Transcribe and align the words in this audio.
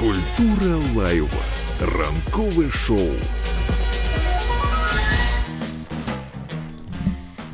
Культура 0.00 0.76
лайва. 0.94 1.28
Ранкове 1.78 2.70
шоу. 2.70 3.10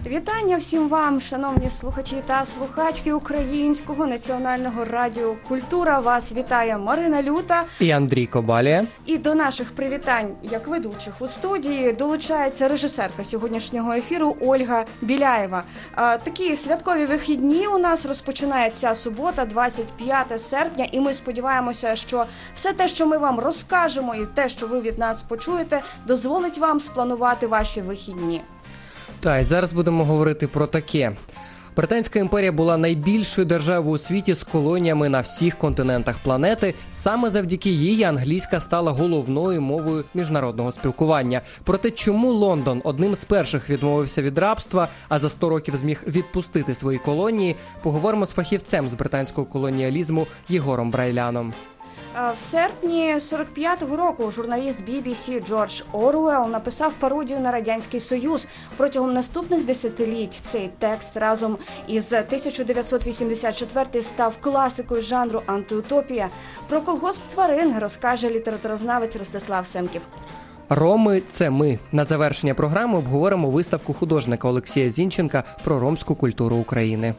Вітання 0.09 0.57
всім 0.57 0.89
вам, 0.89 1.21
шановні 1.21 1.71
слухачі 1.71 2.23
та 2.27 2.47
слухачки 2.47 3.13
Українського 3.13 4.07
національного 4.07 4.85
радіо 4.85 5.35
Культура. 5.49 6.01
Вас 6.01 6.33
вітає 6.33 6.79
Марина 6.79 7.23
Люта. 7.23 7.65
І 7.81 7.91
Андрій 7.91 8.27
Кобалія. 8.27 8.87
І 9.07 9.19
до 9.19 9.35
наших 9.35 9.75
привітань, 9.75 10.35
як 10.43 10.69
ведучих 10.69 11.23
у 11.23 11.29
студії, 11.29 11.93
долучається 11.93 12.69
режисерка 12.69 13.25
сьогоднішнього 13.25 13.93
ефіру 13.93 14.37
Ольга 14.41 14.85
Біляєва. 15.03 15.65
Такі 15.97 16.57
святкові 16.57 17.07
вихідні 17.07 17.67
у 17.67 17.79
нас 17.79 18.07
розпочинається 18.07 18.95
субота, 18.95 19.45
25 19.45 20.41
серпня, 20.41 20.89
і 20.93 21.01
ми 21.01 21.15
сподіваємося, 21.15 21.97
що 21.97 22.27
все 22.55 22.73
те, 22.73 22.89
що 22.89 23.07
ми 23.07 23.19
вам 23.19 23.39
розкажемо, 23.39 24.15
і 24.15 24.27
те, 24.35 24.49
що 24.49 24.67
ви 24.67 24.81
від 24.81 24.99
нас 24.99 25.23
почуєте, 25.23 25.83
дозволить 26.07 26.59
вам 26.59 26.81
спланувати 26.81 27.47
ваші 27.47 27.81
вихідні. 27.81 28.43
Так, 29.27 29.43
і 29.43 29.45
зараз 29.45 29.73
будемо 29.73 30.05
говорити 30.05 30.47
про 30.47 30.67
таке. 30.67 31.13
Британська 31.77 32.19
імперія 32.19 32.53
була 32.53 32.77
найбільшою 32.77 33.45
державою 33.47 33.95
у 33.95 33.99
світі 33.99 34.35
з 34.35 34.45
колоніями 34.45 35.09
на 35.09 35.21
всіх 35.21 35.59
континентах 35.59 36.19
планети. 36.19 36.75
Саме 36.91 37.31
завдяки 37.31 37.71
їй 37.71 38.05
англійська 38.05 38.61
стала 38.61 38.93
головною 38.93 39.63
мовою 39.63 40.05
міжнародного 40.15 40.73
спілкування. 40.73 41.41
Проте, 41.65 41.91
чому 41.91 42.33
Лондон 42.33 42.81
одним 42.85 43.15
з 43.15 43.25
перших 43.25 43.71
відмовився 43.71 44.23
від 44.23 44.39
рабства, 44.39 44.89
а 45.09 45.19
за 45.19 45.31
100 45.31 45.49
років 45.49 45.77
зміг 45.77 46.03
відпустити 46.07 46.75
свої 46.75 46.99
колонії, 46.99 47.57
поговоримо 47.83 48.27
з 48.27 48.33
фахівцем 48.33 48.89
з 48.89 48.95
британського 48.95 49.47
колоніалізму 49.47 50.27
Єгором 50.49 50.91
Брайляном. 50.91 51.55
Е, 52.17 52.33
В 52.37 52.39
серпні 52.39 53.15
45-го 53.15 53.97
року 53.97 54.31
журналіст 54.31 54.81
BBC 54.89 55.47
Джордж 55.47 55.83
Оруел 55.93 56.51
написав 56.51 56.95
пародію 56.95 57.41
на 57.41 57.53
радянський 57.53 58.01
союз. 58.01 58.49
Протягом 58.77 59.13
наступних 59.13 59.65
десятиліть 59.65 60.33
цей 60.35 60.71
текст 60.79 61.17
разом 61.17 61.59
із 61.89 62.13
1984 62.13 64.03
став 64.03 64.37
класикою 64.41 65.03
жанру 65.03 65.43
антиутопія. 65.47 66.29
Про 66.69 66.81
колгосп 66.81 67.23
тварин 67.23 67.79
розкаже 67.79 68.31
літературознавець 68.31 69.17
Ростислав 69.17 69.67
Семків. 69.67 70.03
Роми 70.69 71.23
це 71.29 71.51
ми. 71.51 71.79
На 71.93 72.05
завершення 72.05 72.55
програми 72.55 72.99
обговоримо 72.99 73.51
виставку 73.51 73.95
художника 73.95 74.49
Олексія 74.49 74.91
Зінченка 74.91 75.45
про 75.65 75.81
ромську 75.81 76.15
культуру 76.15 76.57
України. 76.57 77.15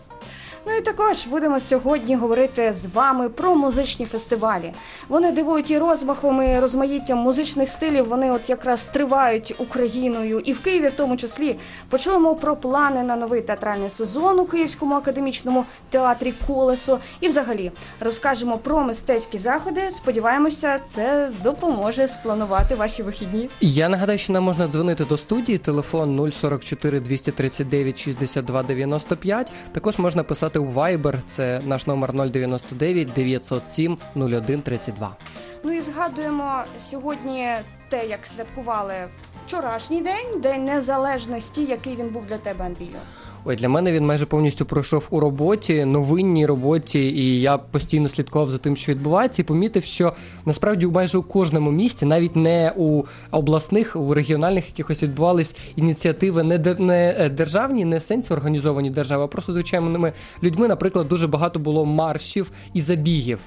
Ну 0.70 0.74
і 0.78 0.82
також 0.82 1.28
будемо 1.28 1.60
сьогодні 1.60 2.16
говорити 2.16 2.74
з 2.74 2.86
вами 2.86 3.30
про 3.30 3.56
музичні 3.56 4.06
фестивалі. 4.06 4.74
Вони 5.08 5.32
дивують 5.32 5.72
і 5.72 5.78
розмахом, 5.78 6.42
і 6.42 6.60
розмаїттям 6.60 7.18
музичних 7.18 7.70
стилів. 7.70 8.08
Вони 8.08 8.32
от 8.32 8.50
якраз 8.50 8.86
тривають 8.86 9.56
Україною 9.58 10.40
і 10.40 10.54
в 10.54 10.60
Києві, 10.60 10.88
в 10.88 10.92
тому 10.92 11.18
числі. 11.18 11.56
Почуємо 11.90 12.36
про 12.36 12.56
плани 12.56 13.04
на 13.04 13.16
новий 13.16 13.42
театральний 13.42 13.90
сезон 13.90 14.40
у 14.40 14.46
Київському 14.46 14.96
академічному 14.96 15.66
театрі 15.90 16.34
Колесо. 16.48 17.00
І 17.22 17.28
взагалі 17.28 17.72
розкажемо 18.00 18.58
про 18.58 18.84
мистецькі 18.84 19.38
заходи. 19.38 19.82
Сподіваємося, 19.92 20.80
це 20.80 21.30
допоможе 21.44 22.08
спланувати 22.08 22.76
ваші 22.76 23.04
вихідні. 23.04 23.50
Я 23.62 23.90
нагадаю, 23.90 24.20
що 24.20 24.34
нам 24.34 24.44
можна 24.44 24.68
дзвонити 24.68 25.06
до 25.06 25.18
студії. 25.18 25.58
Телефон 25.58 26.32
044 26.32 27.00
239 27.00 28.00
62 28.00 28.64
95. 28.64 29.52
Також 29.74 30.00
можна 30.00 30.24
писати 30.24 30.57
у 30.58 30.66
Viber, 30.66 31.20
це 31.28 31.62
наш 31.66 31.88
номер 31.88 32.14
099 32.14 33.14
907 33.14 33.98
01 34.16 34.62
32. 34.62 35.16
Ну 35.64 35.72
і 35.72 35.82
згадуємо 35.82 36.64
сьогодні 36.80 37.50
те, 37.90 38.08
як 38.08 38.28
святкували 38.28 38.94
вчорашній 39.46 40.02
день, 40.02 40.42
День 40.42 40.66
Незалежності, 40.66 41.66
який 41.66 41.96
він 41.96 42.10
був 42.10 42.26
для 42.26 42.38
тебе, 42.38 42.66
Андрію. 42.66 42.98
Ой, 43.50 43.56
для 43.56 43.70
мене 43.70 43.92
він 43.92 44.06
майже 44.06 44.26
повністю 44.26 44.66
пройшов 44.66 45.08
у 45.10 45.20
роботі, 45.20 45.86
новинній 45.86 46.46
роботі, 46.46 47.00
і 47.00 47.42
я 47.42 47.58
постійно 47.58 48.10
слідкував 48.10 48.50
за 48.50 48.58
тим, 48.58 48.76
що 48.76 48.92
відбувається, 48.92 49.42
і 49.42 49.46
помітив, 49.46 49.84
що 49.84 50.14
насправді 50.46 50.86
у 50.86 50.92
майже 50.92 51.18
у 51.18 51.24
кожному 51.24 51.72
місті, 51.72 52.06
навіть 52.06 52.36
не 52.36 52.74
у 52.76 53.04
обласних, 53.32 53.96
у 53.96 54.14
регіональних 54.14 54.68
якихось 54.68 55.04
відбувались 55.04 55.56
ініціативи 55.76 56.44
не, 56.44 56.76
не 56.80 57.16
е, 57.20 57.30
державні, 57.30 57.86
не 57.86 57.98
в 57.98 58.04
сенсі 58.04 58.34
організовані 58.34 58.90
держави, 58.90 59.24
а 59.24 59.28
просто 59.28 59.54
звичайними 59.54 60.14
людьми. 60.44 60.68
Наприклад, 60.68 61.08
дуже 61.08 61.28
багато 61.28 61.60
було 61.60 61.86
маршів 61.86 62.52
і 62.74 62.82
забігів. 62.82 63.40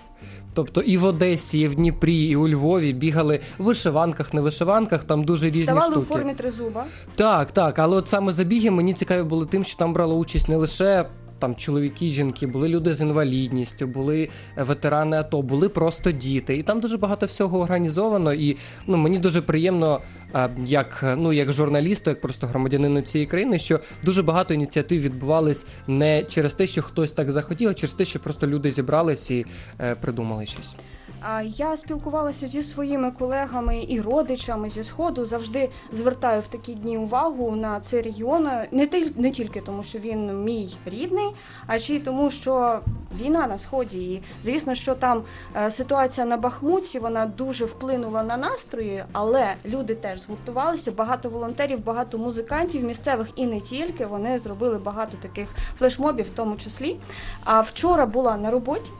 Тобто 0.54 0.80
і 0.80 0.98
в 0.98 1.04
Одесі, 1.04 1.60
і 1.60 1.68
в 1.68 1.74
Дніпрі, 1.74 2.16
і 2.24 2.36
у 2.36 2.48
Львові 2.48 2.92
бігали 2.92 3.40
в 3.58 3.64
вишиванках, 3.64 4.34
не 4.34 4.40
вишиванках, 4.40 5.04
там 5.04 5.24
дуже 5.24 5.46
різні 5.46 5.62
Ставали 5.62 5.92
штуки. 5.92 6.06
у 6.10 6.14
формі 6.14 6.34
тризуба. 6.34 6.84
Так, 7.16 7.52
так, 7.52 7.78
але 7.78 7.96
от 7.96 8.08
саме 8.08 8.32
забіги 8.32 8.70
мені 8.70 8.92
цікаві 8.94 9.22
були 9.22 9.46
тим, 9.46 9.64
що 9.64 9.76
там 9.76 9.92
брало 9.92 10.16
участь 10.16 10.48
не 10.48 10.56
лише 10.56 11.04
там 11.40 11.54
чоловіки, 11.54 12.06
жінки, 12.06 12.46
були 12.46 12.68
люди 12.68 12.94
з 12.94 13.00
інвалідністю, 13.00 13.86
були 13.86 14.28
е, 14.56 14.62
ветерани 14.62 15.16
АТО, 15.16 15.42
були 15.42 15.68
просто 15.68 16.12
діти. 16.12 16.56
І 16.56 16.62
там 16.62 16.80
дуже 16.80 16.98
багато 16.98 17.26
всього 17.26 17.60
організовано. 17.60 18.32
І 18.32 18.56
ну 18.86 18.96
мені 18.96 19.18
дуже 19.18 19.42
приємно, 19.42 20.00
е, 20.34 20.50
як 20.66 21.00
е, 21.02 21.16
ну 21.16 21.32
як 21.32 21.52
журналісту, 21.52 22.10
як 22.10 22.20
просто 22.20 22.46
громадянину 22.46 23.02
цієї 23.02 23.26
країни, 23.26 23.58
що 23.58 23.80
дуже 24.04 24.22
багато 24.22 24.54
ініціатив 24.54 25.02
відбувались 25.02 25.66
не 25.86 26.22
через 26.22 26.54
те, 26.54 26.66
що 26.66 26.82
хтось 26.82 27.12
так 27.12 27.32
захотів, 27.32 27.70
а 27.70 27.74
через 27.74 27.94
те, 27.94 28.04
що 28.04 28.20
просто 28.20 28.46
люди 28.46 28.70
зібрались 28.70 29.30
і 29.30 29.46
придумали 30.00 30.46
щось. 30.46 30.74
Я 31.44 31.76
спілкувалася 31.76 32.46
зі 32.46 32.62
своїми 32.62 33.10
колегами 33.10 33.84
і 33.88 34.00
родичами 34.00 34.70
зі 34.70 34.84
сходу. 34.84 35.24
Завжди 35.24 35.70
звертаю 35.92 36.40
в 36.40 36.46
такі 36.46 36.74
дні 36.74 36.98
увагу 36.98 37.56
на 37.56 37.80
цей 37.80 38.02
регіон. 38.02 38.48
Не 38.70 38.88
не 39.16 39.30
тільки 39.30 39.60
тому, 39.60 39.84
що 39.84 39.98
він 39.98 40.44
мій 40.44 40.76
рідний, 40.86 41.30
а 41.66 41.78
ще 41.78 41.94
й 41.94 42.00
тому, 42.00 42.30
що 42.30 42.80
війна 43.20 43.46
на 43.46 43.58
сході. 43.58 44.12
І 44.12 44.22
звісно, 44.44 44.74
що 44.74 44.94
там 44.94 45.22
е, 45.56 45.70
ситуація 45.70 46.26
на 46.26 46.36
Бахмуті 46.36 46.98
вона 46.98 47.26
дуже 47.26 47.64
вплинула 47.64 48.22
на 48.22 48.36
настрої, 48.36 49.04
але 49.12 49.54
люди 49.64 49.94
теж 49.94 50.22
згуртувалися. 50.22 50.92
Багато 50.92 51.30
волонтерів, 51.30 51.84
багато 51.84 52.18
музикантів 52.18 52.84
місцевих 52.84 53.28
і 53.36 53.46
не 53.46 53.60
тільки. 53.60 54.06
Вони 54.06 54.38
зробили 54.38 54.78
багато 54.78 55.16
таких 55.22 55.48
флешмобів, 55.78 56.26
в 56.26 56.30
тому 56.30 56.56
числі. 56.56 56.96
А 57.44 57.60
вчора 57.60 58.06
була 58.06 58.36
на 58.36 58.50
роботі. 58.50 58.90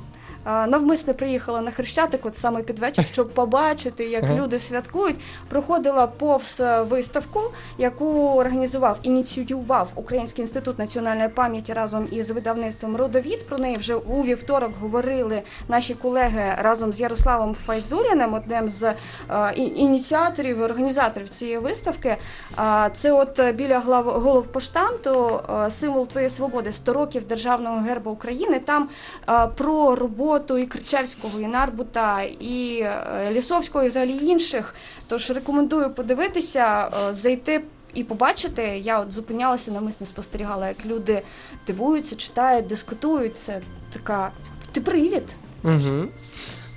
Навмисне 0.45 1.13
приїхала 1.13 1.61
на 1.61 1.71
Хрещатик, 1.71 2.27
от 2.27 2.37
саме 2.37 2.63
під 2.63 2.79
вечір, 2.79 3.05
щоб 3.13 3.31
побачити, 3.35 4.05
як 4.05 4.25
Ага. 4.25 4.35
люди 4.35 4.59
святкують. 4.59 5.17
Проходила 5.49 6.07
повз 6.07 6.61
е, 6.61 6.83
виставку, 6.83 7.41
яку 7.79 8.29
організував, 8.29 8.99
ініціював 9.03 9.93
Український 9.95 10.43
інститут 10.43 10.79
національної 10.79 11.29
пам'яті 11.29 11.73
разом 11.73 12.09
із 12.11 12.31
видавництвом 12.31 12.97
Родовід. 12.97 13.47
Про 13.47 13.59
неї 13.59 13.77
вже 13.77 13.95
у 13.95 14.23
вівторок 14.23 14.73
говорили 14.81 15.43
наші 15.69 15.95
колеги 15.95 16.55
разом 16.63 16.93
з 16.93 17.01
Ярославом 17.01 17.55
Файзуліним, 17.55 18.35
одним 18.35 18.69
з 18.69 18.83
е, 18.83 18.95
ініціаторів 19.57 20.59
і 20.59 20.63
організаторів 20.63 21.31
цієї 21.31 21.59
виставки. 21.59 22.17
Це 22.93 23.13
от 23.13 23.55
біля 23.55 23.81
глав 23.81 24.05
головпоштамту 24.05 25.41
е, 25.67 25.71
символ 25.71 26.07
твоєї 26.07 26.31
свободи 26.31 26.73
100 26.73 26.93
років 26.93 27.27
державного 27.27 27.81
герба 27.81 28.13
України. 28.13 28.59
Там 28.59 28.89
про 29.57 29.95
роботу 29.95 30.30
і 30.37 30.67
Кричевського, 30.67 31.41
і 31.41 31.47
Нарбута, 31.47 32.23
і 32.23 32.81
е, 32.81 33.31
Лісовського, 33.33 33.85
і 33.85 33.89
взагалі 33.89 34.17
інших. 34.27 34.75
Тож 35.09 35.31
рекомендую 35.31 35.91
подивитися, 35.91 36.89
е, 36.89 37.15
зайти. 37.15 37.65
І 37.95 38.05
побачити, 38.05 38.63
я 38.63 39.01
от 39.01 39.13
зупинялася 39.13 39.71
намисне 39.71 40.07
спостерігала, 40.07 40.69
як 40.69 40.87
люди 40.87 41.23
дивуються, 41.67 42.17
читають, 42.17 42.67
дискутують. 42.67 43.37
Це 43.37 43.61
така 43.93 44.33
ти 44.73 44.81
привід. 44.81 45.35
Угу. 45.65 46.09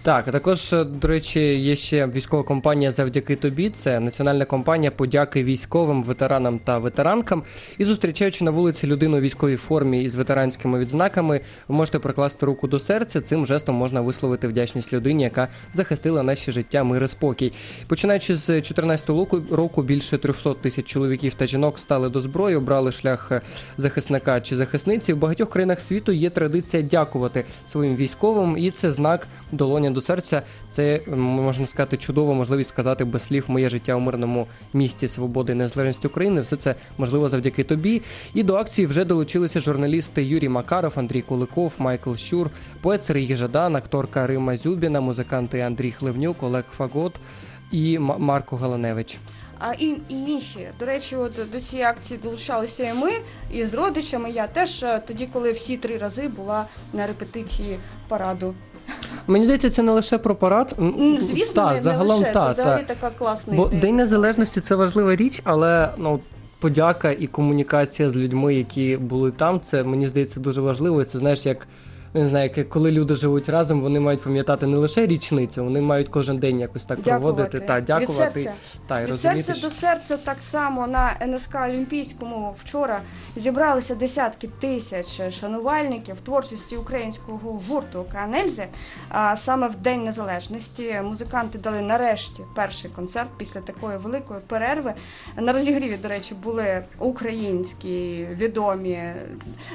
Так, 0.03 0.27
а 0.27 0.31
також, 0.31 0.73
е, 0.73 0.83
до 0.83 1.07
речі, 1.07 1.39
є 1.59 1.75
ще 1.75 2.07
військова 2.07 2.43
компанія 2.43 2.91
завдяки 2.91 3.35
тобі. 3.35 3.69
Це 3.69 3.99
національна 3.99 4.45
компанія 4.45 4.91
подяки 4.91 5.43
військовим, 5.43 6.03
ветеранам 6.03 6.59
та 6.59 6.77
ветеранкам. 6.77 7.43
І 7.77 7.85
зустрічаючи 7.85 8.43
на 8.43 8.51
вулиці 8.51 8.87
людину 8.87 9.17
у 9.17 9.19
військовій 9.19 9.55
формі 9.55 10.03
із 10.03 10.15
ветеранськими 10.15 10.79
відзнаками, 10.79 11.41
ви 11.67 11.75
можете 11.75 11.99
прикласти 11.99 12.45
руку 12.45 12.67
до 12.67 12.79
серця. 12.79 13.21
Цим 13.21 13.45
жестом 13.45 13.75
можна 13.75 14.01
висловити 14.01 14.47
вдячність 14.47 14.93
людині, 14.93 15.23
яка 15.23 15.47
захистила 15.73 16.23
наше 16.23 16.51
життя, 16.51 16.83
мир 16.83 17.03
і 17.03 17.07
спокій. 17.07 17.53
Починаючи 17.87 18.35
з 18.35 18.61
14 18.61 19.09
року, 19.09 19.41
року 19.51 19.83
більше 19.83 20.17
300 20.17 20.53
тисяч 20.53 20.85
чоловіків 20.85 21.33
та 21.33 21.45
жінок 21.45 21.79
стали 21.79 22.09
до 22.09 22.21
зброї, 22.21 22.55
обрали 22.55 22.91
шлях 22.91 23.31
е, 23.31 23.41
захисника 23.77 24.41
чи 24.41 24.55
захисниці. 24.57 25.13
В 25.13 25.17
багатьох 25.17 25.49
країнах 25.49 25.81
світу 25.81 26.11
є 26.11 26.29
традиція 26.29 26.83
дякувати 26.83 27.45
своїм 27.65 27.95
військовим, 27.95 28.57
і 28.57 28.71
це 28.71 28.91
знак 28.91 29.27
долоня 29.51 29.92
до 29.93 30.01
серця. 30.01 30.41
Це 30.67 31.01
можна 31.17 31.65
сказати 31.65 31.97
чудова 31.97 32.33
можливість 32.33 32.69
сказати 32.69 33.05
без 33.05 33.23
слів 33.23 33.45
моє 33.47 33.69
життя 33.69 33.95
у 33.95 33.99
мирному 33.99 34.47
місті 34.73 35.07
свободи 35.07 35.51
і 35.51 35.55
незалежності 35.55 36.07
України. 36.07 36.41
Все 36.41 36.55
це 36.55 36.75
можливо 36.97 37.29
завдяки 37.29 37.63
тобі. 37.63 38.01
І 38.33 38.43
до 38.43 38.55
акції 38.55 38.87
вже 38.87 39.05
долучилися 39.05 39.59
журналісти 39.59 40.23
Юрій 40.23 40.49
Макаров, 40.49 40.93
Андрій 40.95 41.21
Куликов, 41.21 41.73
Майкл 41.77 42.13
Щур, 42.15 42.49
поет 42.81 43.03
Сергій 43.03 43.35
Жадан, 43.35 43.75
акторка 43.75 44.27
Рима 44.27 44.57
Зюбіна, 44.57 45.01
музиканти 45.01 45.59
Андрій 45.59 45.91
Хливнюк, 45.91 46.43
Олег 46.43 46.63
Фагот 46.71 47.13
і 47.71 47.99
Марко 47.99 48.55
Галаневич. 48.55 49.19
А 49.59 49.73
і, 49.73 49.87
і 50.09 50.15
інші. 50.15 50.67
До 50.79 50.85
речі, 50.85 51.15
от 51.15 51.33
до 51.51 51.61
цієї 51.61 51.87
акції 51.87 52.19
долучалися 52.23 52.83
і 52.83 52.93
ми, 52.93 53.11
і 53.51 53.63
з 53.63 53.73
родичами. 53.73 54.31
Я 54.31 54.47
теж 54.47 54.83
е, 54.83 55.01
тоді, 55.07 55.29
коли 55.33 55.51
всі 55.51 55.77
три 55.77 55.97
рази 55.97 56.27
була 56.27 56.65
на 56.93 57.07
репетиції 57.07 57.77
параду. 58.07 58.55
Мені 59.27 59.43
здається, 59.45 59.69
це 59.69 59.81
не 59.83 59.91
лише 59.91 60.17
про 60.17 60.35
парад. 60.35 60.75
М, 60.79 61.17
Звісно, 61.21 61.63
та, 61.63 61.73
не, 61.73 61.81
загалом 61.81 62.07
не 62.07 62.27
лише 62.27 62.33
та, 62.33 62.45
це 62.53 62.61
взагалі 62.61 62.83
та. 62.87 62.93
така 62.93 63.09
класна 63.17 63.53
Бо 63.55 63.65
ідея. 63.67 63.81
День 63.81 63.95
Незалежності 63.95 64.61
це 64.61 64.75
важлива 64.75 65.15
річ, 65.15 65.41
але 65.43 65.89
ну. 65.97 66.19
Подяка 66.59 67.11
і 67.11 67.27
комунікація 67.27 68.09
з 68.09 68.15
людьми, 68.15 68.55
які 68.55 68.97
були 68.97 69.31
там, 69.31 69.61
це 69.61 69.83
мені 69.83 70.07
здається 70.07 70.39
дуже 70.39 70.61
важливо. 70.61 71.01
І 71.01 71.05
Це 71.05 71.19
знаєш, 71.19 71.45
як 71.45 71.67
не 72.13 72.27
знаю, 72.27 72.51
як 72.55 72.69
коли 72.69 72.91
люди 72.91 73.15
живуть 73.15 73.49
разом, 73.49 73.81
вони 73.81 73.99
мають 73.99 74.21
пам'ятати 74.21 74.67
не 74.67 74.77
лише 74.77 75.07
річницю, 75.07 75.63
вони 75.63 75.81
мають 75.81 76.09
кожен 76.09 76.37
день 76.37 76.59
якось 76.59 76.85
так 76.85 77.01
проводити 77.01 77.59
та 77.59 77.81
дякувати. 77.81 78.39
Від 78.39 78.43
серця. 78.43 78.53
Та, 78.87 78.99
і 78.99 79.03
Від 79.03 79.09
розуміти, 79.09 79.43
серця 79.43 79.59
що- 79.59 79.67
до 79.67 79.73
серця 79.73 80.17
так 80.17 80.41
само 80.41 80.87
на 80.87 81.15
НСК 81.27 81.55
Олімпійському 81.65 82.55
вчора 82.63 82.99
зібралися 83.35 83.95
десятки 83.95 84.49
тисяч 84.59 85.21
шанувальників 85.39 86.15
творчості 86.25 86.77
українського 86.77 87.61
гурту 87.69 88.05
Канельзи. 88.11 88.65
А 89.09 89.35
саме 89.37 89.67
в 89.67 89.75
День 89.75 90.03
Незалежності 90.03 91.01
музиканти 91.03 91.57
дали 91.57 91.81
нарешті 91.81 92.43
перший 92.55 92.89
концерт 92.91 93.29
після 93.37 93.59
такої 93.61 93.97
великої 93.97 94.39
перерви. 94.47 94.93
На 95.37 95.53
розігріві, 95.53 95.97
до 95.97 96.07
речі, 96.07 96.35
були 96.43 96.83
українські 96.99 98.27
відомі 98.31 99.13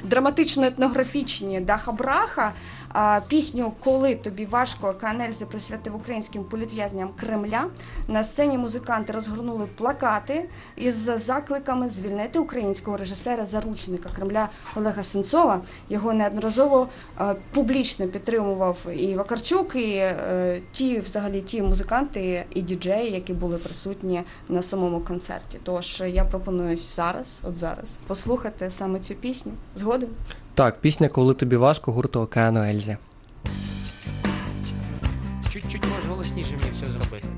драматично-етнографічні 0.05 1.64
Даха 1.64 1.93
А, 2.92 3.20
пісню 3.28 3.72
Коли 3.84 4.14
тобі 4.14 4.46
важко 4.46 4.94
Канельзи 5.00 5.46
присвятив 5.46 5.96
українським 5.96 6.44
політв'язням 6.44 7.10
Кремля. 7.20 7.66
На 8.08 8.25
сцені 8.25 8.58
музиканти 8.58 9.12
розгорнули 9.12 9.66
плакати 9.76 10.48
із 10.76 10.94
закликами 10.96 11.88
звільнити 11.88 12.38
українського 12.38 12.96
режисера 12.96 13.44
заручника 13.44 14.08
Кремля 14.16 14.48
Олега 14.76 15.02
Сенцова. 15.02 15.60
Його 15.88 16.12
неодноразово 16.12 16.88
публічно 17.52 18.08
підтримував 18.08 18.78
і 18.96 19.14
Вакарчук, 19.14 19.76
і 19.76 19.94
е, 19.96 20.62
ті, 20.70 21.00
взагалі, 21.00 21.40
ті 21.40 21.62
музиканти 21.62 22.44
і 22.54 22.62
діджеї, 22.62 23.12
які 23.12 23.32
були 23.32 23.58
присутні 23.58 24.22
на 24.48 24.62
самому 24.62 25.00
концерті. 25.00 25.58
Тож 25.62 26.02
я 26.06 26.25
пропоную 26.25 26.76
зараз, 26.76 27.40
от 27.42 27.56
зараз, 27.56 27.96
послухати 28.06 28.70
саме 28.70 29.00
цю 29.00 29.14
пісню. 29.14 29.52
Згоден? 29.76 30.08
Так, 30.58 30.81
пісня 30.81 31.08
Коли 31.08 31.34
тобі 31.34 31.56
важко 31.56 31.93
гурту 31.93 32.20
Океану 32.20 32.62
Ельзи. 32.64 32.96
Чуть-чуть 35.49 35.84
можеш 35.87 36.06
голосніше 36.08 36.56
мені 36.60 36.70
все 36.72 36.87
зробити. 36.90 37.28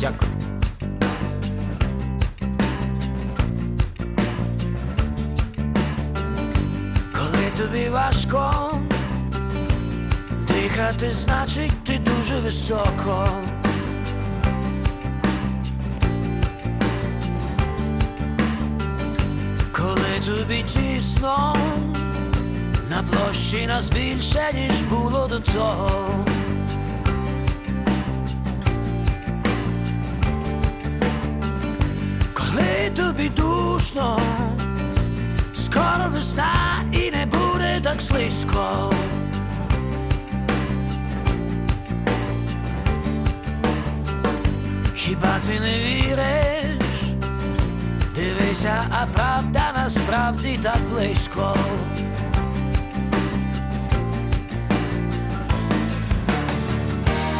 Дякую. 0.00 0.30
Коли 7.12 7.50
тобі 7.56 7.88
важко 7.88 8.72
дихати, 10.48 11.10
значить 11.10 11.84
ти 11.84 11.98
дуже 11.98 12.40
високо. 12.40 13.28
Тобі 20.46 20.62
тісно, 20.62 21.56
на 22.90 23.02
площі 23.02 23.66
нас 23.66 23.90
більше, 23.90 24.52
ніж 24.54 24.82
було 24.82 25.26
до 25.28 25.40
того. 25.40 25.90
Коли 32.34 32.90
тобі 32.96 33.28
душно, 33.28 34.20
скоро 35.54 36.08
весна 36.12 36.84
і 36.92 37.10
не 37.10 37.26
буде 37.26 37.80
так 37.82 38.00
слизько. 38.00 38.92
Хіба 44.94 45.38
ти 45.46 45.60
не 45.60 45.78
віриш? 45.78 46.53
Дивися, 48.54 48.86
а 48.90 49.06
правда 49.06 49.72
насправді 49.76 50.58
так 50.62 50.78
близько. 50.92 51.56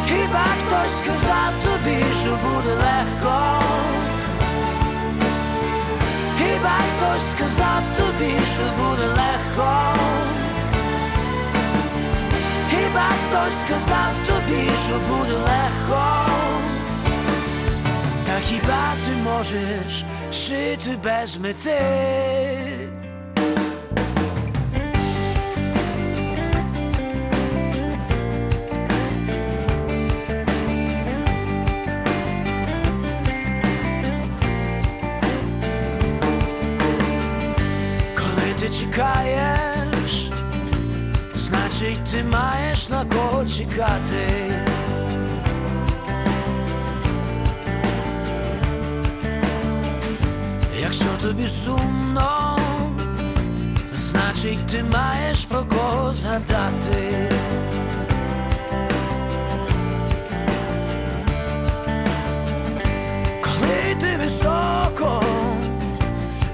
Хіба 0.07 0.45
хтось 0.59 0.97
сказав 0.97 1.53
тобі, 1.63 2.03
що 2.21 2.29
буде 2.29 2.75
легко? 2.75 3.61
Хіба 6.37 6.77
хтось 6.89 7.31
сказав 7.31 7.81
тобі, 7.97 8.33
що 8.53 8.83
буде 8.83 9.07
легко? 9.07 9.71
Хіба 12.69 13.09
хтось 13.21 13.59
сказав 13.65 14.11
тобі, 14.27 14.69
що 14.85 14.93
буде 15.09 15.33
легко? 15.33 16.25
Та 18.25 18.39
хіба 18.39 18.93
ти 19.05 19.11
можеш 19.23 20.05
жити 20.31 20.97
без 21.03 21.37
мети? 21.37 21.81
Коли 38.15 38.53
ти 38.59 38.69
чекаєш, 38.69 40.31
значить 41.35 42.03
ти 42.11 42.23
маєш 42.23 42.89
на 42.89 43.05
кого 43.05 43.45
чекати. 51.25 51.33
Якщо 51.33 51.33
тобі 51.33 51.49
сумно, 51.49 52.57
значить 53.93 54.67
ти 54.67 54.83
маєш 54.83 55.45
про 55.45 55.65
кого 55.65 56.13
згадати. 56.13 57.29
Коли 63.41 63.95
ти 64.01 64.17
високо, 64.23 65.23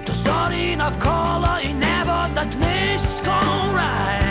то 0.06 0.14
зорі 0.14 0.76
навколо 0.76 1.58
і 1.64 1.74
небо 1.74 2.26
так 2.34 2.48
низько 2.60 3.34
рай. 3.76 4.22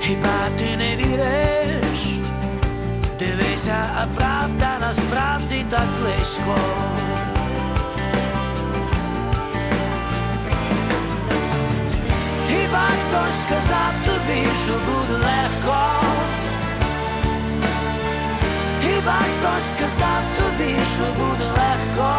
Хіба 0.00 0.48
ти 0.58 0.76
не 0.76 0.96
віриш? 0.96 1.53
Дивися, 3.64 3.88
а 4.02 4.06
правда 4.16 4.78
насправді 4.80 5.64
так 5.70 5.86
близько. 6.00 6.56
Хіба 12.48 12.86
хтось 13.00 13.42
сказав 13.42 13.92
тобі, 14.04 14.46
що 14.64 14.72
буде 14.72 15.24
легко? 15.24 15.80
Хіба 18.82 19.12
хтось 19.12 19.70
сказав 19.76 20.22
тобі, 20.38 20.76
що 20.94 21.22
буде 21.22 21.44
легко? 21.44 22.10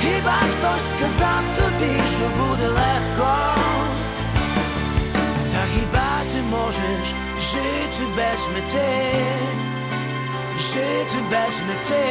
Хіба 0.00 0.36
хтось 0.50 0.90
сказав 0.92 1.42
тобі, 1.56 1.92
що 2.16 2.42
буде 2.42 2.68
легко? 2.68 3.36
Та 5.52 5.62
хіба 5.74 6.32
ти 6.32 6.42
можеш 6.50 7.23
жити 7.54 8.04
без 8.16 8.40
мети? 8.54 9.12
Жити 10.58 11.18
без 11.30 11.60
мети? 11.68 12.04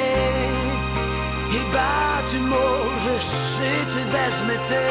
Хіба 1.51 2.21
ти 2.31 2.37
можеш 2.37 3.23
жити 3.57 4.05
без 4.13 4.47
мети? 4.47 4.85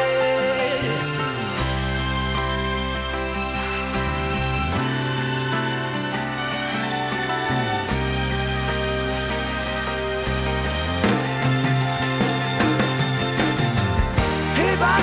Хіба 14.55 14.97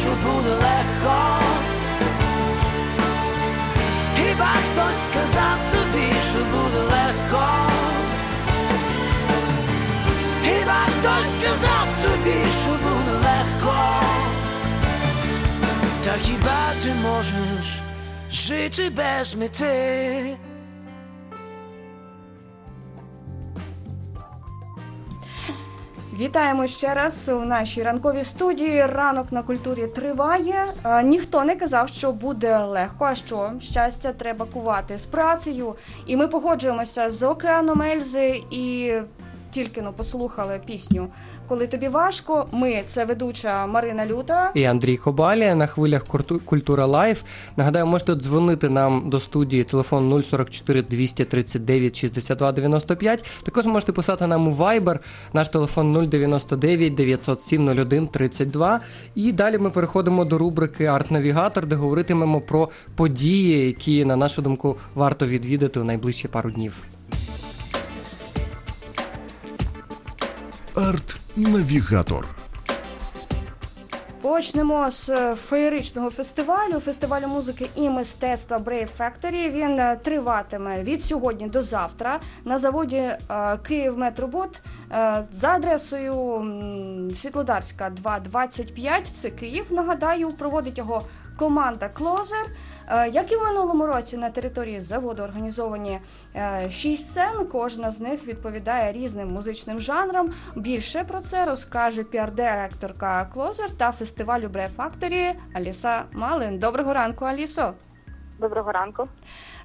що 0.00 0.10
буде 0.28 0.50
легко. 0.50 1.47
Сказав 5.18 5.58
тобі, 5.70 6.12
що 6.30 6.38
буде 6.38 6.78
легко? 6.82 7.46
Хіба 10.44 10.86
хтось 10.86 11.26
сказав 11.40 11.88
тобі, 12.02 12.36
що 12.62 12.70
буде 12.70 13.12
легко? 13.12 13.74
Та 16.04 16.14
хіба 16.22 16.72
ти 16.82 16.94
можеш 17.02 17.66
жити 18.32 18.90
без 18.90 19.34
мети? 19.34 20.37
Вітаємо 26.18 26.66
ще 26.66 26.94
раз 26.94 27.28
у 27.28 27.44
нашій 27.44 27.82
ранковій 27.82 28.24
студії. 28.24 28.86
Ранок 28.86 29.32
на 29.32 29.42
культурі 29.42 29.86
триває. 29.86 30.66
Ніхто 31.04 31.44
не 31.44 31.56
казав, 31.56 31.88
що 31.88 32.12
буде 32.12 32.58
легко. 32.58 33.04
А 33.04 33.14
що 33.14 33.52
щастя 33.60 34.12
треба 34.12 34.46
кувати 34.46 34.98
з 34.98 35.06
працею. 35.06 35.74
І 36.06 36.16
ми 36.16 36.28
погоджуємося 36.28 37.10
з 37.10 37.22
океаном 37.22 37.82
Ельзи 37.82 38.42
і 38.50 38.92
тільки-но 39.50 39.92
послухали 39.92 40.60
пісню. 40.66 41.08
Коли 41.48 41.66
тобі 41.66 41.88
важко, 41.88 42.46
ми 42.52 42.82
це 42.86 43.04
ведуча 43.04 43.66
Марина 43.66 44.06
Люта. 44.06 44.50
І 44.54 44.64
Андрій 44.64 44.96
Кобалія 44.96 45.54
на 45.54 45.66
хвилях 45.66 46.04
Культура 46.44 46.86
Live. 46.86 47.22
Нагадаю, 47.56 47.86
можете 47.86 48.14
дзвонити 48.14 48.68
нам 48.68 49.10
до 49.10 49.20
студії 49.20 49.64
телефон 49.64 50.22
044 50.22 50.82
239 50.82 51.96
62 51.96 52.52
95. 52.52 53.40
Також 53.42 53.66
можете 53.66 53.92
писати 53.92 54.26
нам 54.26 54.48
у 54.48 54.56
Viber, 54.56 54.98
наш 55.32 55.48
телефон 55.48 56.08
099 56.08 56.94
907 56.94 57.68
01 57.68 58.06
32. 58.06 58.80
І 59.14 59.32
далі 59.32 59.58
ми 59.58 59.70
переходимо 59.70 60.24
до 60.24 60.38
рубрики 60.38 60.84
Арт-Навігатор, 60.84 61.66
де 61.66 61.76
говоритимемо 61.76 62.40
про 62.40 62.68
події, 62.96 63.66
які, 63.66 64.04
на 64.04 64.16
нашу 64.16 64.42
думку, 64.42 64.76
варто 64.94 65.26
відвідати 65.26 65.80
у 65.80 65.84
найближчі 65.84 66.28
пару 66.28 66.50
днів. 66.50 66.82
Арт-навігатор. 71.38 72.26
Почнемо 74.22 74.90
з 74.90 75.08
е, 75.08 75.34
феєричного 75.34 76.10
фестивалю, 76.10 76.80
фестивалю 76.80 77.26
музики 77.26 77.70
і 77.74 77.90
мистецтва 77.90 78.58
Brave 78.58 78.88
Factory. 78.98 79.50
Він 79.50 79.80
е, 79.80 79.96
триватиме 80.02 80.82
від 80.82 81.04
сьогодні 81.04 81.46
до 81.46 81.62
завтра 81.62 82.20
на 82.44 82.58
заводі 82.58 82.96
е, 82.96 83.18
Київ 83.68 83.98
Метробот 83.98 84.62
е, 84.92 85.24
за 85.32 85.48
адресою 85.48 86.14
Світлодарська 87.14 87.90
225. 87.90 89.06
Це 89.06 89.30
Київ. 89.30 89.66
Нагадаю, 89.70 90.28
проводить 90.28 90.78
його 90.78 91.02
команда 91.38 91.88
Клозер. 91.88 92.46
Е, 92.90 93.08
Як 93.08 93.32
і 93.32 93.36
в 93.36 93.42
минулому 93.42 93.86
році 93.86 94.16
на 94.16 94.30
території 94.30 94.80
заводу 94.80 95.22
організовані 95.22 96.00
е, 96.36 96.70
шість 96.70 97.06
сцен. 97.06 97.46
Кожна 97.52 97.90
з 97.90 98.00
них 98.00 98.26
відповідає 98.26 98.92
різним 98.92 99.28
музичним 99.32 99.80
жанрам. 99.80 100.30
Більше 100.56 101.04
про 101.04 101.20
це 101.20 101.44
розкаже 101.44 102.02
піар-директорка 102.02 103.26
Клозер 103.32 103.70
та 103.70 103.92
фестивалю 103.92 104.48
Бре 104.48 104.70
Factory 104.76 105.34
Аліса 105.52 106.04
Малин. 106.12 106.58
Доброго 106.58 106.92
ранку, 106.94 107.24
Алісо. 107.24 107.74
Доброго 108.38 108.72
ранку. 108.72 109.08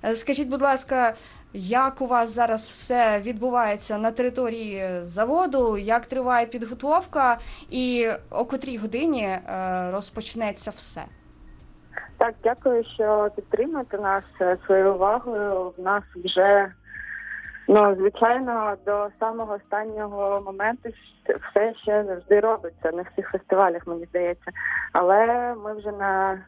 Е, 0.03 0.15
Скажіть, 0.15 0.49
будь 0.49 0.61
ласка, 0.61 1.13
як 1.53 2.01
у 2.01 2.07
вас 2.07 2.29
зараз 2.29 2.67
все 2.67 3.19
відбувається 3.19 3.97
на 3.97 4.11
території 4.11 5.01
заводу? 5.03 5.77
Як 5.77 6.05
триває 6.05 6.45
підготовка, 6.45 7.39
і 7.69 8.09
о 8.29 8.45
котрій 8.45 8.77
годині 8.77 9.39
розпочнеться 9.91 10.71
все? 10.75 11.03
Так, 12.23 12.35
дякую, 12.43 12.83
що 12.83 13.29
підтримуєте 13.35 13.97
нас 13.97 14.23
е, 14.41 14.57
своєю 14.65 14.93
увагою. 14.93 15.73
В 15.77 15.81
нас 15.81 16.03
вже 16.15 16.71
ну 17.67 17.95
звичайно 17.95 18.75
до 18.85 19.07
самого 19.19 19.53
останнього 19.53 20.41
моменту 20.45 20.89
все 21.25 21.73
ще 21.73 22.03
завжди 22.03 22.39
робиться 22.39 22.91
на 22.91 23.01
всіх 23.01 23.29
фестивалях, 23.29 23.87
мені 23.87 24.05
здається. 24.05 24.51
Але 24.93 25.53
ми 25.63 25.73
вже 25.73 25.91
на 25.91 26.41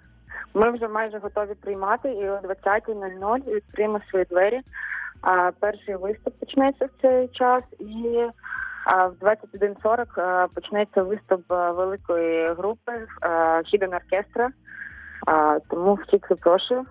ми 0.54 0.72
вже 0.72 0.88
майже 0.88 1.18
готові 1.18 1.54
приймати 1.62 2.10
і 2.10 2.30
о 2.30 2.38
20.00 2.38 3.56
відкриємо 3.56 4.02
свої 4.10 4.26
двері. 4.26 4.62
А 5.22 5.52
перший 5.60 5.96
виступ 5.96 6.40
почнеться 6.40 6.86
в 6.86 7.02
цей 7.02 7.28
час 7.28 7.64
і. 7.80 8.26
В 9.22 9.26
21.40 9.26 10.06
е, 10.18 10.48
почнеться 10.56 11.04
виступ 11.04 11.52
е, 11.52 11.72
великої 11.72 12.54
групи 12.54 12.92
Хіден 13.66 13.94
оркестра. 13.94 14.50
А, 15.28 15.60
тому 15.70 16.00
всіх 16.08 16.22
запрошую. 16.30 16.86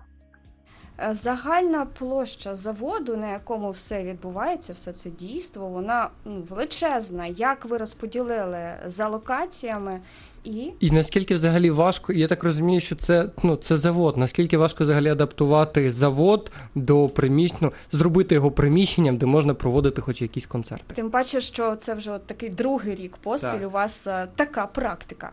Е, 0.99 1.13
Загальна 1.13 1.85
площа 1.85 2.55
заводу, 2.55 3.17
на 3.17 3.31
якому 3.31 3.71
все 3.71 4.03
відбувається, 4.03 4.73
все 4.73 4.93
це 4.93 5.09
дійство, 5.09 5.67
вона 5.67 6.09
величезна. 6.25 7.25
Як 7.25 7.65
ви 7.65 7.77
розподілили 7.77 8.69
за 8.85 9.07
локаціями 9.07 9.99
і 10.45 10.71
І 10.79 10.91
наскільки 10.91 11.35
взагалі 11.35 11.69
важко, 11.69 12.13
я 12.13 12.27
так 12.27 12.43
розумію, 12.43 12.81
що 12.81 12.95
це 12.95 13.29
ну 13.43 13.55
це 13.55 13.77
завод. 13.77 14.17
Наскільки 14.17 14.57
важко 14.57 14.83
взагалі 14.83 15.09
адаптувати 15.09 15.91
завод 15.91 16.51
до 16.75 17.09
приміщення, 17.09 17.59
ну, 17.61 17.71
зробити 17.91 18.35
його 18.35 18.51
приміщенням, 18.51 19.17
де 19.17 19.25
можна 19.25 19.53
проводити 19.53 20.01
хоч 20.01 20.21
якісь 20.21 20.45
концерти? 20.45 20.95
тим 20.95 21.09
паче, 21.09 21.41
що 21.41 21.75
це 21.75 21.93
вже 21.93 22.11
от 22.11 22.27
такий 22.27 22.49
другий 22.49 22.95
рік 22.95 23.17
поспіль. 23.17 23.49
Так. 23.49 23.67
У 23.67 23.69
вас 23.69 24.07
е, 24.07 24.27
така 24.35 24.67
практика. 24.67 25.31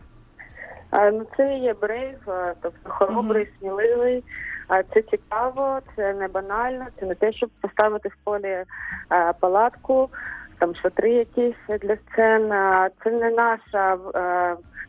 Ну 0.93 1.25
це 1.37 1.57
є 1.57 1.73
брейв, 1.73 2.17
тобто 2.61 2.89
хоробрий, 2.89 3.49
сміливий. 3.59 4.23
Це 4.93 5.01
цікаво, 5.01 5.79
це 5.95 6.13
не 6.13 6.27
банально, 6.27 6.85
це 6.99 7.05
не 7.05 7.15
те, 7.15 7.33
щоб 7.33 7.49
поставити 7.61 8.09
в 8.09 8.15
полі 8.23 8.63
палатку, 9.39 10.09
там 10.59 10.75
шатри 10.75 11.13
якісь 11.13 11.79
для 11.81 11.95
сцен. 11.95 12.49
Це 13.03 13.11
не 13.11 13.29
наша. 13.29 13.97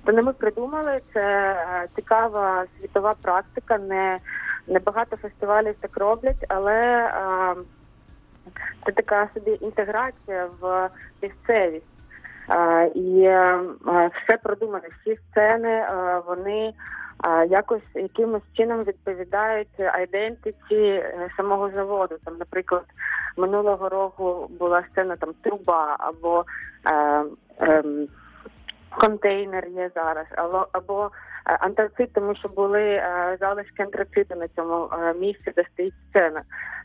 Це 0.07 0.13
не 0.13 0.23
ми 0.23 0.33
придумали. 0.33 1.01
Це 1.13 1.57
цікава 1.95 2.65
світова 2.79 3.15
практика. 3.23 3.79
Не, 3.79 4.19
не 4.67 4.79
багато 4.79 5.17
фестивалів 5.17 5.75
так 5.81 5.97
роблять, 5.97 6.47
але 6.49 7.11
це 8.87 8.93
така 8.93 9.29
собі 9.35 9.59
інтеграція 9.61 10.49
в 10.61 10.91
місцевість. 11.23 11.94
І 12.95 13.21
все 14.25 14.37
продумане, 14.43 14.89
всі 15.01 15.19
сцени 15.31 15.85
вони 16.27 16.73
якось 17.49 17.83
якимось 17.95 18.43
чином 18.53 18.85
відповідають 18.85 19.81
айдентиці 19.81 20.75
е, 20.75 21.31
самого 21.37 21.71
заводу. 21.71 22.17
Там, 22.25 22.35
наприклад, 22.39 22.85
минулого 23.37 23.89
року 23.89 24.51
була 24.59 24.83
сцена 24.91 25.17
там 25.17 25.31
труба 25.43 25.97
або 25.99 26.45
е, 26.91 27.25
е, 27.61 27.83
контейнер 28.99 29.69
є 29.69 29.91
зараз, 29.95 30.27
або, 30.37 30.67
або 30.73 31.11
антрацит, 31.45 32.13
тому 32.13 32.35
що 32.35 32.49
були 32.49 32.83
е, 32.83 33.37
залишки 33.41 33.83
антрациту 33.83 34.35
на 34.35 34.49
цьому 34.49 34.89
е, 34.93 35.15
місці, 35.15 35.53
де 35.57 35.65
стоїть 35.73 35.95
сцена. 36.11 36.43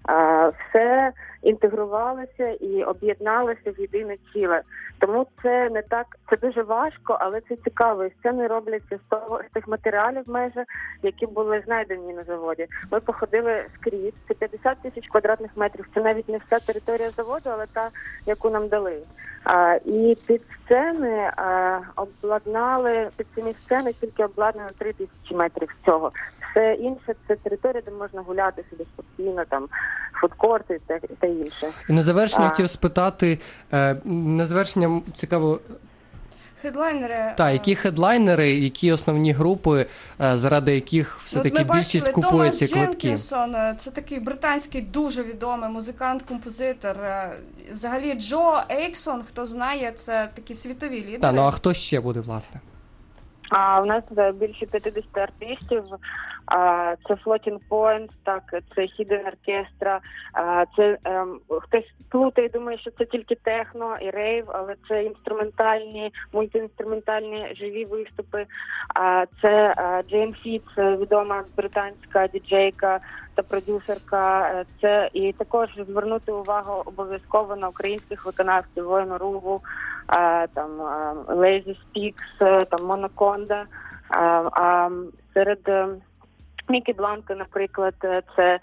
Е, 0.09 0.51
все 0.69 1.11
інтегрувалося 1.41 2.49
і 2.49 2.83
об'єдналося 2.83 3.71
в 3.77 3.79
єдине 3.79 4.15
ціле. 4.33 4.61
Тому 4.99 5.27
це 5.43 5.69
не 5.69 5.81
так, 5.81 6.07
це 6.29 6.37
дуже 6.37 6.63
важко, 6.63 7.17
але 7.19 7.41
це 7.41 7.55
цікаво. 7.55 8.05
І 8.05 8.11
сцени 8.11 8.47
робляться 8.47 8.97
з 8.97 9.09
того 9.09 9.41
з 9.49 9.53
тих 9.53 9.67
матеріалів, 9.67 10.23
майже 10.27 10.65
які 11.03 11.25
були 11.25 11.61
знайдені 11.65 12.13
на 12.13 12.23
заводі. 12.23 12.67
Ми 12.91 12.99
походили 12.99 13.65
скрізь. 13.75 14.13
Це 14.27 14.33
50 14.33 14.81
тисяч 14.81 15.07
квадратних 15.07 15.57
метрів. 15.57 15.89
Це 15.93 16.01
навіть 16.01 16.29
не 16.29 16.37
вся 16.37 16.59
територія 16.59 17.09
заводу, 17.09 17.49
але 17.49 17.65
та, 17.73 17.89
яку 18.25 18.49
нам 18.49 18.67
дали. 18.67 18.97
А, 19.43 19.79
і 19.85 20.17
під 20.27 20.41
сцени 20.41 21.31
а, 21.35 21.79
обладнали 21.95 23.09
під 23.17 23.27
самі 23.35 23.53
сцени 23.53 23.93
тільки 23.93 24.23
обладнано 24.49 24.69
3 24.77 24.93
тисячі 24.93 25.35
метрів 25.35 25.69
цього. 25.85 26.11
Все 26.51 26.73
інше 26.73 27.15
це 27.27 27.35
територія, 27.35 27.81
де 27.85 27.91
можна 27.91 28.21
гуляти 28.21 28.63
собі 28.69 28.83
спокійно, 28.93 29.45
там 29.49 29.67
фудкорти 30.21 30.79
та, 30.87 30.99
та 31.19 31.27
інше. 31.27 31.67
І 31.89 31.93
на 31.93 32.03
завершення 32.03 32.45
А. 32.45 32.49
хотів 32.49 32.69
спитати 32.69 33.39
е, 33.73 33.95
на 34.05 34.45
завершення 34.45 35.01
цікаво, 35.13 35.59
Хедлайнери. 36.61 37.33
та 37.37 37.49
е, 37.49 37.53
які 37.53 37.75
хедлайнери, 37.75 38.49
які 38.49 38.91
основні 38.91 39.31
групи, 39.31 39.85
е, 40.21 40.37
заради 40.37 40.75
яких 40.75 41.19
все 41.19 41.37
Ну, 41.37 41.43
таки 41.43 41.63
більшість 41.63 42.05
бачили, 42.05 42.13
купує 42.13 42.43
Томас 42.49 42.57
ці 42.57 42.67
квитки? 42.67 43.07
Дженкінсон, 43.07 43.55
це 43.77 43.91
такий 43.91 44.19
британський 44.19 44.81
дуже 44.81 45.23
відомий 45.23 45.69
музикант, 45.69 46.21
композитор. 46.21 46.97
Е, 46.97 47.31
Взагалі 47.73 48.13
Джо 48.13 48.63
Ейксон, 48.71 49.23
хто 49.27 49.45
знає, 49.45 49.91
це 49.91 50.29
такі 50.33 50.53
світові 50.53 51.01
лідери. 51.01 51.17
Та 51.17 51.31
ну 51.31 51.41
а 51.41 51.51
хто 51.51 51.73
ще 51.73 51.99
буде 51.99 52.19
власне? 52.19 52.59
А 53.49 53.81
у 53.81 53.85
нас 53.85 54.03
е, 54.17 54.31
більше 54.31 54.65
50 54.65 55.17
артистів. 55.17 55.83
а, 56.45 56.95
це 57.07 57.13
Floating 57.13 57.59
Points, 57.69 58.09
так, 58.23 58.43
це 58.75 58.81
Hidden 58.81 59.31
Orchestra, 59.31 59.99
а, 60.33 60.65
це 60.75 60.97
ем, 61.03 61.39
хтось 61.61 61.93
плутає, 62.09 62.49
думає, 62.49 62.77
що 62.77 62.91
це 62.91 63.05
тільки 63.05 63.35
техно 63.35 63.97
і 64.01 64.09
рейв, 64.09 64.45
але 64.47 64.75
це 64.89 65.03
інструментальні, 65.03 66.13
мультиінструментальні 66.33 67.55
живі 67.59 67.85
виступи. 67.85 68.45
А, 68.95 69.25
це 69.41 69.73
Джейн 70.09 70.33
Фіт, 70.33 70.63
це 70.75 70.95
відома 70.95 71.43
британська 71.57 72.27
діджейка 72.27 72.99
та 73.39 73.43
продюсерка. 73.43 74.41
Е, 74.41 74.65
Це 74.81 75.09
і 75.13 75.33
також 75.33 75.69
звернути 75.87 76.31
увагу 76.31 76.83
обов'язково 76.85 77.55
на 77.55 77.67
українських 77.67 78.25
виконавців 78.25 78.83
воїну 78.83 79.17
Руву, 79.17 79.61
а, 79.61 79.98
там 80.53 80.81
а, 80.81 81.13
Lazy 81.27 81.75
Speaks, 81.75 82.41
е, 82.41 82.65
там 82.65 82.85
Моноконда. 82.85 83.65
А, 84.09 84.49
а 84.51 84.89
серед 85.33 85.59
е, 85.67 85.87
Мікі 86.69 86.93
Бланка, 86.93 87.35
наприклад, 87.35 87.93
е, 88.03 88.21
це 88.35 88.59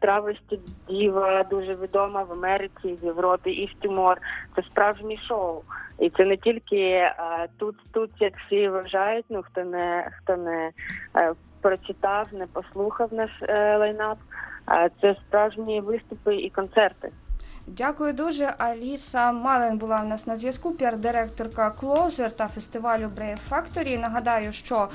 травесті 0.00 0.60
діва, 0.88 1.42
дуже 1.42 1.74
відома 1.74 2.22
в 2.22 2.32
Америці, 2.32 2.98
в 3.02 3.04
Європі 3.04 3.50
і 3.50 3.66
в 3.66 3.82
Тимор. 3.82 4.18
Це 4.56 4.62
справжнє 4.62 5.16
шоу. 5.28 5.62
І 5.98 6.10
це 6.10 6.24
не 6.24 6.36
тільки 6.36 7.10
тут, 7.58 7.76
тут, 7.92 8.10
як 8.20 8.32
всі 8.36 8.68
вважають, 8.68 9.24
ну 9.28 9.42
хто 9.42 9.64
не 9.64 10.10
хто 10.18 10.36
не 10.36 10.70
прочитав, 11.60 12.26
не 12.32 12.46
послухав 12.46 13.12
наш 13.12 13.30
лайнап. 13.50 14.18
е, 14.70 14.90
це 15.00 15.16
справжні 15.26 15.80
виступи 15.80 16.36
і 16.36 16.50
концерти. 16.50 17.10
Дякую 17.76 18.12
дуже. 18.12 18.54
Аліса 18.58 19.32
Малин 19.32 19.78
була 19.78 19.96
в 19.96 20.06
нас 20.06 20.26
на 20.26 20.36
зв'язку, 20.36 20.70
піар-директорка 20.70 21.72
Closer 21.80 22.30
та 22.30 22.48
фестивалю 22.48 23.10
Brave 23.18 23.38
Factory. 23.50 24.00
Нагадаю, 24.00 24.52
що 24.52 24.88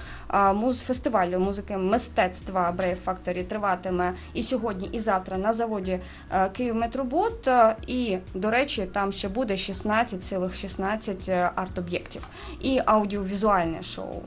муз 0.53 0.81
фестивалю 0.81 1.39
музики 1.39 1.77
мистецтва 1.77 2.75
Brave 2.77 2.97
Factory 3.05 3.43
триватиме 3.43 4.13
і 4.33 4.43
сьогодні, 4.43 4.89
і 4.91 4.99
завтра 4.99 5.37
на 5.37 5.53
заводі 5.53 5.99
е, 6.31 6.49
Київ 6.49 6.75
Метробот. 6.75 7.47
Е, 7.47 7.75
І, 7.87 8.17
до 8.33 8.51
речі, 8.51 8.85
там 8.85 9.11
ще 9.11 9.29
буде 9.29 9.57
16 9.57 10.23
цілих 10.23 10.55
16 10.55 11.29
е, 11.29 11.51
арт-об'єктів 11.55 12.27
і 12.61 12.81
аудіовізуальне 12.85 13.83
шоу. 13.83 14.21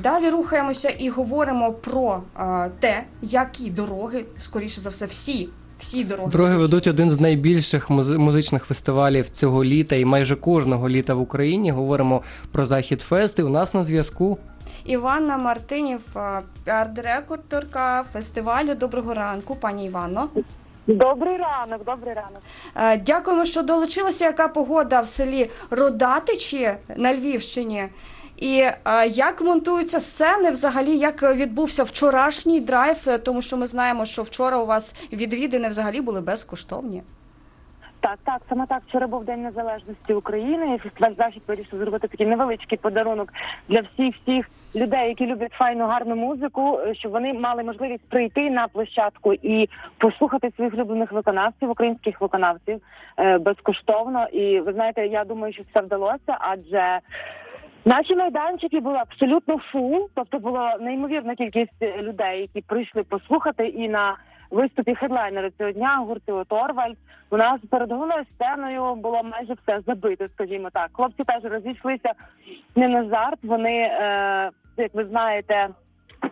Далі 0.00 0.30
рухаємося 0.30 0.88
і 0.88 1.08
говоримо 1.08 1.72
про 1.72 2.22
те, 2.80 3.04
які 3.22 3.70
дороги, 3.70 4.24
скоріше 4.38 4.80
за 4.80 4.90
все, 4.90 5.06
всі. 5.06 5.48
Всі 5.80 6.04
дороги 6.04 6.30
Дороги 6.30 6.56
ведуть 6.56 6.86
один 6.86 7.10
з 7.10 7.20
найбільших 7.20 7.90
музичних 7.90 8.64
фестивалів 8.64 9.28
цього 9.30 9.64
літа 9.64 9.96
і 9.96 10.04
майже 10.04 10.36
кожного 10.36 10.88
літа 10.88 11.14
в 11.14 11.20
Україні. 11.20 11.70
Говоримо 11.70 12.22
про 12.52 12.66
Захід 12.66 13.00
Фест. 13.02 13.38
І 13.38 13.42
у 13.42 13.48
нас 13.48 13.74
на 13.74 13.84
зв'язку 13.84 14.38
Іванна 14.84 15.38
Мартинів, 15.38 16.00
е, 16.16 16.42
піар-директорка 16.64 18.02
фестивалю. 18.12 18.74
Доброго 18.74 19.14
ранку, 19.14 19.56
пані 19.56 19.86
Іванно. 19.86 20.28
Добрий 20.86 21.36
ранок, 21.36 21.84
добрий 21.84 22.14
ранок. 22.14 22.40
Е, 22.76 22.98
Дякуємо, 22.98 23.44
що 23.44 23.62
долучилися. 23.62 24.24
Яка 24.24 24.48
погода 24.48 25.00
в 25.00 25.06
селі 25.08 25.50
Родатичі 25.70 26.70
на 26.96 27.14
Львівщині? 27.14 27.88
І 28.40 28.60
е, 28.60 29.06
як 29.06 29.40
монтуються 29.40 30.00
сцени, 30.00 30.50
взагалі, 30.50 30.98
як 30.98 31.22
відбувся 31.22 31.84
вчорашній 31.84 32.60
драйв, 32.60 33.18
тому 33.24 33.42
що 33.42 33.56
ми 33.56 33.66
знаємо, 33.66 34.06
що 34.06 34.22
вчора 34.22 34.58
у 34.58 34.66
вас 34.66 35.08
відвідини 35.12 35.68
взагалі 35.68 36.00
були 36.00 36.20
безкоштовні. 36.20 37.02
Так, 38.00 38.18
так, 38.24 38.42
саме 38.48 38.66
так. 38.66 38.82
Вчора 38.88 39.06
був 39.06 39.24
День 39.24 39.42
Незалежності 39.42 40.14
України. 40.14 40.74
і 40.74 40.78
Фестиваль 40.78 41.14
Захід 41.18 41.42
вирішив 41.48 41.78
зробити 41.78 42.08
такий 42.08 42.26
невеличкий 42.26 42.78
подарунок 42.78 43.32
для 43.68 43.80
всіх 43.80 44.14
всіх 44.16 44.50
людей, 44.74 45.08
які 45.08 45.26
люблять 45.26 45.52
файну 45.52 45.86
гарну 45.86 46.16
музику, 46.16 46.78
е, 46.86 46.94
щоб 46.94 47.12
вони 47.12 47.32
мали 47.32 47.62
можливість 47.62 48.08
прийти 48.08 48.50
на 48.50 48.68
площадку 48.68 49.32
і 49.32 49.68
послухати 49.98 50.52
своїх 50.56 50.74
улюблених 50.74 51.12
виконавців, 51.12 51.70
українських 51.70 52.20
виконавців 52.20 52.80
е, 53.18 53.38
безкоштовно. 53.38 54.26
І 54.26 54.60
ви 54.60 54.72
знаєте, 54.72 55.06
я 55.06 55.24
думаю, 55.24 55.52
що 55.52 55.62
це 55.74 55.80
вдалося, 55.80 56.36
адже. 56.38 57.00
Наші 57.84 58.16
майданчики 58.16 58.80
були 58.80 58.96
абсолютно 58.96 59.58
full, 59.58 60.08
тобто 60.14 60.38
була 60.38 60.76
неймовірна 60.80 61.34
кількість 61.34 61.82
е, 61.82 62.02
людей, 62.02 62.40
які 62.40 62.60
прийшли 62.60 63.02
послухати. 63.02 63.66
І 63.66 63.88
на 63.88 64.16
виступі 64.50 64.94
хедлайнера 64.94 65.50
цього 65.58 65.72
дня 65.72 65.96
гурту 65.96 66.32
O.Torvald 66.32 66.92
у 67.30 67.36
нас 67.36 67.60
перед 67.70 67.92
головною 67.92 68.24
сценою 68.34 68.94
було 68.94 69.22
майже 69.22 69.54
все 69.54 69.80
забито, 69.86 70.28
скажімо 70.28 70.68
так. 70.72 70.90
Хлопці 70.92 71.24
теж 71.24 71.44
розійшлися 71.44 72.12
не 72.76 72.88
на 72.88 73.04
жарт. 73.04 73.38
Вони, 73.42 73.76
е, 73.78 74.50
як 74.76 74.94
ви 74.94 75.04
знаєте, 75.04 75.68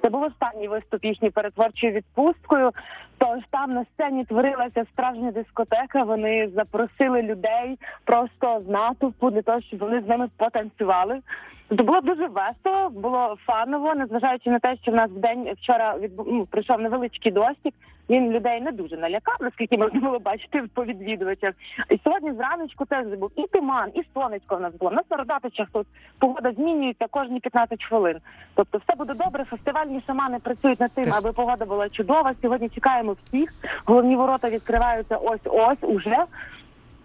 це 0.02 0.08
був 0.08 0.22
останній 0.22 0.68
виступ 0.68 1.04
їхньої 1.04 1.30
перетворчою 1.30 1.92
відпусткою. 1.92 2.70
Тож 3.18 3.38
там 3.50 3.72
на 3.72 3.84
сцені 3.94 4.24
творилася 4.24 4.84
справжня 4.92 5.32
дискотека. 5.32 6.02
Вони 6.02 6.48
запросили 6.54 7.22
людей 7.22 7.78
просто 8.04 8.62
з 8.66 8.68
натовпу 8.68 9.30
для 9.30 9.42
того, 9.42 9.60
щоб 9.60 9.80
вони 9.80 10.00
з 10.00 10.08
ними 10.08 10.28
потанцювали. 10.36 11.20
Тобто 11.68 11.84
було 11.84 12.00
дуже 12.00 12.26
весело, 12.26 12.90
було 12.90 13.36
фаново, 13.46 13.94
незважаючи 13.94 14.50
на 14.50 14.58
те, 14.58 14.76
що 14.82 14.90
в 14.90 14.94
нас 14.94 15.10
в 15.10 15.18
день 15.18 15.52
вчора 15.62 15.98
відбу... 15.98 16.26
ну, 16.26 16.46
прийшов 16.46 16.80
невеличкий 16.80 17.32
дощик. 17.32 17.74
Він 18.10 18.30
людей 18.30 18.60
не 18.60 18.72
дуже 18.72 18.96
налякав, 18.96 19.36
наскільки 19.40 19.76
можна 19.76 20.00
було 20.00 20.18
бачити 20.18 20.62
по 20.74 20.84
відвідувачах. 20.84 21.54
І 21.90 22.00
сьогодні 22.04 22.32
зраночку 22.32 22.84
теж 22.84 23.06
був 23.06 23.30
і 23.36 23.46
туман, 23.46 23.90
і 23.94 24.02
сонечко 24.14 24.56
в 24.56 24.60
нас 24.60 24.74
було. 24.74 24.90
На 24.90 25.02
Сародатичах 25.08 25.68
тут 25.72 25.86
погода 26.18 26.52
змінюється 26.52 27.06
кожні 27.10 27.40
15 27.40 27.84
хвилин. 27.84 28.16
Тобто 28.54 28.78
все 28.78 28.96
буде 28.96 29.14
добре. 29.14 29.44
Фестивальні 29.44 30.02
шамани 30.06 30.38
працюють 30.38 30.80
над 30.80 30.92
тим, 30.92 31.04
Теж- 31.04 31.14
аби 31.18 31.32
погода 31.32 31.64
була 31.64 31.88
чудова. 31.88 32.34
Сьогодні 32.42 32.68
чекаємо 32.68 33.16
всіх. 33.24 33.54
Головні 33.84 34.16
ворота 34.16 34.50
відкриваються 34.50 35.16
ось 35.16 35.40
ось 35.44 35.82
уже. 35.82 36.16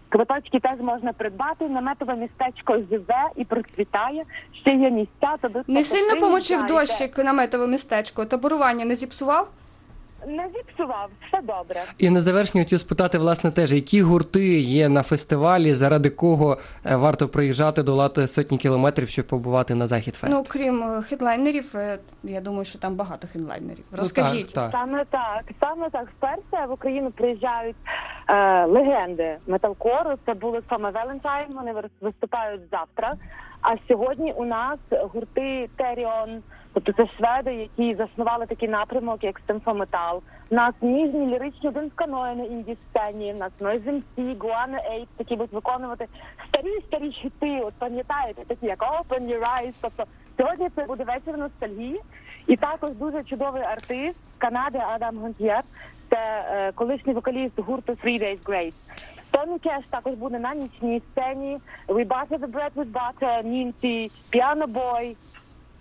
Квиточки 0.10 0.60
теж 0.60 0.80
можна 0.80 1.14
придбати. 1.14 1.70
Наметове 1.70 2.16
містечко 2.16 2.78
живе 2.92 3.24
і 3.36 3.46
процвітає. 3.46 4.24
Ще 4.62 4.74
є 4.74 4.92
місця. 4.92 5.36
То 5.42 5.48
ви 5.48 5.64
Не 5.68 5.84
сильно 5.84 6.20
помочив 6.20 6.66
дощик 6.66 7.18
наметове 7.18 7.68
містечко, 7.68 8.26
таборування 8.26 8.86
не 8.86 8.96
зіпсував? 8.96 9.50
Не 10.28 10.50
зіпсував, 10.56 11.10
все 11.28 11.42
добре. 11.42 11.82
і 11.98 12.10
на 12.10 12.22
завершення 12.22 12.64
хотів 12.64 12.80
спитати, 12.80 13.18
власне, 13.18 13.52
теж 13.52 13.74
які 13.74 14.02
гурти 14.02 14.60
є 14.60 14.90
на 14.90 15.04
фестивалі, 15.04 15.74
заради 15.74 16.10
кого 16.10 16.58
е, 16.86 16.96
варто 16.96 17.28
приїжджати, 17.28 17.84
долати 17.84 18.28
сотні 18.28 18.58
кілометрів, 18.58 19.10
щоб 19.10 19.28
побувати 19.28 19.76
на 19.76 19.88
Захід 19.88 20.16
Фест. 20.16 20.34
Ну, 20.34 20.44
крім 20.50 20.84
е, 20.84 21.02
хедлайнерів, 21.04 21.72
е, 21.76 22.00
я 22.24 22.42
думаю, 22.42 22.66
що 22.66 22.80
там 22.80 22.96
багато 22.96 23.28
хедлайнерів. 23.28 23.84
Ну, 23.92 23.98
Розкажіть. 23.98 24.54
так, 24.54 24.72
так. 24.72 24.82
Саме 24.82 25.06
так, 25.06 25.44
саме 25.60 25.90
так. 25.90 26.08
Вперше 26.18 26.66
в 26.68 26.72
Україну 26.72 27.12
приїжджають 27.12 27.76
е, 28.30 28.66
легенди 28.66 29.38
металкору. 29.48 30.16
Це 30.26 30.34
були 30.34 30.62
саме 30.70 30.92
Валентайн. 30.92 31.48
Вони 31.54 31.74
вис- 31.74 31.90
виступають 32.02 32.62
завтра. 32.72 33.14
А 33.62 33.76
сьогодні 33.88 34.34
у 34.34 34.46
нас 34.46 34.80
гурти 35.14 35.70
Теріон, 35.78 36.42
тобто 36.74 36.94
це 36.94 37.08
шведи, 37.18 37.54
які 37.54 37.96
заснували 37.96 38.46
такий 38.46 38.70
напрямок, 38.70 39.24
як 39.24 39.40
Стемфометал. 39.40 40.22
У 40.50 40.56
нас 40.56 40.74
ніжні 40.82 41.28
ліричні 41.28 41.72
з 41.72 41.92
на 42.36 42.44
інді 42.44 42.78
сцені. 42.90 43.34
Нас 43.34 43.52
MC, 43.88 44.38
Guana 44.38 44.80
Ape, 44.94 45.08
які 45.20 45.36
будуть 45.36 45.54
виконувати 45.54 46.08
старі 46.48 46.82
старі 46.88 47.12
хіти. 47.12 47.62
От 47.64 47.74
пам'ятаєте, 47.74 48.42
такі 48.48 48.66
як 48.66 48.80
Open 48.80 49.22
Your 49.22 49.42
Eyes. 49.42 49.74
Тобто 49.82 50.04
сьогодні 50.38 50.70
це 50.76 50.84
буде 50.84 51.04
вечір 51.04 51.38
ностальгії. 51.38 52.02
І 52.48 52.56
також 52.56 52.92
дуже 52.92 53.24
чудовий 53.24 53.64
артист 53.64 54.20
Канади 54.38 54.80
Адам 54.90 55.18
Гонтьєр. 55.18 55.62
Це 56.10 56.18
е, 56.18 56.72
колишній 56.72 57.14
вокаліст 57.14 57.60
гурту 57.60 57.94
Three 57.94 58.24
Days 58.24 58.44
Grace. 58.44 58.74
Тоні 59.34 59.60
Кеш 59.60 59.86
також 59.90 60.14
буде 60.14 60.40
на 60.40 60.56
нічній 60.56 61.02
сцені. 61.12 61.58
We 61.88 62.08
Butter 62.08 62.40
the 62.40 62.52
Bread 62.52 62.74
with 62.76 62.92
Butter, 62.92 63.46
Німці, 63.46 64.12
Piano 64.34 64.68
Boy, 64.68 65.16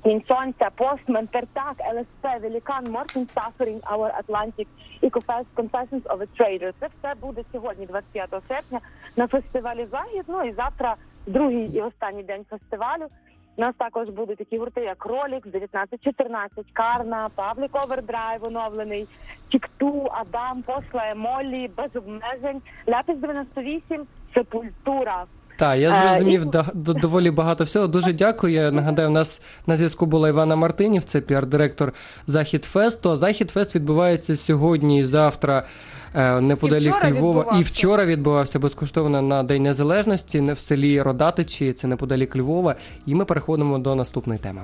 Сонця, 0.04 0.70
Постмен, 0.76 1.26
Пертак, 1.26 1.76
ЛСП, 1.94 2.42
Велікан, 2.42 2.90
Мортен 2.90 3.26
Suffering, 3.34 3.80
Our 3.80 4.10
Atlantic 4.22 4.66
і 5.00 5.08
Confessions 5.56 6.02
of 6.02 6.18
a 6.18 6.26
Traitor. 6.38 6.72
Це 6.80 6.88
все 6.98 7.14
буде 7.20 7.42
сьогодні, 7.52 7.86
25 7.86 8.30
серпня, 8.48 8.80
на 9.16 9.26
фестивалі 9.26 9.86
Захід. 9.86 10.24
Ну 10.28 10.42
і 10.42 10.52
завтра 10.52 10.96
другий 11.26 11.64
і 11.64 11.80
останній 11.80 12.22
день 12.22 12.44
фестивалю. 12.50 13.08
У 13.56 13.60
нас 13.60 13.74
також 13.78 14.08
будуть 14.08 14.38
такі 14.38 14.58
гурти, 14.58 14.80
як 14.80 15.06
Ролікс, 15.06 15.46
1914, 15.46 16.66
Карна, 16.72 17.28
Паблік 17.34 17.84
Овердрайв 17.84 18.44
оновлений, 18.44 19.08
Тік 19.48 19.78
Ту, 19.78 20.08
Адам, 20.12 20.62
Посла, 20.62 21.14
Моллі, 21.14 21.70
без 21.76 21.96
обмежень, 21.96 22.62
Ляпис 22.88 23.18
98, 23.18 24.06
Sepultura. 24.34 25.24
Так, 25.62 25.78
я 25.78 25.90
Е, 25.90 26.08
зрозумів 26.08 26.42
і- 26.42 27.00
доволі 27.00 27.30
багато 27.30 27.64
всього. 27.64 27.86
Дуже 27.86 28.12
дякую. 28.12 28.52
Я 28.52 28.70
нагадаю, 28.70 29.08
у 29.08 29.12
нас 29.12 29.42
на 29.66 29.76
зв'язку 29.76 30.06
була 30.06 30.28
Івана 30.28 30.56
Мартинів, 30.56 31.04
це 31.04 31.20
піар-директор 31.20 31.92
Захід 32.26 32.64
Фесту. 32.64 33.10
А 33.10 33.16
Захід 33.16 33.50
Фест 33.50 33.74
відбувається 33.74 34.36
сьогодні 34.36 34.98
і 35.00 35.04
завтра 35.04 35.66
е, 36.14 36.40
неподалік 36.40 36.94
вчора 36.94 37.10
Львова. 37.10 37.56
І 37.60 37.62
вчора 37.62 38.04
відбувався 38.04 38.58
безкоштовно 38.58 39.22
на 39.22 39.42
День 39.42 39.62
Незалежності 39.62 40.40
не 40.40 40.52
в 40.52 40.58
селі 40.58 41.02
Родатичі, 41.02 41.72
це 41.72 41.86
неподалік 41.86 42.36
Львова. 42.36 42.74
І 43.06 43.14
ми 43.14 43.24
переходимо 43.24 43.78
до 43.78 43.94
наступної 43.94 44.38
теми. 44.40 44.62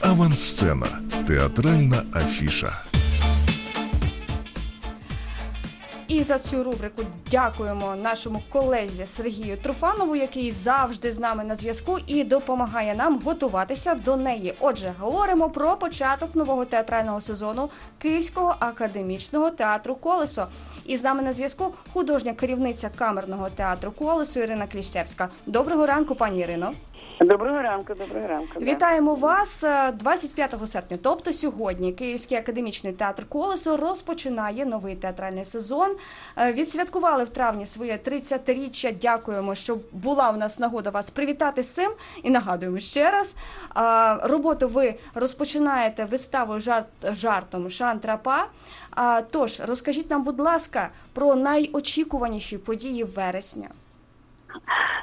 Авансцена. 0.00 0.86
Театральна 1.26 2.02
афіша. 2.14 2.85
І 6.16 6.22
за 6.22 6.38
цю 6.38 6.62
рубрику 6.62 7.02
дякуємо 7.30 7.96
нашому 7.96 8.42
колезі 8.52 9.06
Сергію 9.06 9.56
Труфанову, 9.56 10.16
який 10.16 10.50
завжди 10.50 11.12
з 11.12 11.18
нами 11.18 11.44
на 11.44 11.56
зв'язку 11.56 11.98
і 12.06 12.24
допомагає 12.24 12.94
нам 12.94 13.20
готуватися 13.24 13.94
до 13.94 14.16
неї. 14.16 14.54
Отже, 14.60 14.92
говоримо 14.98 15.50
про 15.50 15.76
початок 15.76 16.34
нового 16.34 16.64
театрального 16.64 17.20
сезону 17.20 17.70
Київського 17.98 18.56
академічного 18.58 19.50
театру 19.50 19.94
Колесо. 19.94 20.46
І 20.84 20.96
з 20.96 21.04
нами 21.04 21.22
на 21.22 21.32
зв'язку 21.32 21.74
художня 21.92 22.32
керівниця 22.32 22.90
камерного 22.96 23.50
театру 23.50 23.90
Колесо 23.90 24.40
Ірина 24.40 24.66
Кліщевська. 24.66 25.28
Доброго 25.46 25.86
ранку, 25.86 26.14
пані 26.14 26.40
Ірино. 26.40 26.72
Доброго 27.20 27.62
ранку, 27.62 27.94
доброго 27.94 28.26
ранку. 28.26 28.60
Вітаємо 28.60 29.14
вас 29.14 29.64
Е, 29.64 29.92
25 29.92 30.54
серпня, 30.66 30.98
тобто 31.02 31.32
сьогодні. 31.32 31.92
Київський 31.92 32.38
академічний 32.38 32.92
театр 32.92 33.26
Колесо 33.28 33.76
розпочинає 33.76 34.66
новий 34.66 34.96
театральний 34.96 35.44
сезон. 35.44 35.96
Е, 36.38 36.52
Відсвяткували 36.52 37.24
в 37.24 37.28
травні 37.28 37.66
своє 37.66 37.96
30-річчя. 37.96 38.94
Дякуємо, 39.00 39.54
що 39.54 39.78
була 39.92 40.30
у 40.30 40.36
нас 40.36 40.58
нагода 40.58 40.90
вас 40.90 41.10
привітати 41.10 41.62
з 41.62 41.74
цим. 41.74 41.90
І 42.22 42.30
нагадуємо 42.30 42.78
ще 42.78 43.10
раз. 43.10 43.36
Роботу 44.22 44.68
ви 44.68 44.94
розпочинаєте 45.14 46.04
виставою 46.04 46.60
жарт 46.60 46.86
жартом 47.02 47.70
Шантрапа. 47.70 48.46
Тож 49.30 49.60
розкажіть 49.60 50.10
нам, 50.10 50.22
будь 50.24 50.40
ласка, 50.40 50.90
про 51.12 51.34
найочікуваніші 51.34 52.58
події 52.58 53.04
вересня. 53.04 53.68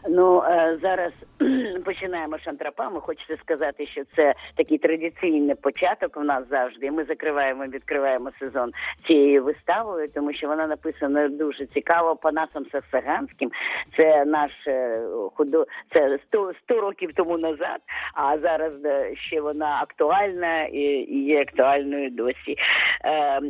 Ну 0.10 0.44
е, 0.44 0.80
зараз 0.82 1.12
починаємо 1.86 2.38
шантрапами. 2.40 3.00
Хочеться 3.00 3.38
сказати, 3.38 3.88
що 3.88 4.02
це 4.16 4.34
такий 4.56 4.78
традиційний 4.78 5.56
початок 5.56 6.18
у 6.18 6.24
нас 6.24 6.44
завжди. 6.50 6.92
Ми 6.92 7.04
закриваємо, 7.04 7.66
відкриваємо 7.66 8.32
сезон 8.40 8.72
цією 9.08 9.44
виставою, 9.44 10.10
тому 10.10 10.34
що 10.34 10.48
вона 10.48 10.68
написана 10.68 11.28
дуже 11.28 11.66
цікаво 11.66 12.16
Панасом 12.16 12.66
Саксаганським. 12.72 13.52
Це 13.98 14.26
наш 14.26 14.52
е, 14.68 15.02
худо 15.36 15.66
це 15.94 16.20
100, 16.28 16.54
100 16.64 16.82
років 16.82 17.10
тому 17.16 17.38
назад. 17.38 17.80
А 18.14 18.38
зараз 18.38 18.74
е, 18.86 19.16
ще 19.16 19.42
вона 19.42 19.80
актуальна 19.82 20.64
і, 20.64 20.80
є 21.24 21.42
актуальною 21.42 22.10
досі. 22.10 22.58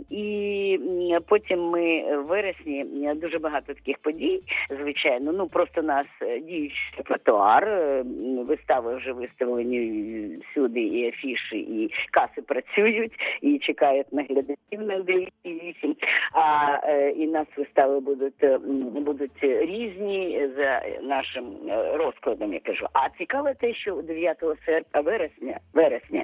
І 0.10 1.20
потім 1.28 1.70
ми 1.70 2.16
в 2.18 2.26
вересні 2.26 2.86
дуже 3.16 3.40
багато 3.40 3.74
таких 3.74 3.98
подій. 3.98 4.44
Звичайно, 4.82 5.32
ну 5.32 5.48
просто 5.48 5.82
нас 5.94 6.06
е, 6.22 6.40
діючий 6.40 6.94
репертуар. 6.98 7.68
е, 7.68 8.04
Вистави 8.48 8.96
вже 8.96 9.12
виставлені 9.12 10.40
всюди, 10.52 10.80
і 10.80 11.08
афіші, 11.08 11.58
і 11.58 11.90
каси 12.12 12.42
працюють, 12.42 13.12
і 13.42 13.60
чекають 13.60 14.14
на 14.14 14.24
глядачів 14.24 14.82
на 14.82 15.00
9,8. 15.00 15.96
А 16.34 16.78
е, 16.84 17.10
і 17.10 17.28
нас 17.28 17.48
вистави 17.58 18.00
будуть 18.00 18.60
будуть 19.06 19.44
різні 19.44 20.50
за 20.58 20.82
нашим 21.02 21.46
розкладом. 21.94 22.54
Я 22.54 22.60
кажу. 22.60 22.88
А 22.94 23.10
цікаве 23.18 23.54
те, 23.54 23.74
що 23.74 24.02
9 24.02 24.44
серпня, 24.66 25.02
вересня, 25.02 25.60
вересня 25.74 26.24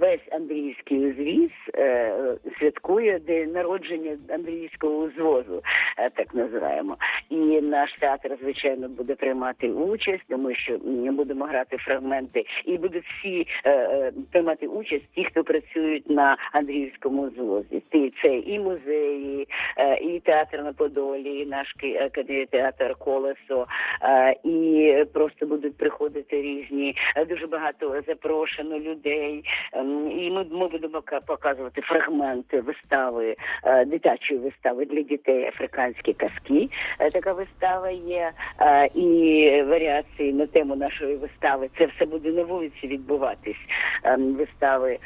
весь 0.00 0.28
андріївський 0.32 1.10
узвіз 1.10 1.50
е, 1.74 2.12
святкує 2.58 3.18
день 3.18 3.52
народження 3.52 4.16
андріївського 4.28 4.96
узвозу, 4.96 5.62
е, 5.98 6.10
так 6.10 6.34
називаємо. 6.34 6.96
І 7.30 7.36
наш 7.60 7.92
театр, 8.00 8.36
звичайно, 8.42 8.88
буде 8.88 9.14
приймати 9.14 9.68
участь, 9.68 10.24
тому 10.28 10.54
що 10.54 10.74
м, 10.74 11.16
будемо 11.16 11.44
грати 11.44 11.76
фрагменти, 11.76 12.44
і 12.64 12.78
будуть 12.78 13.04
всі 13.04 13.46
е, 13.64 13.70
е, 13.70 14.12
приймати 14.32 14.66
участь, 14.66 15.04
ті, 15.14 15.24
хто 15.24 15.44
працюють 15.44 16.10
на 16.10 16.36
Андріївському 16.52 17.22
узвозі. 17.22 17.82
Це 18.22 18.36
і 18.36 18.58
музеї, 18.58 19.48
е, 19.76 19.96
і 19.96 20.20
театр 20.20 20.62
на 20.62 20.72
Подолі, 20.72 21.40
і 21.40 21.46
наш 21.46 21.74
театр 22.50 22.94
Колесо, 22.98 23.66
е, 24.02 24.34
і 24.44 25.04
просто 25.12 25.46
будуть 25.46 25.76
приходити 25.76 26.42
різні 26.42 26.96
е, 27.16 27.24
дуже 27.24 27.46
багато 27.46 28.02
запрошено 28.06 28.78
людей. 28.78 29.37
Ем, 29.72 30.10
І 30.10 30.30
ми, 30.30 30.46
ми 30.50 30.68
будемо 30.68 31.02
показувати 31.26 31.80
фрагменти 31.80 32.60
вистави, 32.60 33.36
е, 33.64 33.84
дитячої 33.84 34.40
вистави 34.40 34.84
для 34.84 35.02
дітей 35.02 35.46
африканські 35.46 36.12
казки. 36.12 36.68
Е, 37.00 37.10
Така 37.10 37.32
вистава 37.32 37.90
є, 37.90 38.32
е, 38.60 38.86
і 38.94 39.62
варіації 39.62 40.32
на 40.32 40.46
тему 40.46 40.76
нашої 40.76 41.16
вистави. 41.16 41.68
Це 41.78 41.86
все 41.86 42.04
буде 42.06 42.30
на 42.32 42.42
вулиці 42.42 42.86
відбуватись. 42.86 43.56
Ем, 44.04 44.34
Вистави 44.34 44.98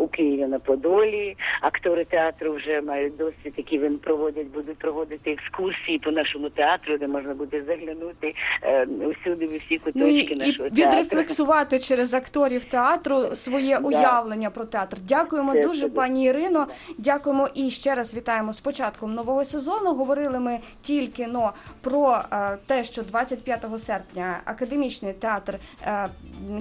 у 0.00 0.08
Києві 0.08 0.46
на 0.46 0.58
Подолі. 0.58 1.36
Актори 1.60 2.04
театру 2.04 2.52
вже 2.52 2.80
мають 2.80 3.16
досвід, 3.16 3.54
які 3.56 3.78
вони 3.78 3.96
проводять, 3.96 4.46
будуть 4.46 4.78
проводити 4.78 5.30
екскурсії 5.32 5.98
по 5.98 6.10
нашому 6.10 6.50
театру, 6.50 6.98
де 6.98 7.06
можна 7.08 7.34
буде 7.34 7.62
заглянути 7.62 8.34
е, 8.62 8.84
усюди, 8.86 9.46
в 9.46 9.56
усі 9.56 9.80
Ну 9.94 10.06
і, 10.06 10.22
куточки 10.22 10.34
і 10.34 10.38
нашого 10.38 10.68
театру. 10.70 10.90
відрефлексувати 10.90 11.78
через 11.78 12.14
акторів 12.14 12.64
театру 12.64 13.14
своє 13.22 13.77
уявлення 13.78 14.50
про 14.50 14.64
театр. 14.64 14.96
Дякуємо 15.08 15.52
Це 15.52 15.62
дуже, 15.62 15.88
пані 15.88 16.24
Ірино. 16.24 16.66
Дякуємо 16.98 17.48
і 17.54 17.70
ще 17.70 17.94
раз 17.94 18.14
вітаємо 18.14 18.52
з 18.52 18.60
початком 18.60 19.14
нового 19.14 19.44
сезону. 19.44 19.94
Говорили 19.94 20.38
ми 20.38 20.58
тільки 20.82 21.26
но 21.26 21.52
про 21.80 22.20
е, 22.32 22.56
те, 22.66 22.84
що 22.84 23.02
25 23.02 23.66
серпня 23.78 24.40
академічний 24.44 25.12
театр 25.12 25.58
е, 25.82 26.08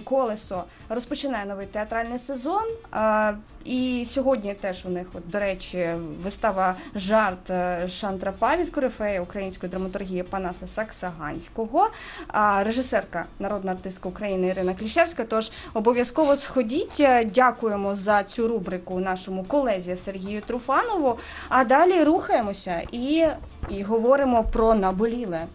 Колесо 0.04 0.64
розпочинає 0.90 1.46
новий 1.46 1.68
театральний 1.68 2.20
сезон. 2.20 2.64
Е, 2.94 3.38
і 3.66 4.04
сьогодні 4.06 4.54
теж 4.54 4.86
у 4.86 4.90
них, 4.90 5.08
от, 5.14 5.30
до 5.30 5.40
речі, 5.40 5.96
вистава 6.24 6.76
жарт 6.96 7.52
Шантрапа 7.90 8.58
від 8.58 8.70
корифея 8.70 9.22
української 9.22 9.70
драматургії 9.70 10.24
Панаса 10.24 10.68
Саксаганського, 10.68 11.90
а 12.28 12.64
режисерка, 12.64 13.26
народна 13.40 13.72
артистка 13.72 14.10
України 14.10 14.48
Ірина 14.48 14.74
Кліщевська. 14.74 15.24
Тож 15.24 15.52
обов'язково 15.74 16.36
сходіть. 16.36 17.04
Е, 17.08 17.26
Дякуємо 17.26 17.96
за 17.96 18.24
цю 18.24 18.48
рубрику 18.48 19.00
нашому 19.00 19.44
колезі 19.44 19.96
Сергію 19.96 20.42
Труфанову. 20.42 21.18
А 21.50 21.64
далі 21.64 22.04
рухаємося 22.04 22.82
і, 22.92 23.26
і 23.70 23.84
говоримо 23.84 24.44
про 24.44 24.76
наболіле. 24.76 25.46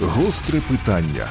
Гостре 0.00 0.60
питання. 0.60 1.26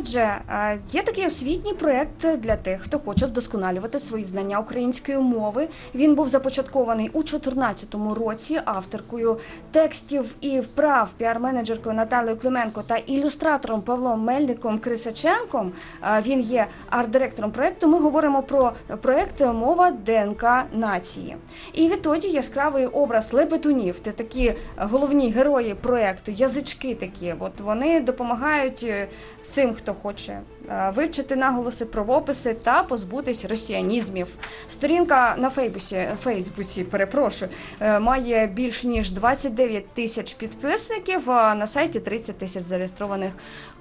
Отже, 0.00 0.38
е, 0.50 0.78
є 0.90 1.02
такий 1.02 1.26
освітній 1.26 1.74
проєкт 1.74 2.26
для 2.38 2.56
тих, 2.56 2.80
хто 2.80 2.98
хоче 2.98 3.26
вдосконалювати 3.26 4.00
свої 4.00 4.24
знання 4.24 4.60
української 4.60 5.18
мови. 5.18 5.68
Він 5.94 6.14
був 6.14 6.28
започаткований 6.28 7.08
у 7.08 7.22
2014 7.22 8.14
році 8.14 8.60
авторкою 8.64 9.38
текстів 9.70 10.34
і 10.40 10.60
вправ 10.60 11.08
піар-менеджеркою 11.20 11.92
Наталією 11.92 12.36
Клименко 12.36 12.82
та 12.82 12.96
ілюстратором 12.96 13.82
Павлом 13.82 14.24
Мельником 14.24 14.78
Крисаченком. 14.78 15.72
Е, 16.02 16.22
Він 16.26 16.40
є 16.40 16.66
арт-директором 16.90 17.50
проєкту. 17.50 17.88
Ми 17.88 17.98
говоримо 17.98 18.42
про 18.42 18.72
проєкт 19.00 19.40
Мова 19.40 19.90
ДНК 19.90 20.44
нації. 20.72 21.36
І 21.72 21.88
відтоді 21.88 22.28
яскравий 22.28 22.86
образ 22.86 23.32
лебедунів, 23.32 24.00
це 24.04 24.12
такі 24.12 24.54
головні 24.76 25.30
герої 25.30 25.74
проєкту, 25.74 26.32
язички 26.32 26.94
такі. 26.94 27.34
От 27.38 27.60
вони 27.60 28.00
допомагають 28.00 28.82
е, 28.82 29.08
цим, 29.42 29.74
хто 29.74 29.89
хоче 29.94 30.40
е, 30.68 30.92
вивчити 30.96 31.36
наголоси, 31.36 31.84
правописи 31.84 32.54
та 32.54 32.82
позбутись 32.82 33.44
росіянізмів. 33.44 34.34
Сторінка 34.68 35.34
на 35.38 35.50
Фейбусі, 35.50 36.08
Фейсбуці, 36.22 36.84
перепрошую, 36.84 37.50
е, 37.80 38.00
має 38.00 38.46
більш 38.46 38.84
ніж 38.84 39.10
29 39.10 39.88
тисяч 39.88 40.34
підписників, 40.34 41.30
а 41.30 41.54
на 41.54 41.66
сайті 41.66 42.00
30 42.00 42.38
тисяч 42.38 42.62
зареєстрованих 42.62 43.32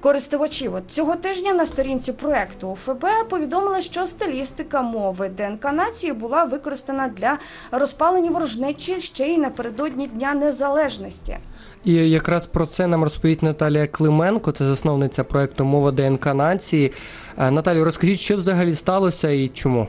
користувачів. 0.02 0.76
От 0.76 0.92
цього 0.92 1.16
тижня 1.16 1.54
на 1.54 1.66
сторінці 1.66 2.14
проекту 2.14 2.68
УФБ 2.68 3.06
повідомили, 3.30 3.82
що 3.82 4.08
стилістика 4.08 4.82
мови 4.82 5.30
ДНК 5.30 5.74
нації 5.74 6.14
була 6.14 6.44
використана 6.44 7.08
для 7.08 7.38
розпалення 7.72 8.32
ворожнечі 8.32 9.00
ще 9.00 9.28
й 9.28 9.38
напередодні 9.38 10.08
Дня 10.08 10.34
Незалежності. 10.34 11.38
І 11.86 11.94
якраз 12.10 12.46
про 12.48 12.66
це 12.66 12.88
нам 12.88 13.04
розповість 13.04 13.44
Наталія 13.44 13.88
Клименко, 13.88 14.52
це 14.52 14.66
засновниця 14.66 15.24
проекту 15.24 15.66
Мова 15.66 15.92
ДНК 15.92 16.26
нації. 16.26 16.92
Е, 17.38 17.52
Наталію, 17.52 17.86
розкажіть, 17.86 18.20
що 18.20 18.38
взагалі 18.38 18.76
сталося 18.76 19.30
і 19.30 19.48
чому? 19.48 19.88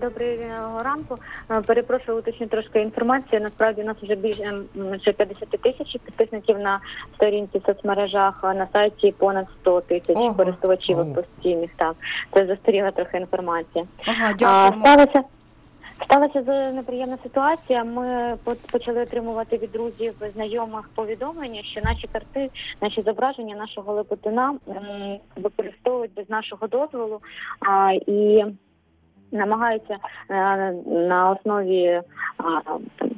Доброго 0.00 0.82
ранку. 0.84 1.16
Перепрошую, 1.66 2.18
уточню 2.18 2.46
трошки 2.46 2.80
інформацію. 2.80 3.40
Насправді 3.40 3.82
у 3.82 3.84
нас 3.84 3.96
вже 4.02 4.14
більше 4.14 4.42
м, 4.42 4.64
50 5.16 5.48
тисяч 5.62 5.96
підписників 6.04 6.58
на 6.58 6.80
сторінці 7.14 7.58
в 7.58 7.62
соцмережах, 7.66 8.34
а 8.42 8.54
на 8.54 8.68
сайті 8.72 9.14
понад 9.18 9.46
100 9.60 9.80
тисяч 9.80 10.16
Ого. 10.16 10.34
користувачів 10.34 10.98
Ого. 10.98 11.14
постійних. 11.14 11.70
Так, 11.76 11.94
це 12.34 12.46
застаріла 12.46 12.90
трохи 12.90 13.16
інформація. 13.18 13.84
Ага, 14.06 14.34
А, 14.42 14.72
сталося 14.80 15.22
Сталася 16.04 16.72
неприємна 16.72 17.18
ситуація. 17.22 17.84
Ми 17.84 18.36
по- 18.44 18.54
почали 18.72 19.02
отримувати 19.02 19.56
від 19.56 19.72
друзів 19.72 20.14
знайомих 20.34 20.90
повідомлення, 20.94 21.62
що 21.62 21.80
наші 21.84 22.08
карти, 22.12 22.50
наші 22.82 23.02
зображення 23.02 23.56
нашого 23.56 23.92
лепотина 23.92 24.54
використовують 25.36 26.14
без 26.14 26.30
нашого 26.30 26.66
дозволу 26.66 27.20
а, 27.60 27.92
і 28.06 28.44
намагаються 29.32 29.96
а, 30.28 30.34
на 30.86 31.30
основі 31.30 32.02
а, 32.36 32.42
е- 32.44 33.04
е, 33.04 33.08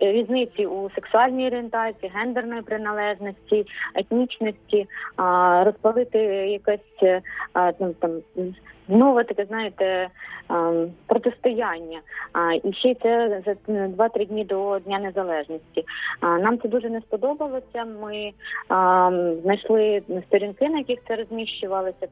різниці 0.00 0.66
у 0.66 0.90
сексуальній 0.90 1.46
орієнтації, 1.46 2.12
гендерної 2.14 2.62
приналежності, 2.62 3.66
етнічності, 3.94 4.86
розпалити 5.64 6.18
якесь 6.48 7.02
е, 7.02 7.22
ну, 7.80 7.94
там 7.98 8.10
знову 8.88 9.24
таке, 9.24 9.44
знаєте, 9.44 10.08
протистояння. 11.06 12.00
І 12.64 12.72
ще 12.72 12.94
це 12.94 13.42
за 13.46 13.54
два-три 13.86 14.24
дні 14.24 14.44
до 14.44 14.78
Дня 14.78 14.98
Незалежності. 14.98 15.84
Нам 16.22 16.58
це 16.58 16.68
дуже 16.68 16.90
не 16.90 17.00
сподобалося. 17.00 17.84
Ми 18.02 18.32
знайшли 19.42 20.02
сторінки, 20.26 20.68
на 20.68 20.78
яких 20.78 20.98
це 21.08 21.16
розміщувалося, 21.16 22.08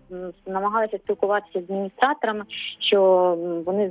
намагалися 0.46 0.98
спілкуватися 0.98 1.60
з 1.60 1.64
адміністраторами, 1.64 2.44
що 2.78 3.00
вони 3.66 3.90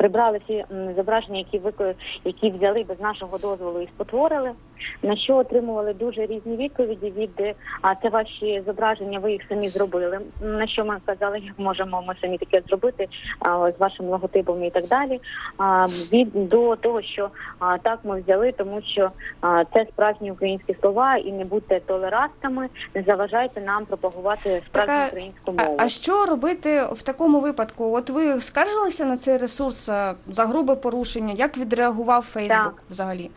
прибрали 0.00 0.40
всі 0.44 0.64
зображення, 0.96 1.38
які 1.38 1.58
вико... 1.58 1.92
які 2.24 2.50
взяли 2.50 2.84
без 2.88 3.00
нашого 3.00 3.38
дозволу 3.38 3.80
і 3.80 3.86
спотворили. 3.86 4.50
На 5.02 5.16
що 5.16 5.36
отримували 5.36 5.94
дуже 5.94 6.26
різні 6.26 6.56
відповіді 6.56 7.12
від 7.16 7.54
а 7.82 7.94
це 7.94 8.08
ваші 8.08 8.62
зображення, 8.66 9.18
ви 9.18 9.32
їх 9.32 9.42
самі 9.48 9.68
зробили. 9.68 10.20
На 10.42 10.66
що 10.68 10.84
ми 10.84 10.96
казали, 11.04 11.38
як 11.38 11.58
можемо 11.58 12.02
ми 12.08 12.14
самі 12.20 12.38
таке 12.38 12.62
зробити 12.68 13.08
а, 13.38 13.72
з 13.72 13.80
вашим 13.80 14.06
логотипом 14.06 14.64
і 14.64 14.70
так 14.70 14.86
далі. 14.86 15.20
А, 15.58 15.86
від 16.12 16.48
до 16.48 16.76
того, 16.76 17.02
що 17.02 17.28
а, 17.58 17.78
так 17.78 17.98
ми 18.04 18.20
взяли, 18.20 18.52
тому 18.52 18.82
що 18.82 19.10
а, 19.40 19.64
це 19.74 19.86
справжні 19.92 20.32
українські 20.32 20.76
слова, 20.80 21.16
і 21.16 21.32
не 21.32 21.44
будьте 21.44 21.80
толерастами, 21.80 22.68
не 22.94 23.02
заважайте 23.02 23.60
нам 23.60 23.86
пропагувати 23.86 24.62
справжню 24.68 24.94
Така- 24.94 25.06
українську 25.06 25.54
А, 25.56 25.62
мову. 25.62 25.76
а 25.80 25.88
що 25.88 26.26
робити 26.26 26.82
в 26.92 27.02
такому 27.02 27.40
випадку? 27.40 27.94
От 27.94 28.10
ви 28.10 28.40
скаржилися 28.40 29.04
на 29.04 29.16
цей 29.16 29.36
ресурс 29.36 29.89
е, 29.90 30.14
за 30.26 30.46
грубе 30.46 30.76
порушення? 30.76 31.32
Як 31.36 31.58
відреагував 31.58 32.22
Фейсбук 32.22 32.64
Так. 32.64 32.82
взагалі? 32.90 33.30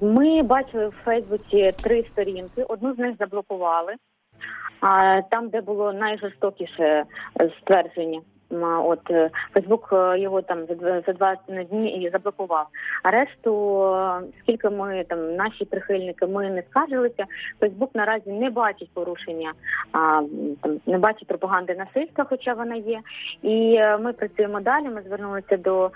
Ми 0.00 0.42
бачили 0.42 0.88
в 0.88 0.94
Фейсбуці 1.04 1.70
три 1.82 2.04
сторінки. 2.12 2.62
Одну 2.62 2.94
з 2.94 2.98
них 2.98 3.16
заблокували. 3.18 3.94
А, 4.80 5.22
Там, 5.30 5.48
де 5.48 5.60
було 5.60 5.92
найжорстокіше 5.92 7.04
е, 7.40 7.50
ствердження. 7.60 8.20
От 8.50 9.10
е, 9.10 9.30
Фейсбук 9.54 9.88
е, 9.92 10.18
його 10.18 10.42
там 10.42 10.58
за 11.06 11.12
два 11.12 11.36
дні 11.70 12.10
заблокував. 12.12 12.66
А 13.02 13.10
решту, 13.10 13.82
е, 13.84 14.20
скільки 14.40 14.70
ми 14.70 15.04
там 15.08 15.36
наші 15.36 15.64
прихильники, 15.64 16.26
ми 16.26 16.50
не 16.50 16.62
скаржилися. 16.70 17.24
Фейсбук 17.60 17.90
наразі 17.94 18.32
не 18.32 18.50
бачить 18.50 18.90
порушення, 18.94 19.52
а 19.92 20.22
там 20.62 20.80
не 20.86 20.98
бачить 20.98 21.28
пропаганди 21.28 21.74
насильства, 21.74 22.26
хоча 22.28 22.54
вона 22.54 22.74
є. 22.74 23.00
І 23.42 23.80
ми 24.00 24.12
працюємо 24.12 24.60
далі. 24.60 24.88
Ми 24.88 25.02
звернулися 25.02 25.56
до 25.56 25.90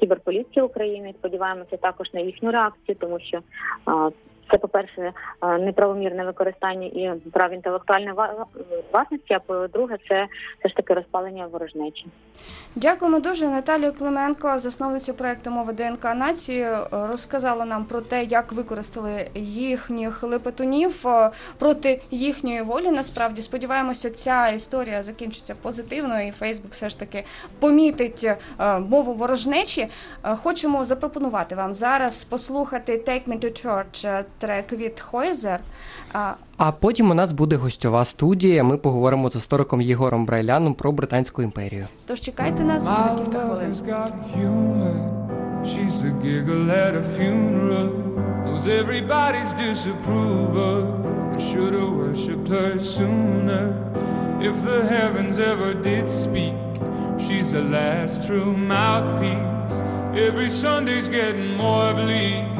кіберполіції 0.00 0.64
України. 0.64 1.14
Сподіваємося 1.18 1.76
також 1.76 2.14
на 2.14 2.20
їхню 2.20 2.50
реакцію, 2.50 2.96
тому 3.00 3.18
що 3.20 3.38
це, 4.50 4.58
по-перше, 4.58 5.12
неправомірне 5.60 6.24
використання 6.24 6.86
і 6.86 7.12
прав 7.32 7.52
інтелектуальної 7.52 8.14
власності. 8.92 9.34
А 9.34 9.38
по-друге, 9.38 9.98
це 10.08 10.26
все 10.58 10.68
ж 10.68 10.76
таки 10.76 10.94
розпалення 10.94 11.46
ворожнечі. 11.46 12.06
Дякуємо 12.74 13.20
дуже. 13.20 13.48
Наталію 13.48 13.92
Клименко, 13.92 14.58
засновницю 14.58 15.14
проекту 15.14 15.50
Мова 15.50 15.72
ДНК 15.72 16.04
нації, 16.04 16.62
е, 16.62 16.78
розказала 16.92 17.64
нам 17.64 17.84
про 17.84 18.00
те, 18.00 18.24
як 18.24 18.52
використали 18.52 19.28
їхніх 19.34 20.22
лепетунів 20.22 21.06
е, 21.06 21.30
проти 21.58 22.00
їхньої 22.10 22.62
волі. 22.62 22.90
Насправді 22.90 23.42
сподіваємося, 23.42 24.10
ця 24.10 24.48
історія 24.48 25.02
закінчиться 25.02 25.54
позитивно, 25.62 26.20
і 26.20 26.30
Фейсбук 26.30 26.72
все 26.72 26.88
ж 26.88 26.98
таки 26.98 27.24
помітить 27.58 28.24
е, 28.24 28.78
мову 28.78 29.14
ворожнечі. 29.14 29.88
Е, 30.24 30.36
Хочемо 30.36 30.84
запропонувати 30.84 31.54
вам 31.54 31.74
зараз 31.74 32.24
послухати 32.24 32.92
Take 33.06 33.28
Me 33.28 33.38
to 33.38 33.66
Church 33.66 34.08
е, 34.08 34.24
трек 34.40 34.72
від 34.72 35.00
Хойзер. 35.00 35.60
А, 36.12 36.32
А 36.56 36.72
потім 36.72 37.10
у 37.10 37.14
нас 37.14 37.32
буде 37.32 37.56
гостьова 37.56 38.04
студія. 38.04 38.64
Ми 38.64 38.76
поговоримо 38.76 39.30
з 39.30 39.36
істориком 39.36 39.80
Єгором 39.80 40.26
Брайляном 40.26 40.74
про 40.74 40.92
Британську 40.92 41.42
імперію. 41.42 41.86
Тож 42.06 42.20
чекайте 42.20 42.64
нас 42.64 42.82
за 42.82 43.16
кілька 43.24 43.38
хвилин. 43.40 43.76
She's 45.70 45.96
the 46.02 46.12
giggle 46.24 46.70
at 46.86 46.94
a 47.02 47.04
funeral. 47.16 47.88
Knows 48.44 48.66
everybody's 48.82 49.52
disapproval. 49.66 50.78
I 51.36 51.38
should 51.48 51.74
have 51.80 51.92
worshipped 52.02 52.48
her 52.56 52.72
sooner. 52.96 53.64
If 54.48 54.56
the 54.68 54.80
heavens 54.94 55.36
ever 55.52 55.70
did 55.90 56.06
speak, 56.22 56.54
she's 57.24 57.48
the 57.58 57.64
last 57.78 58.14
true 58.26 58.52
mouthpiece. 58.56 59.76
Every 60.28 60.50
Sunday's 60.62 61.08
getting 61.18 61.50
more 61.64 61.92
bleak. 62.02 62.59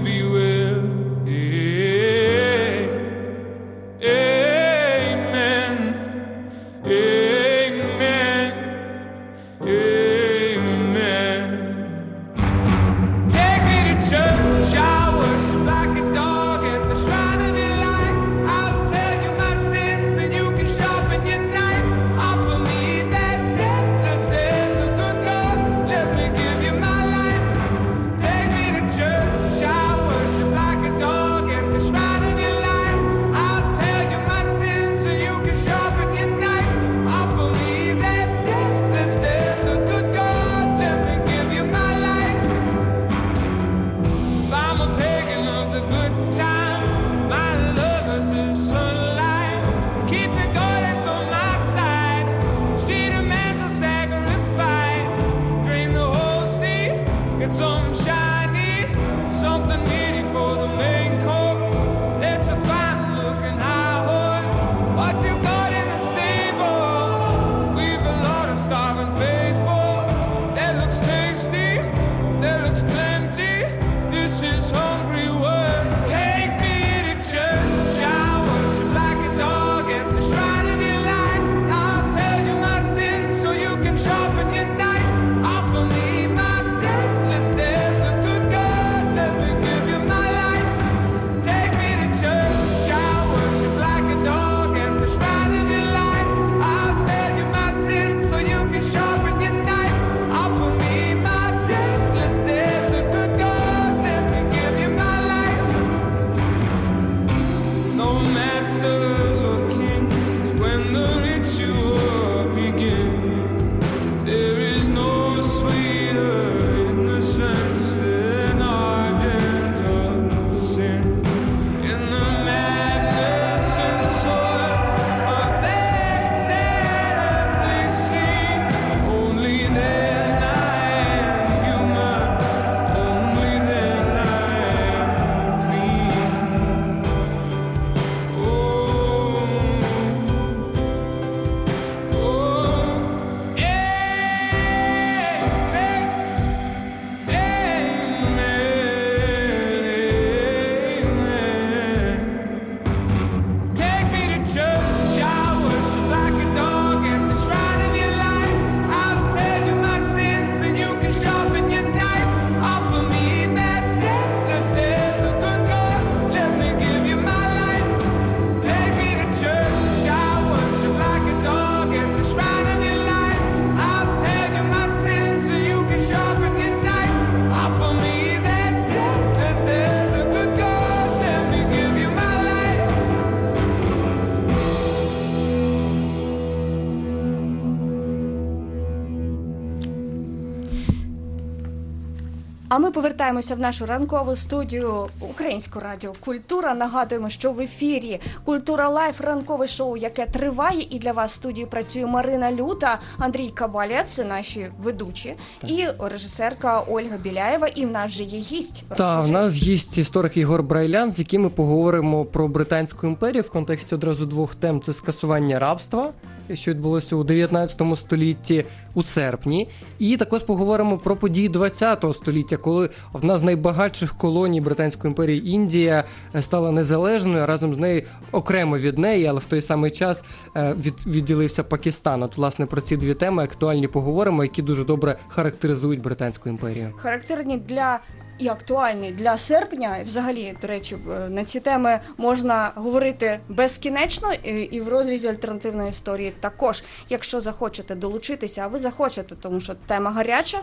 А 192.73 192.79
ми 192.79 192.91
повертаємося 192.91 193.55
в 193.55 193.59
нашу 193.59 193.85
ранкову 193.85 194.35
студію 194.35 195.07
Українського 195.19 195.85
радіо 195.85 196.13
Культура. 196.19 196.73
Нагадуємо, 196.73 197.29
що 197.29 197.51
в 197.51 197.59
ефірі 197.59 198.19
Культура 198.45 198.89
Live 198.89 199.21
ранкове 199.21 199.67
шоу, 199.67 199.97
яке 199.97 200.25
триває, 200.25 200.87
і 200.89 200.99
для 200.99 201.11
вас 201.11 201.31
в 201.31 201.35
студії 201.35 201.65
працює 201.65 202.05
Марина 202.05 202.51
Люта, 202.51 202.99
Андрій 203.17 203.49
Кабалець, 203.49 204.17
наші 204.29 204.71
ведучі, 204.79 205.35
і 205.67 205.87
режисерка 205.99 206.79
Ольга 206.79 207.17
Біляєва. 207.17 207.67
І 207.67 207.85
в 207.85 207.91
нас 207.91 208.11
вже 208.11 208.23
є 208.23 208.39
гість. 208.39 208.83
Та 208.97 209.21
в 209.21 209.29
нас 209.29 209.53
гість 209.53 209.97
історик 209.97 210.37
Ігор 210.37 210.63
Брайлян, 210.63 211.11
з 211.11 211.19
яким 211.19 211.41
ми 211.41 211.49
поговоримо 211.49 212.25
про 212.25 212.47
британську 212.47 213.07
імперію 213.07 213.41
в 213.41 213.49
контексті 213.49 213.95
одразу 213.95 214.25
двох 214.25 214.55
тем: 214.55 214.81
це 214.81 214.93
скасування 214.93 215.59
рабства, 215.59 216.11
що 216.55 216.71
відбулося 216.71 217.15
у 217.15 217.23
19 217.23 217.81
столітті 217.95 218.65
у 218.93 219.03
серпні, 219.03 219.69
і 219.99 220.17
також 220.17 220.43
поговоримо 220.43 220.97
про 220.97 221.15
події 221.15 221.49
20 221.49 222.05
століття, 222.13 222.57
коли 222.57 222.89
одна 223.13 223.37
з 223.37 223.43
найбагатших 223.43 224.17
колоній 224.17 224.61
Британської 224.61 225.09
імперії 225.11 225.49
Індія 225.49 226.03
е, 226.35 226.41
стала 226.41 226.71
незалежною, 226.71 227.45
разом 227.45 227.73
з 227.73 227.77
нею 227.77 228.03
окремо 228.31 228.77
від 228.77 228.97
неї, 228.97 229.25
але 229.25 229.39
в 229.39 229.45
той 229.45 229.61
самий 229.61 229.91
час 229.91 230.25
е, 230.55 230.73
від, 230.73 231.07
відділився 231.07 231.63
Пакистан. 231.63 232.23
От 232.23 232.37
власне 232.37 232.65
про 232.65 232.81
ці 232.81 232.97
дві 232.97 233.13
теми 233.13 233.43
актуальні 233.43 233.87
поговоримо, 233.87 234.43
які 234.43 234.61
дуже 234.61 234.83
добре 234.83 235.17
характеризують 235.27 236.01
британську 236.01 236.49
імперію. 236.49 236.93
характерні 236.97 237.57
для. 237.57 237.99
І 238.41 238.47
актуальні 238.47 239.11
для 239.11 239.37
серпня, 239.37 239.97
взагалі, 240.05 240.57
до 240.61 240.67
речі, 240.67 240.97
на 241.29 241.43
ці 241.43 241.59
теми 241.59 241.99
можна 242.17 242.71
говорити 242.75 243.39
безкінечно 243.49 244.33
і 244.43 244.81
в 244.81 244.87
розрізі 244.87 245.27
альтернативної 245.27 245.89
історії 245.89 246.33
також. 246.39 246.83
Якщо 247.09 247.41
захочете 247.41 247.95
долучитися, 247.95 248.61
а 248.61 248.67
ви 248.67 248.79
захочете, 248.79 249.35
тому 249.35 249.61
що 249.61 249.73
тема 249.73 250.11
гаряча, 250.11 250.57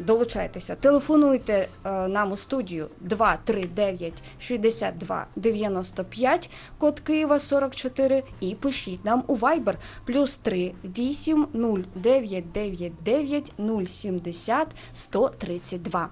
долучайтеся. 0.00 0.74
Телефонуйте 0.74 1.68
е, 1.84 1.90
нам 2.08 2.32
у 2.32 2.36
студію 2.36 2.88
239 3.00 4.22
62 4.40 5.26
95, 5.36 6.50
код 6.78 7.00
Києва 7.00 7.38
44 7.38 8.22
і 8.40 8.54
пишіть 8.54 9.04
нам 9.04 9.24
у 9.26 9.36
Viber 9.36 9.74
плюс 10.04 10.36
3 10.36 10.72
8 10.84 11.46
0 11.52 11.78
9 11.94 12.52
9 12.52 12.92
9 13.04 13.52
070 13.88 14.68
132. 14.94 16.08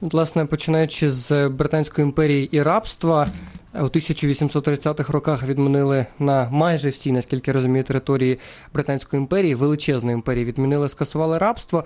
Власне, 0.00 0.46
починаючи 0.46 1.10
з 1.12 1.48
Британської 1.48 2.04
імперії 2.04 2.48
і 2.52 2.62
рабства, 2.62 3.28
у 3.74 3.84
1830-х 3.84 5.12
роках 5.12 5.42
відмінили 5.42 6.06
на 6.18 6.50
майже 6.50 6.88
всій, 6.88 7.12
наскільки 7.12 7.50
я 7.50 7.54
розумію, 7.54 7.84
території 7.84 8.38
Британської 8.74 9.20
імперії, 9.20 9.54
величезної 9.54 10.14
імперії, 10.14 10.44
відмінили, 10.44 10.88
скасували 10.88 11.38
рабство. 11.38 11.84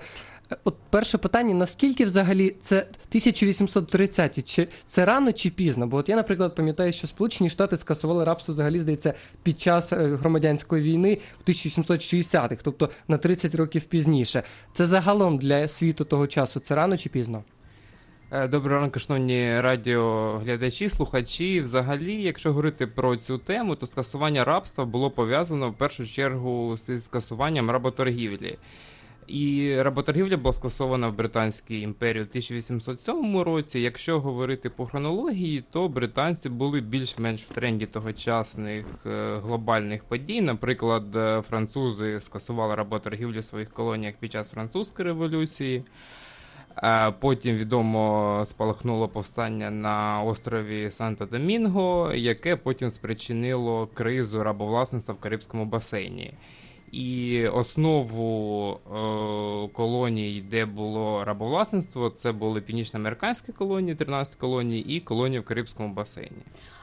От 0.63 0.75
перше 0.89 1.17
питання: 1.17 1.55
наскільки 1.55 2.05
взагалі 2.05 2.55
це 2.61 2.77
1830 2.77 4.47
чи 4.47 4.67
це 4.87 5.05
рано 5.05 5.33
чи 5.33 5.49
пізно? 5.49 5.87
Бо 5.87 5.97
от 5.97 6.09
я, 6.09 6.15
наприклад, 6.15 6.55
пам'ятаю, 6.55 6.93
що 6.93 7.07
Сполучені 7.07 7.49
Штати 7.49 7.77
скасували 7.77 8.23
рабство 8.23 8.53
взагалі, 8.53 8.79
здається, 8.79 9.13
під 9.43 9.61
час 9.61 9.93
е, 9.93 9.95
громадянської 9.95 10.83
війни 10.83 11.17
в 11.45 11.49
1860-х, 11.49 12.57
тобто 12.63 12.89
на 13.07 13.17
30 13.17 13.55
років 13.55 13.83
пізніше. 13.83 14.43
Це 14.73 14.85
загалом 14.85 15.37
для 15.37 15.67
світу 15.67 16.05
того 16.05 16.27
часу. 16.27 16.59
Це 16.59 16.75
рано 16.75 16.97
чи 16.97 17.09
пізно? 17.09 17.43
Е, 18.33 18.47
Доброго 18.47 18.81
ранку, 18.81 18.99
шановні 18.99 19.61
радіоглядачі, 19.61 20.89
слухачі. 20.89 21.61
Взагалі, 21.61 22.21
якщо 22.21 22.49
говорити 22.49 22.87
про 22.87 23.17
цю 23.17 23.37
тему, 23.37 23.75
то 23.75 23.85
скасування 23.85 24.43
рабства 24.43 24.85
було 24.85 25.11
пов'язано 25.11 25.69
в 25.69 25.73
першу 25.73 26.07
чергу 26.07 26.77
з 26.77 26.99
скасуванням 26.99 27.71
работоргівлі. 27.71 28.57
І 29.27 29.75
работоргівля 29.81 30.37
була 30.37 30.53
скасована 30.53 31.07
в 31.07 31.15
Британській 31.15 31.81
імперії 31.81 32.23
у 32.23 32.27
1807 32.27 33.37
році. 33.37 33.79
Якщо 33.79 34.19
говорити 34.19 34.69
по 34.69 34.85
хронології, 34.85 35.63
то 35.71 35.87
британці 35.87 36.49
були 36.49 36.81
більш-менш 36.81 37.43
в 37.43 37.49
тренді 37.49 37.85
тогочасних 37.85 38.85
е, 39.05 39.35
глобальних 39.43 40.03
подій. 40.03 40.41
Наприклад, 40.41 41.15
е, 41.15 41.41
французи 41.49 42.19
скасували 42.19 42.75
работоргівлю 42.75 43.39
в 43.39 43.43
своїх 43.43 43.69
колоніях 43.69 44.15
під 44.19 44.31
час 44.31 44.49
французької 44.49 45.07
революції. 45.07 45.83
Потім 47.19 47.55
відомо 47.55 48.43
спалахнуло 48.45 49.07
повстання 49.07 49.71
на 49.71 50.23
острові 50.23 50.89
Санта-Домінго, 50.89 52.15
яке 52.15 52.55
потім 52.55 52.89
спричинило 52.89 53.87
кризу 53.87 54.43
рабовласництва 54.43 55.13
в 55.13 55.19
Карибському 55.19 55.65
басейні. 55.65 56.33
І 56.91 57.47
основу 57.47 58.71
е, 58.73 59.73
колоній, 59.73 60.43
де 60.49 60.65
було 60.65 61.25
рабовласництво, 61.25 62.09
це 62.09 62.31
були 62.31 62.61
північноамериканські 62.61 63.51
колонії, 63.51 63.95
13 63.95 64.35
колоній, 64.35 64.79
і 64.79 64.99
колонії 64.99 65.39
в 65.39 65.45
Карибському 65.45 65.93
басейні. 65.93 66.37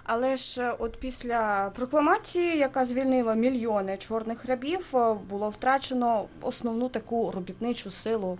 Але 0.04 0.36
ж 0.36 0.62
е, 0.62 0.74
от 0.78 1.00
після 1.00 1.70
прокламації, 1.76 2.58
яка 2.58 2.84
звільнила 2.84 3.34
мільйони 3.34 3.96
чорних 3.96 4.44
рабів, 4.44 4.86
е, 4.94 5.14
було 5.30 5.48
втрачено 5.48 6.24
основну 6.42 6.88
таку 6.88 7.30
робітничу 7.30 7.90
силу. 7.90 8.38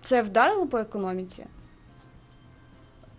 Це 0.00 0.22
вдарило 0.22 0.66
по 0.66 0.78
економіці? 0.78 1.46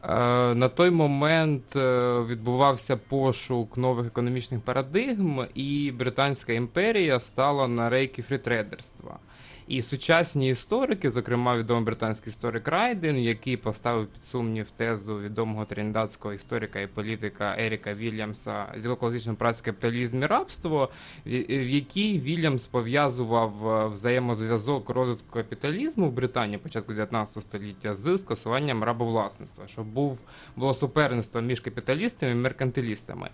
Е, 0.04 0.10
На 0.56 0.70
той 0.70 0.90
момент 0.90 1.76
е, 1.76 2.20
відбувався 2.22 2.98
пошук 2.98 3.78
нових 3.78 4.08
економічних 4.08 4.62
парадигм, 4.62 5.46
і 5.54 5.92
Британська 5.92 6.54
імперія 6.54 7.20
стала 7.20 7.68
на 7.68 7.90
рейки 7.90 8.22
фрітрейдерства. 8.22 9.20
І 9.70 9.82
сучасні 9.82 10.50
історики, 10.50 11.10
зокрема 11.10 11.58
відомий 11.58 11.84
британський 11.84 12.32
історик 12.32 12.68
Райден, 12.68 13.18
який 13.18 13.58
поставив 13.58 14.08
під 14.08 14.24
сумнів 14.24 14.70
тезу 14.70 15.20
відомого 15.20 15.66
тринідадського 15.66 16.34
історика 16.34 16.80
і 16.80 16.88
політика 16.88 17.56
Еріка 17.60 17.94
Вільямса 17.94 18.66
з 18.78 18.86
його 18.86 18.96
працею 19.38 19.66
капіталізм 19.66 20.24
і 20.24 20.26
рабство, 20.26 20.90
в 21.26 21.30
в 21.48 21.70
якій 21.70 22.20
Вільямс 22.20 22.68
пов'язував 22.68 23.68
е, 23.68 23.88
взаємозв'язок 23.88 24.90
розвитку 24.90 25.34
капіталізму 25.34 26.10
в 26.10 26.14
Британії 26.14 26.58
початку 26.58 26.94
19 26.94 27.44
століття 27.44 27.94
з 27.94 28.18
скасуванням 28.18 28.84
рабовласництва, 28.84 29.68
що 29.68 29.84
був 29.84 30.20
було 30.56 30.74
суперництво 30.74 31.42
між 31.42 31.60
капіталістами 31.60 32.32
і 32.32 32.36
меркантилістами. 32.36 33.30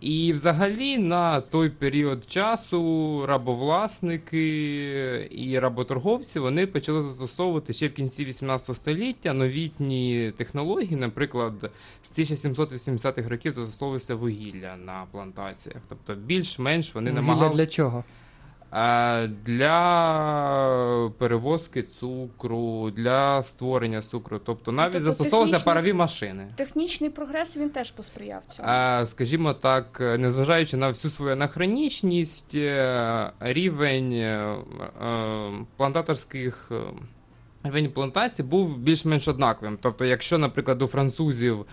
І 0.00 0.32
взагалі 0.32 0.98
на 0.98 1.40
той 1.40 1.70
період 1.70 2.30
часу 2.30 3.22
рабовласники 3.26 4.48
і 5.30 5.58
работорговці 5.58 6.38
вони 6.38 6.66
почали 6.66 7.02
застосовувати 7.02 7.72
ще 7.72 7.88
в 7.88 7.92
кінці 7.92 8.24
18 8.24 8.76
століття 8.76 9.32
новітні 9.32 10.32
технології. 10.36 10.96
Наприклад, 10.96 11.70
з 12.02 12.18
1780-х 12.18 13.28
років 13.28 13.52
застосовувалося 13.52 14.14
вугілля 14.14 14.76
на 14.76 15.06
плантаціях. 15.12 15.82
Тобто 15.88 16.14
більш-менш 16.14 16.94
вони 16.94 17.10
Вугілля 17.10 17.26
намагалися 17.26 17.56
для 17.56 17.66
чого? 17.66 18.04
Е, 18.72 19.26
Для 19.26 21.10
перевозки 21.18 21.82
цукру, 21.82 22.90
для 22.90 23.42
створення 23.42 24.02
цукру. 24.02 24.38
Тобто 24.38 24.72
навіть 24.72 24.92
Тобто 24.92 25.06
застосовувалися 25.06 25.64
парові 25.64 25.92
машини. 25.92 26.46
Технічний 26.54 27.10
прогрес 27.10 27.56
він 27.56 27.70
теж 27.70 27.90
посприяв 27.90 28.42
цьому. 28.46 28.68
Е, 28.68 29.06
Скажімо 29.06 29.52
так, 29.52 30.00
незважаючи 30.00 30.76
на 30.76 30.88
всю 30.88 31.10
свою 31.10 31.32
анахронічність, 31.32 32.54
е, 32.54 33.30
рівень 33.40 34.36
плантаторських 35.76 36.72
рівень 37.66 37.90
плантацій 37.90 38.42
був 38.42 38.78
більш-менш 38.78 39.28
однаковим. 39.28 39.78
Тобто, 39.82 40.04
якщо, 40.04 40.38
наприклад, 40.38 40.82
у 40.82 40.86
французів 40.86 41.66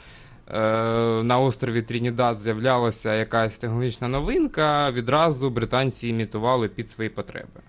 на 1.23 1.39
острові 1.39 1.81
Трінідад 1.81 2.39
з'являлася 2.39 3.15
якась 3.15 3.59
технологічна 3.59 4.07
новинка, 4.07 4.91
відразу 4.91 5.49
британці 5.49 6.07
імітували 6.07 6.67
під 6.67 6.89
свої 6.89 7.09
потреби. 7.09 7.61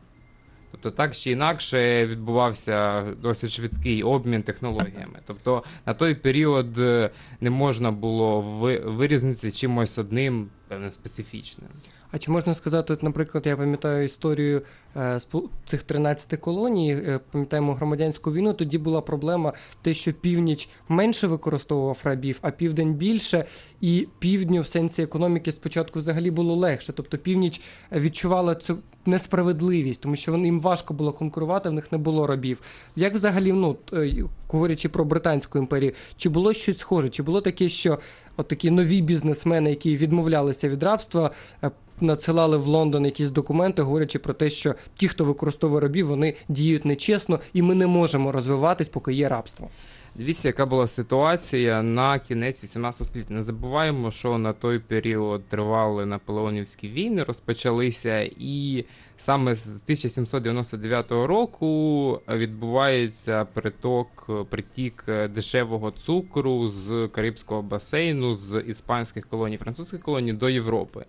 Тобто 0.71 0.91
так 0.91 1.17
чи 1.17 1.31
інакше 1.31 2.07
відбувався 2.07 3.05
досить 3.23 3.51
швидкий 3.51 4.03
обмін 4.03 4.43
технологіями. 4.43 5.19
Тобто 5.27 5.65
на 5.87 5.95
той 5.95 6.15
період 6.15 6.79
е, 6.79 7.11
не 7.41 7.51
можна 7.51 7.91
було 7.91 8.41
ви- 8.41 8.79
вирізнитися 8.79 9.51
чимось 9.51 9.99
одним 9.99 10.49
певним 10.69 10.93
специфічним. 10.93 11.69
А 12.15 12.19
чи 12.19 12.31
можна 12.31 12.55
сказати, 12.55 12.93
от, 12.93 13.03
наприклад, 13.03 13.47
я 13.47 13.57
пам'ятаю 13.57 14.05
історію 14.05 14.63
е, 14.97 15.21
цих 15.67 15.83
13 15.83 16.41
колоній, 16.41 16.93
е, 16.93 17.21
пам'ятаємо 17.31 17.75
громадянську 17.75 18.33
війну, 18.33 18.53
тоді 18.53 18.79
була 18.79 19.01
проблема 19.01 19.53
те, 19.83 19.95
що 19.95 20.13
північ 20.13 20.69
менше 20.89 21.27
використовував 21.27 22.01
рабів, 22.05 22.39
а 22.43 22.51
південь 22.51 22.95
більше, 22.95 23.45
і 23.85 24.09
півдню 24.19 24.61
в 24.61 24.67
сенсі 24.67 25.03
економіки 25.03 25.53
спочатку 25.53 25.99
взагалі 25.99 26.31
було 26.31 26.55
легше. 26.55 26.93
Тобто 26.93 27.19
північ 27.19 27.61
відчувала 27.93 28.55
цю 28.55 28.79
несправедливість, 29.07 30.01
тому 30.01 30.17
що 30.17 30.37
їм 30.37 30.61
важко 30.61 30.95
було 30.95 31.13
конкурувати, 31.13 31.69
в 31.69 31.73
них 31.73 31.93
не 31.93 31.99
було 31.99 32.27
рабів. 32.27 32.61
Як 32.97 33.15
взагалі, 33.15 33.53
ну, 33.53 33.77
е, 33.93 34.25
говорячи 34.49 34.89
про 34.89 35.05
Британську 35.05 35.59
імперію, 35.59 35.93
чи 36.17 36.29
було 36.29 36.53
щось 36.53 36.79
схоже? 36.79 37.09
Чи 37.09 37.23
було 37.23 37.41
таке, 37.41 37.69
що 37.69 37.99
от 38.37 38.49
такі 38.49 38.71
нові 38.71 39.03
бізнесмени, 39.03 39.71
які 39.71 39.97
відмовлялися 39.97 40.69
від 40.69 40.83
рабства, 40.83 41.31
е, 41.63 41.71
надсилали 42.01 42.57
в 42.57 42.67
Лондон 42.67 43.05
якісь 43.05 43.31
документи, 43.31 43.83
говорячи 43.83 44.19
про 44.19 44.35
те, 44.35 44.51
що 44.51 44.75
ті, 44.97 45.09
хто 45.09 45.25
використовує 45.25 45.81
рабів, 45.81 46.07
вони 46.07 46.35
діють 46.49 46.85
нечесно, 46.85 47.41
і 47.53 47.63
ми 47.63 47.75
не 47.75 47.87
можемо 47.87 48.33
розвиватись, 48.33 48.89
поки 48.89 49.13
є 49.13 49.29
рабство. 49.29 49.69
Дивіться, 50.17 50.49
яка 50.49 50.67
була 50.67 50.87
ситуація 50.87 51.83
на 51.83 52.19
кінець 52.19 52.63
18 52.63 53.07
століття. 53.07 53.35
Не 53.35 53.43
забуваємо, 53.43 54.11
що 54.11 54.39
на 54.39 54.53
той 54.53 54.79
період 54.79 55.45
тривали 55.49 56.07
наполеонівські 56.07 56.89
війни, 56.89 57.23
розпочалися, 57.23 58.31
і 58.39 58.85
саме 59.17 59.55
з 59.55 59.67
1799 59.67 61.11
року 61.11 62.21
відбувається 62.29 63.45
приток, 63.45 64.31
притік 64.51 65.05
дешевого 65.35 65.91
цукру 65.91 66.69
з 66.69 67.09
Карибського 67.09 67.63
басейну, 67.63 68.37
з 68.37 68.61
іспанських 68.67 69.27
колоній, 69.27 69.57
французьких 69.57 70.01
колоній 70.01 70.33
до 70.33 70.49
Європи. 70.49 71.05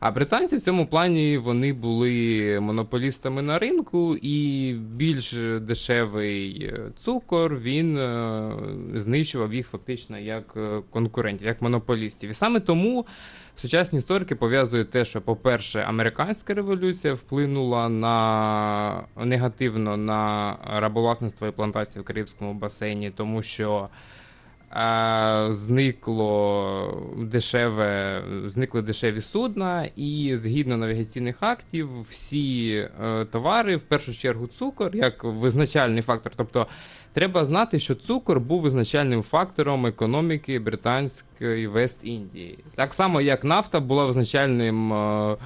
А 0.00 0.10
британці 0.10 0.56
в 0.56 0.60
цьому 0.60 0.86
плані 0.86 1.38
вони 1.38 1.72
були 1.72 2.58
монополістами 2.60 3.42
на 3.42 3.58
ринку, 3.58 4.16
і 4.16 4.72
більш 4.72 5.32
дешевий 5.60 6.64
е, 6.64 6.80
цукор 6.98 7.56
він 7.56 7.98
е, 7.98 8.52
знищував 8.94 9.54
їх 9.54 9.68
фактично 9.68 10.18
як 10.18 10.54
е, 10.56 10.82
конкурентів, 10.90 11.46
як 11.46 11.62
монополістів. 11.62 12.30
І 12.30 12.34
саме 12.34 12.60
тому 12.60 13.06
сучасні 13.54 13.98
історики 13.98 14.34
пов'язують 14.34 14.90
те, 14.90 15.04
що, 15.04 15.20
по-перше, 15.20 15.80
американська 15.80 16.54
революція 16.54 17.14
вплинула 17.14 17.88
на 17.88 19.04
негативно 19.24 19.96
на 19.96 20.56
рабовласництво 20.76 21.46
і 21.46 21.50
плантації 21.50 22.02
в 22.02 22.04
Карибському 22.04 22.54
басейні, 22.54 23.10
тому 23.10 23.42
що. 23.42 23.88
А, 24.72 25.48
зникло 25.50 27.12
дешеве, 27.16 28.22
зникли 28.44 28.82
дешеві 28.82 29.20
судна, 29.20 29.88
і 29.96 30.36
згідно 30.36 30.76
навігаційних 30.76 31.36
актів, 31.40 31.88
всі 32.08 32.74
е, 33.04 33.24
товари, 33.24 33.76
в 33.76 33.82
першу 33.82 34.14
чергу 34.14 34.46
цукор, 34.46 34.96
як 34.96 35.24
визначальний 35.24 36.02
фактор. 36.02 36.32
Тобто 36.36 36.66
треба 37.12 37.44
знати, 37.44 37.78
що 37.78 37.94
цукор 37.94 38.40
був 38.40 38.60
визначальним 38.60 39.22
фактором 39.22 39.86
економіки 39.86 40.58
британської 40.58 41.68
Вест-Індії. 41.68 42.58
Так 42.74 42.94
само, 42.94 43.20
як 43.20 43.44
нафта 43.44 43.80
була 43.80 44.04
визначальним. 44.06 44.92
Е, 44.92 45.36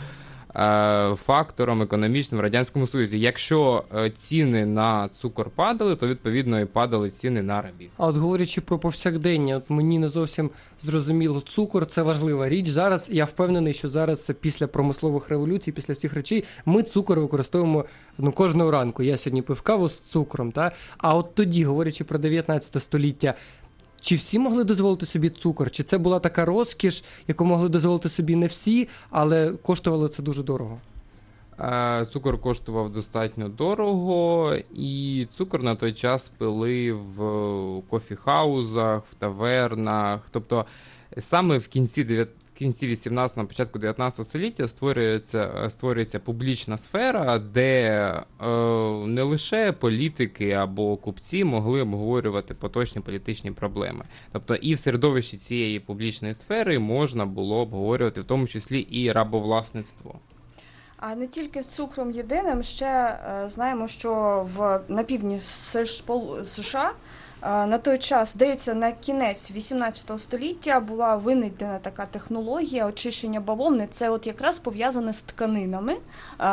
Фактором 1.24 1.82
економічним 1.82 2.38
в 2.38 2.42
радянському 2.42 2.86
союзі. 2.86 3.20
Якщо 3.20 3.84
е, 3.96 4.10
ціни 4.10 4.66
на 4.66 5.08
цукор 5.08 5.50
падали, 5.50 5.96
то 5.96 6.08
відповідно 6.08 6.60
і 6.60 6.64
падали 6.64 7.10
ціни 7.10 7.42
на 7.42 7.62
рабів. 7.62 7.90
А 7.96 8.06
от 8.06 8.16
говорячи 8.16 8.60
про 8.60 8.78
повсякдення, 8.78 9.56
от 9.56 9.70
мені 9.70 9.98
не 9.98 10.08
зовсім 10.08 10.50
зрозуміло, 10.80 11.40
цукор 11.40 11.86
це 11.86 12.02
важлива 12.02 12.48
річ. 12.48 12.68
Зараз 12.68 13.08
я 13.12 13.24
впевнений, 13.24 13.74
що 13.74 13.88
зараз 13.88 14.32
після 14.40 14.66
промислових 14.66 15.28
революцій, 15.28 15.72
після 15.72 15.94
всіх 15.94 16.14
речей, 16.14 16.44
ми 16.66 16.82
цукор 16.82 17.20
використовуємо 17.20 17.84
ну 18.18 18.32
кожного 18.32 18.70
ранку. 18.70 19.02
Я 19.02 19.16
сьогодні 19.16 19.42
пив 19.42 19.60
каву 19.60 19.88
з 19.88 20.00
цукром. 20.00 20.52
Та 20.52 20.72
а 20.98 21.14
от 21.14 21.34
тоді, 21.34 21.64
говорячи 21.64 22.04
про 22.04 22.18
19 22.18 22.82
століття. 22.82 23.34
Чи 24.04 24.14
всі 24.14 24.38
могли 24.38 24.64
дозволити 24.64 25.06
собі 25.06 25.30
цукор? 25.30 25.70
Чи 25.70 25.82
це 25.82 25.98
була 25.98 26.20
така 26.20 26.44
розкіш, 26.44 27.04
яку 27.28 27.44
могли 27.44 27.68
дозволити 27.68 28.08
собі 28.08 28.36
не 28.36 28.46
всі, 28.46 28.88
але 29.10 29.52
коштувало 29.52 30.08
це 30.08 30.22
дуже 30.22 30.42
дорого? 30.42 30.80
Е, 31.60 32.06
Цукор 32.12 32.40
коштував 32.40 32.92
достатньо 32.92 33.48
дорого, 33.48 34.54
і 34.74 35.26
цукор 35.36 35.62
на 35.62 35.74
той 35.74 35.92
час 35.92 36.28
пили 36.28 36.92
в 36.92 37.82
кофіхаузах, 37.90 39.02
в 39.10 39.14
тавернах. 39.14 40.20
Тобто 40.30 40.64
саме 41.18 41.58
в 41.58 41.68
кінці 41.68 42.04
9 42.04 42.28
кінці 42.54 42.86
18 42.86 43.36
на 43.36 43.44
початку 43.44 43.78
19 43.78 44.26
століття 44.26 44.68
створюється, 44.68 45.66
створюється 45.70 46.18
публічна 46.18 46.78
сфера, 46.78 47.38
де 47.38 47.82
е, 48.40 48.46
не 49.06 49.22
лише 49.22 49.72
політики 49.72 50.50
або 50.50 50.96
купці 50.96 51.44
могли 51.44 51.82
обговорювати 51.82 52.54
поточні 52.54 53.02
політичні 53.02 53.50
проблеми. 53.50 54.04
Тобто 54.32 54.54
і 54.54 54.74
в 54.74 54.78
середовищі 54.78 55.36
цієї 55.36 55.80
публічної 55.80 56.34
сфери 56.34 56.78
можна 56.78 57.26
було 57.26 57.56
обговорювати 57.56 58.20
в 58.20 58.24
тому 58.24 58.46
числі 58.46 58.80
і 58.80 59.12
рабовласництво. 59.12 60.14
А 60.96 61.14
не 61.14 61.26
тільки 61.26 61.62
з 61.62 61.68
цукром 61.68 62.10
єдиним, 62.10 62.62
ще 62.62 62.86
е, 62.86 63.44
знаємо, 63.48 63.88
що 63.88 64.46
в 64.56 64.80
на 64.88 65.02
півдні 65.02 65.40
США 66.44 66.90
е, 66.90 66.94
на 67.44 67.78
той 67.78 67.98
час, 67.98 68.32
здається, 68.32 68.74
на 68.74 68.92
кінець 68.92 69.50
18 69.50 70.20
століття 70.20 70.80
була 70.80 71.16
винайдена 71.16 71.78
така 71.78 72.06
технологія 72.06 72.86
очищення 72.86 73.40
бавовни. 73.40 73.88
Це 73.90 74.10
от 74.10 74.26
якраз 74.26 74.58
пов'язане 74.58 75.12
з 75.12 75.22
тканинами, 75.22 75.96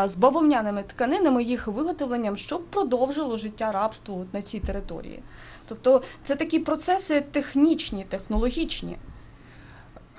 з 0.05 0.15
бавовняними 0.15 0.83
тканинами, 0.83 1.43
їх 1.43 1.67
виготовленням, 1.67 2.37
щоб 2.37 2.65
продовжило 2.65 3.37
життя 3.37 3.71
рабства 3.71 4.15
на 4.33 4.41
цій 4.41 4.59
території. 4.59 5.23
Тобто 5.67 6.01
це 6.23 6.35
такі 6.35 6.59
процеси 6.59 7.21
технічні, 7.21 8.05
технологічні. 8.09 8.97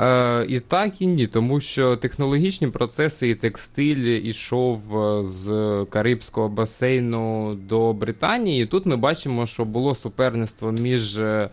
Е, 0.02 0.46
і 0.48 0.60
так, 0.60 1.02
і 1.02 1.06
ні, 1.06 1.26
тому 1.26 1.60
що 1.60 1.96
технологічні 1.96 2.66
процеси 2.66 3.28
і 3.28 3.34
текстиль 3.34 4.20
ішов 4.22 4.98
е, 4.98 5.24
з 5.24 5.46
Карибського 5.90 6.48
басейну 6.48 7.54
до 7.54 7.92
Британії. 7.92 8.62
І 8.62 8.66
тут 8.66 8.86
ми 8.86 8.96
бачимо, 8.96 9.46
що 9.46 9.64
було 9.64 9.94
суперництво 9.94 10.72
між 10.72 11.18
е, 11.18 11.50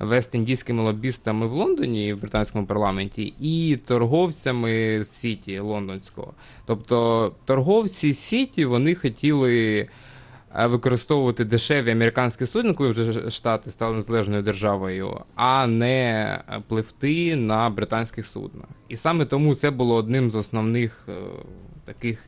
вест-індійськими 0.00 0.82
лобістами 0.82 1.46
в 1.46 1.52
Лондоні 1.52 2.12
в 2.12 2.20
британському 2.20 2.66
парламенті 2.66 3.34
і 3.40 3.78
торговцями 3.86 5.04
Сіті 5.04 5.58
лондонського. 5.58 6.32
Тобто 6.66 7.32
торговці 7.44 8.14
Сіті 8.14 8.64
вони 8.64 8.94
хотіли 8.94 9.88
використовувати 10.56 11.44
дешеві 11.44 11.90
американські 11.90 12.46
судна, 12.46 12.74
коли 12.74 12.90
вже 12.90 13.30
Штати 13.30 13.70
стали 13.70 13.96
незалежною 13.96 14.42
державою, 14.42 15.20
а 15.34 15.66
не 15.66 16.38
пливти 16.68 17.36
на 17.36 17.70
британських 17.70 18.26
суднах. 18.26 18.66
І 18.88 18.96
саме 18.96 19.24
тому 19.24 19.54
це 19.54 19.70
було 19.70 19.94
одним 19.94 20.30
з 20.30 20.34
основних 20.34 21.04
е, 21.08 21.12
таких 21.84 22.24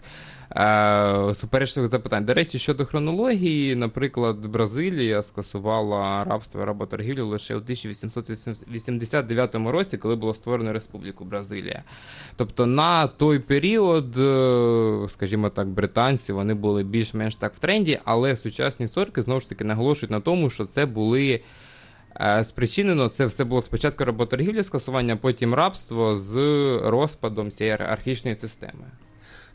е, 0.50 1.34
суперечливих 1.34 1.90
запитань. 1.90 2.24
До 2.24 2.34
речі, 2.34 2.58
щодо 2.58 2.86
хронології, 2.86 3.74
наприклад, 3.74 4.46
Бразилія 4.46 5.22
скасувала 5.22 6.24
рабство 6.24 6.62
і 6.62 6.64
работоргівлю 6.64 7.26
лише 7.26 7.54
у 7.54 7.58
1889 7.58 9.54
році, 9.54 9.98
коли 9.98 10.16
було 10.16 10.34
створено 10.34 10.72
Республіку 10.72 11.24
Бразилія. 11.24 11.82
Тобто 12.36 12.66
на 12.66 13.06
той 13.06 13.38
період, 13.38 14.18
е, 14.18 15.08
скажімо 15.08 15.50
так, 15.50 15.68
британці 15.68 16.32
вони 16.32 16.54
були 16.54 16.84
більш-менш 16.84 17.36
так 17.36 17.54
в 17.54 17.58
тренді, 17.58 17.98
але 18.04 18.36
сучасні 18.36 18.84
історики 18.84 19.22
знову 19.22 19.40
ж 19.40 19.48
таки 19.48 19.64
наголошують 19.64 20.10
на 20.10 20.20
тому, 20.20 20.50
що 20.50 20.66
це 20.66 20.86
були. 20.86 21.40
Е, 22.20 22.44
Спричинено 22.44 23.08
це 23.08 23.26
все 23.26 23.44
було 23.44 23.60
спочатку 23.60 24.04
работоргівля, 24.04 24.62
скасування, 24.62 25.16
потім 25.16 25.54
рабство 25.54 26.16
з 26.16 26.36
розпадом 26.84 27.50
цієї 27.50 27.76
архічної 27.80 28.36
системи. 28.36 28.84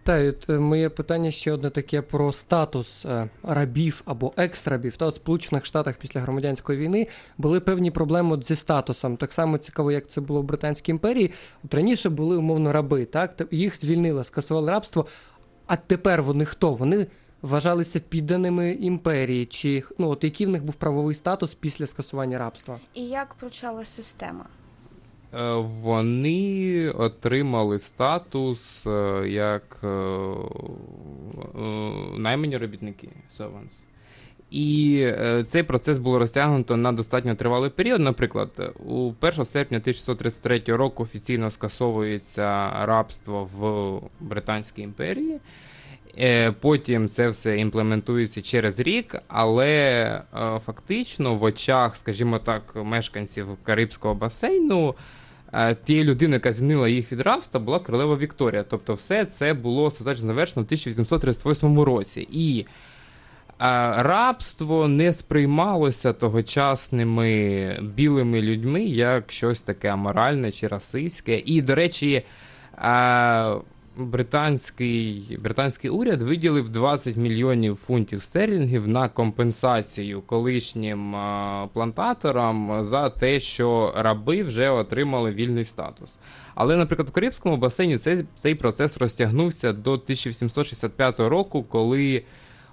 Е, 0.10 0.34
моє 0.50 0.90
питання 0.90 1.32
ще 1.32 1.52
одне 1.52 1.70
таке 1.70 2.02
про 2.02 2.34
статус 2.34 3.06
е, 3.06 3.30
рабів 3.44 4.02
або 4.06 4.34
екс-рабів. 4.38 4.98
Та 4.98 5.08
в 5.08 5.14
Сполучених 5.14 5.66
Штатах 5.66 5.98
після 5.98 6.22
громадянської 6.22 6.80
війни 6.80 7.08
були 7.38 7.60
певні 7.60 7.92
проблеми 7.92 8.40
зі 8.44 8.56
статусом. 8.56 9.18
Так 9.18 9.34
само 9.34 9.58
цікаво, 9.58 9.92
як 9.92 10.08
це 10.08 10.22
було 10.22 10.42
в 10.42 10.44
Британській 10.44 10.92
імперії. 10.92 11.32
От 11.64 11.74
раніше 11.74 12.10
були 12.10 12.38
умовно 12.38 12.74
раби, 12.74 13.06
так 13.06 13.36
Та 13.36 13.46
їх 13.52 13.78
звільнили, 13.78 14.24
скасували 14.24 14.72
рабство. 14.72 15.06
А 15.68 15.76
тепер 15.76 16.24
вони 16.24 16.46
хто? 16.46 16.74
Вони 16.74 17.08
вважалися 17.42 18.00
підданими 18.00 18.72
імперії, 18.72 19.46
чи 19.46 19.84
ну 19.98 20.10
от 20.10 20.24
який 20.24 20.48
в 20.48 20.50
них 20.50 20.64
був 20.64 20.76
правовий 20.76 21.16
статус 21.16 21.54
після 21.54 21.88
скасування 21.88 22.38
рабства? 22.38 22.80
І 22.94 23.04
як 23.04 23.34
прочала 23.34 23.86
система? 23.86 24.46
Е, 25.34 25.54
Вони 25.56 26.90
отримали 26.90 27.80
статус 27.80 28.88
е, 28.88 29.24
як 29.28 29.78
е, 29.84 29.88
наймані 32.18 32.58
робітники 32.58 33.10
Servants. 33.40 33.84
І 34.52 35.06
цей 35.48 35.64
процес 35.64 35.98
було 35.98 36.20
розтягнуто 36.20 36.78
на 36.78 36.92
достатньо 36.92 37.36
тривалий 37.36 37.70
період. 37.70 38.02
Наприклад, 38.02 38.74
у 38.88 39.12
1 39.22 39.46
серпня 39.46 39.78
1633 39.78 40.60
року 40.68 41.04
офіційно 41.04 41.52
скасовується 41.52 42.70
рабство 42.86 43.44
в 43.44 44.26
Британській 44.26 44.82
імперії. 44.82 45.40
Е, 46.18 46.52
Потім 46.52 47.10
це 47.10 47.30
все 47.30 47.58
імплементується 47.58 48.42
через 48.42 48.80
рік, 48.80 49.16
але 49.28 49.68
е, 49.68 50.60
фактично 50.66 51.36
в 51.36 51.44
очах, 51.44 51.96
скажімо 51.96 52.40
так, 52.40 52.76
мешканців 52.76 53.48
Карибського 53.64 54.16
басейну. 54.16 54.96
е, 55.54 55.76
Тією 55.76 56.06
людиною, 56.06 56.34
яка 56.36 56.54
звільнила 56.54 56.90
їх 56.90 57.12
від 57.12 57.22
рабства, 57.22 57.60
була 57.60 57.80
королева 57.80 58.16
Вікторія. 58.18 58.64
Тобто, 58.64 58.94
все 58.94 59.26
це 59.26 59.54
було 59.54 59.84
остаточно 59.84 60.28
завершено 60.28 60.62
в 60.62 60.66
1838 60.66 61.80
році. 61.80 62.28
І 62.32 62.66
рабство 63.98 64.88
не 64.88 65.14
сприймалося 65.14 66.14
тогочасними 66.14 67.78
білими 67.82 68.42
людьми 68.42 68.84
як 68.84 69.32
щось 69.32 69.62
таке 69.62 69.88
аморальне 69.88 70.52
чи 70.52 70.68
расистське. 70.68 71.42
І, 71.46 71.62
до 71.62 71.76
речі, 71.76 72.24
британський, 74.06 75.38
британський 75.42 75.90
уряд 75.90 76.22
виділив 76.22 76.70
20 76.70 77.18
мільйонів 77.18 77.76
фунтів 77.76 78.22
стерлінгів 78.22 78.88
на 78.88 79.10
компенсацію 79.10 80.22
колишнім 80.22 81.16
плантаторам 81.74 82.86
за 82.86 83.10
те, 83.10 83.40
що 83.40 83.94
раби 83.98 84.44
вже 84.44 84.70
отримали 84.70 85.32
вільний 85.32 85.66
статус. 85.66 86.18
Але, 86.56 86.78
наприклад, 86.78 87.10
в 87.10 87.12
Карибському 87.12 87.58
басейні 87.58 87.98
цей, 87.98 88.26
цей 88.36 88.56
процес 88.56 88.98
розтягнувся 88.98 89.74
до 89.74 89.92
1865 89.92 91.20
року, 91.20 91.64
коли 91.64 92.24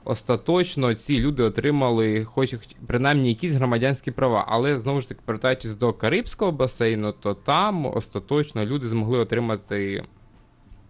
остаточно 0.06 0.94
ці 0.94 1.20
люди 1.20 1.42
отримали 1.42 2.24
хоч 2.24 2.54
принаймні 2.86 3.28
якісь 3.28 3.52
громадянські 3.52 4.10
права. 4.10 4.44
Але 4.48 4.78
знову 4.78 5.00
ж 5.00 5.08
таки, 5.08 5.20
повертаючись 5.24 5.74
до 5.74 5.92
Карибського 5.92 6.52
басейну, 6.52 7.12
то 7.12 7.34
там 7.34 7.86
остаточно 7.86 8.64
люди 8.64 8.88
змогли 8.88 9.18
отримати 9.18 10.04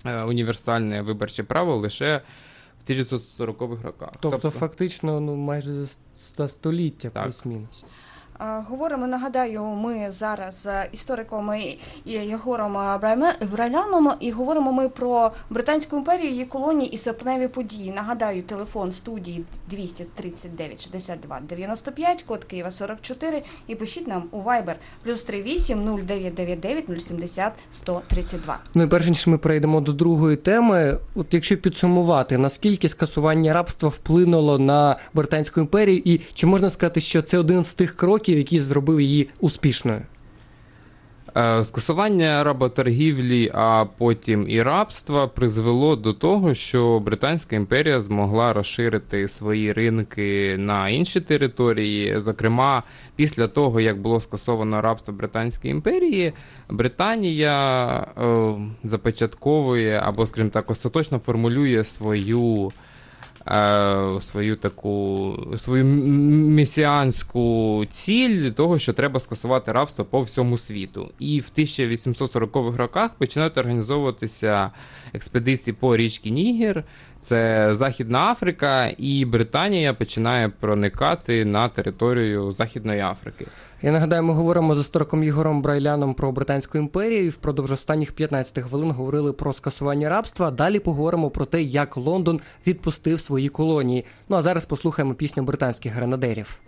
універсальне 0.04 1.02
виборче 1.02 1.42
право 1.42 1.76
лише 1.76 2.22
в 2.80 2.90
1940-х 2.90 3.82
роках. 3.82 4.12
Тобто, 4.20 4.50
фактично, 4.50 5.20
ну 5.20 5.36
майже 5.36 5.86
за 6.36 6.48
століття 6.48 7.10
плюс-мінус. 7.10 7.84
Говоримо, 8.38 9.06
нагадаю, 9.06 9.62
ми 9.64 10.06
зараз 10.10 10.62
з 10.62 10.86
істориком 10.92 11.50
Єгором 12.04 12.76
Брайляном, 13.52 14.12
і 14.20 14.30
говоримо 14.30 14.72
ми 14.72 14.88
про 14.88 15.32
Британську 15.50 15.96
імперію, 15.96 16.30
її 16.30 16.44
колонії 16.44 16.90
і 16.90 16.96
серпневі 16.96 17.48
події. 17.48 17.90
Нагадаю, 17.90 18.42
телефон 18.42 18.92
студії 18.92 19.44
239 19.70 20.82
62 20.82 21.40
95, 21.48 22.22
код 22.22 22.44
Києва 22.44 22.70
44, 22.70 23.42
і 23.66 23.74
пишіть 23.74 24.06
нам 24.06 24.24
у 24.30 24.40
Viber 24.40 24.74
плюс 25.02 25.22
38 25.22 25.96
0999 26.06 27.02
070 27.02 27.52
132. 27.72 28.58
Ну 28.74 28.82
і 28.82 28.86
перш 28.86 29.08
ніж 29.08 29.26
ми 29.26 29.38
перейдемо 29.38 29.80
до 29.80 29.92
другої 29.92 30.36
теми, 30.36 30.98
от 31.14 31.26
якщо 31.30 31.56
підсумувати, 31.56 32.38
наскільки 32.38 32.88
скасування 32.88 33.52
рабства 33.52 33.88
вплинуло 33.88 34.58
на 34.58 34.96
Британську 35.14 35.60
імперію, 35.60 36.02
і 36.04 36.20
чи 36.34 36.46
можна 36.46 36.70
сказати, 36.70 37.00
що 37.00 37.22
це 37.22 37.38
один 37.38 37.64
з 37.64 37.74
тих 37.74 37.96
кроків, 37.96 38.25
який 38.32 38.60
зробив 38.60 39.00
її 39.00 39.28
успішною? 39.40 40.00
Е, 41.36 41.64
Скасування 41.64 42.44
работоргівлі, 42.44 43.50
а 43.54 43.84
потім 43.98 44.46
і 44.48 44.62
рабства 44.62 45.26
призвело 45.26 45.96
до 45.96 46.12
того, 46.12 46.54
що 46.54 46.98
Британська 46.98 47.56
імперія 47.56 48.00
змогла 48.02 48.52
розширити 48.52 49.28
свої 49.28 49.72
ринки 49.72 50.56
на 50.58 50.88
інші 50.88 51.20
території. 51.20 52.20
Зокрема, 52.20 52.82
після 53.16 53.48
того, 53.48 53.80
як 53.80 54.00
було 54.00 54.20
скасовано 54.20 54.80
рабство 54.80 55.14
Британської 55.14 55.70
імперії, 55.70 56.32
Британія 56.68 57.86
е, 58.18 58.54
започатковує 58.84 60.02
або, 60.04 60.26
скажімо 60.26 60.50
так, 60.50 60.70
остаточно 60.70 61.18
формулює 61.18 61.84
свою. 61.84 62.70
Е, 63.48 64.20
Свою 64.20 64.56
таку 64.56 65.34
свою 65.56 65.84
месіанську 65.84 67.84
ціль 67.90 68.50
того, 68.50 68.78
що 68.78 68.92
треба 68.92 69.20
скасувати 69.20 69.72
рабство 69.72 70.04
по 70.04 70.20
всьому 70.20 70.58
світу. 70.58 71.10
І 71.18 71.40
в 71.40 71.50
1840-х 71.58 72.76
роках 72.76 73.14
починають 73.14 73.58
організовуватися 73.58 74.70
експедиції 75.14 75.76
по 75.80 75.96
річці 75.96 76.30
Нігер, 76.30 76.84
це 77.26 77.74
Західна 77.74 78.30
Африка, 78.30 78.86
і 78.98 79.24
Британія 79.24 79.94
починає 79.94 80.48
проникати 80.48 81.44
на 81.44 81.68
територію 81.68 82.52
Західної 82.52 83.00
Африки. 83.00 83.46
Я 83.82 83.92
нагадаю, 83.92 84.22
ми 84.22 84.34
говоримо 84.34 84.74
з 84.74 84.80
істориком 84.80 85.24
Єгором 85.24 85.62
Брайляном 85.62 86.14
про 86.14 86.32
Британську 86.32 86.78
імперію. 86.78 87.30
Впродовж 87.30 87.72
останніх 87.72 88.12
15 88.12 88.64
хвилин 88.64 88.90
говорили 88.90 89.32
про 89.32 89.52
скасування 89.52 90.08
рабства. 90.08 90.50
Далі 90.50 90.78
поговоримо 90.78 91.30
про 91.30 91.44
те, 91.44 91.62
як 91.62 91.96
Лондон 91.96 92.40
відпустив 92.66 93.20
свої 93.20 93.48
колонії. 93.48 94.04
Ну 94.28 94.36
а 94.36 94.42
зараз 94.42 94.66
послухаємо 94.66 95.14
пісню 95.14 95.42
британських 95.42 95.92
гренадерів. 95.92 96.60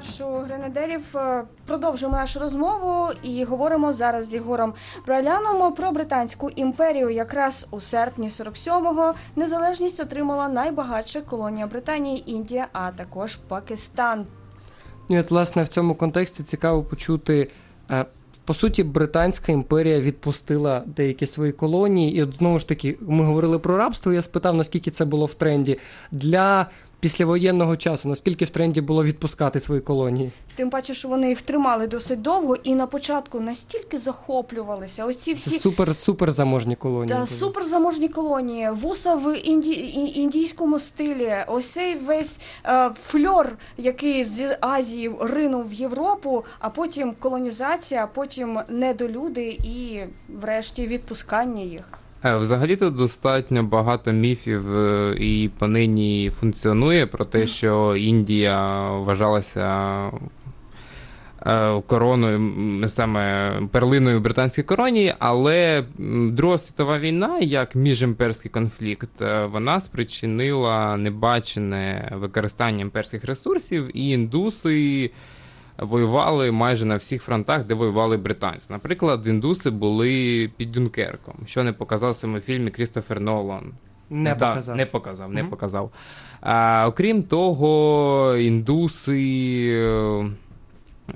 Маршу 0.00 0.38
гренадерів 0.38 1.16
е, 1.16 1.44
продовжуємо 1.66 2.16
нашу 2.16 2.40
розмову 2.40 3.08
і 3.22 3.44
говоримо 3.44 3.92
зараз 3.92 4.28
з 4.28 4.34
Єгором 4.34 4.74
Браляном 5.06 5.74
про 5.74 5.92
британську 5.92 6.50
імперію. 6.50 7.10
Якраз 7.10 7.68
у 7.70 7.80
серпні 7.80 8.28
47-го 8.28 9.14
незалежність 9.36 10.00
отримала 10.00 10.48
найбагатша 10.48 11.20
колонія 11.20 11.66
Британії 11.66 12.30
Індія, 12.30 12.66
а 12.72 12.90
також 12.90 13.36
Пакистан. 13.36 14.26
Ну, 15.08 15.16
і 15.16 15.20
от, 15.20 15.30
власне, 15.30 15.62
в 15.62 15.68
цьому 15.68 15.94
контексті 15.94 16.42
цікаво 16.42 16.82
почути. 16.82 17.48
е, 17.90 18.04
По 18.44 18.54
суті, 18.54 18.84
Британська 18.84 19.52
імперія 19.52 20.00
відпустила 20.00 20.82
деякі 20.86 21.26
свої 21.26 21.52
колонії, 21.52 22.22
і 22.22 22.32
знову 22.38 22.58
ж 22.58 22.68
таки, 22.68 22.98
ми 23.00 23.24
говорили 23.24 23.58
про 23.58 23.76
рабство. 23.76 24.12
Я 24.12 24.22
спитав, 24.22 24.54
наскільки 24.56 24.90
це 24.90 25.04
було 25.04 25.26
в 25.26 25.34
тренді 25.34 25.78
для 26.12 26.66
післявоєнного 27.00 27.76
часу, 27.76 28.08
наскільки 28.08 28.44
в 28.44 28.50
тренді 28.50 28.80
було 28.80 29.04
відпускати 29.04 29.60
свої 29.60 29.80
колонії. 29.80 30.32
Тим 30.54 30.70
паче, 30.70 30.94
що 30.94 31.08
вони 31.08 31.28
їх 31.28 31.42
тримали 31.42 31.86
досить 31.86 32.22
довго, 32.22 32.56
і 32.56 32.74
на 32.74 32.86
початку 32.86 33.40
настільки 33.40 33.98
захоплювалися. 33.98 35.04
Ось 35.04 35.18
ці 35.18 35.34
всі 35.34 35.58
супер 35.58 35.96
супер 35.96 36.32
заможні 36.32 36.76
колонії. 36.76 37.08
Та 37.08 37.14
були. 37.14 37.26
суперзаможні 37.26 38.08
колонії, 38.08 38.70
вуса 38.70 39.14
в 39.14 39.38
інді... 39.38 39.70
індійському 40.14 40.78
стилі. 40.78 41.34
Ось 41.46 41.66
цей 41.66 41.98
весь 41.98 42.40
е, 42.66 42.90
фльор, 43.02 43.56
який 43.78 44.24
з 44.24 44.56
Азії 44.60 45.12
ринув 45.20 45.68
в 45.68 45.72
Європу, 45.72 46.44
а 46.58 46.70
потім 46.70 47.14
колонізація, 47.20 48.04
а 48.04 48.06
потім 48.06 48.60
недолюди 48.68 49.58
і, 49.64 50.00
врешті, 50.28 50.86
відпускання 50.86 51.62
їх. 51.62 51.82
Е, 52.24 52.36
Взагалі-то 52.36 52.90
достатньо 52.90 53.62
багато 53.62 54.12
міфів 54.12 54.76
е, 54.76 55.16
і 55.20 55.50
понині 55.58 56.30
функціонує 56.40 57.06
про 57.06 57.24
те, 57.24 57.46
що 57.46 57.96
Індія 57.96 58.90
вважалася 58.90 60.10
е, 61.46 61.80
короною, 61.86 62.88
саме 62.88 63.52
перлиною 63.72 64.20
британської 64.20 64.64
короні, 64.64 65.14
але 65.18 65.84
Друга 66.28 66.58
світова 66.58 66.98
війна, 66.98 67.38
як 67.38 67.74
міжімперський 67.74 68.50
конфлікт, 68.50 69.22
вона 69.52 69.80
спричинила 69.80 70.96
небачене 70.96 72.12
використання 72.14 72.80
імперських 72.80 73.24
ресурсів, 73.24 73.90
і 73.96 74.08
індуси 74.08 75.10
воювали 75.80 76.50
майже 76.50 76.84
на 76.84 76.96
всіх 76.96 77.22
фронтах, 77.22 77.66
де 77.66 77.74
воювали 77.74 78.16
британці. 78.16 78.66
Наприклад, 78.70 79.26
індуси 79.26 79.70
були 79.70 80.48
під 80.56 80.72
Дюнкерком, 80.72 81.34
що 81.46 81.62
не 81.64 81.72
показав 81.72 82.16
саме 82.16 82.38
в 82.38 82.42
фільмі 82.42 82.70
Крістофер 82.70 83.20
Нолан. 83.20 83.72
Не 84.10 84.34
Да, 84.34 84.48
показав. 84.48 84.76
Не 84.76 84.86
показав, 84.86 85.32
не 85.32 85.40
Мгм. 85.42 85.50
показав. 85.50 85.90
А, 86.40 86.84
окрім 86.88 87.22
того, 87.22 88.36
індуси. 88.36 89.20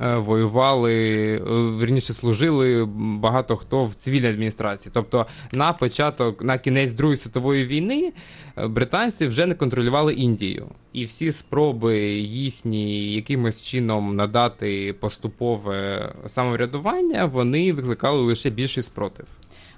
Е, 0.03 0.17
Воювали, 0.17 0.95
е, 1.37 1.41
вірніше 1.81 2.13
служили 2.13 2.85
багато 2.97 3.57
хто 3.57 3.81
в 3.81 3.95
цивільній 3.95 4.29
адміністрації. 4.29 4.91
Тобто 4.95 5.27
на 5.53 5.73
початок, 5.73 6.43
на 6.43 6.59
кінець 6.59 6.93
Другої 6.93 7.17
світової 7.17 7.67
війни 7.67 8.13
е, 8.59 8.67
британці 8.67 9.27
вже 9.27 9.47
не 9.47 9.55
контролювали 9.55 10.15
Індію. 10.15 10.67
І 10.93 11.05
всі 11.05 11.33
спроби 11.33 11.99
їхні 12.19 13.13
якимось 13.13 13.63
чином 13.63 14.17
надати 14.17 14.95
поступове 15.01 16.13
самоврядування, 16.27 17.25
вони 17.25 17.73
викликали 17.73 18.19
лише 18.19 18.51
більший 18.51 18.83
спротив. 18.83 19.27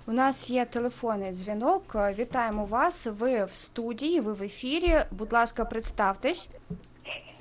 У 0.08 0.12
нас 0.12 0.50
є 0.50 0.64
телефонний 0.64 1.32
дзвінок. 1.32 1.96
Вітаємо 2.18 2.64
вас. 2.64 3.06
Ви 3.18 3.44
в 3.44 3.54
студії, 3.54 4.20
ви 4.20 4.32
в 4.32 4.42
ефірі. 4.42 4.94
Будь 5.10 5.32
ласка, 5.32 5.64
представтесь. 5.64 6.50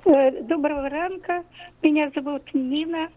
Э, 0.05 0.31
Доброго 0.43 0.89
ранка. 0.89 1.43
Меня 1.83 2.09
зовут 2.15 2.41
Нина, 2.53 3.09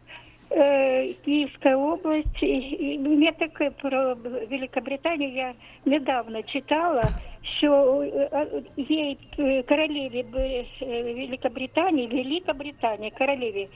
э, 0.50 1.08
Киевская 1.24 1.76
область. 1.76 2.42
И- 2.42 2.94
и 2.94 2.98
У 2.98 3.02
меня 3.16 3.32
такое 3.32 3.70
про 3.70 4.14
Великобританию. 4.50 5.32
Я 5.32 5.54
недавно 5.86 6.42
читала, 6.42 7.02
что 7.42 8.02
э, 8.02 8.62
ей 8.76 9.18
э, 9.38 9.62
королеве 9.62 10.22
б- 10.22 10.64
э, 10.80 11.12
Великобритании, 11.14 12.06
Великобритании, 12.06 13.10
королеве, 13.18 13.66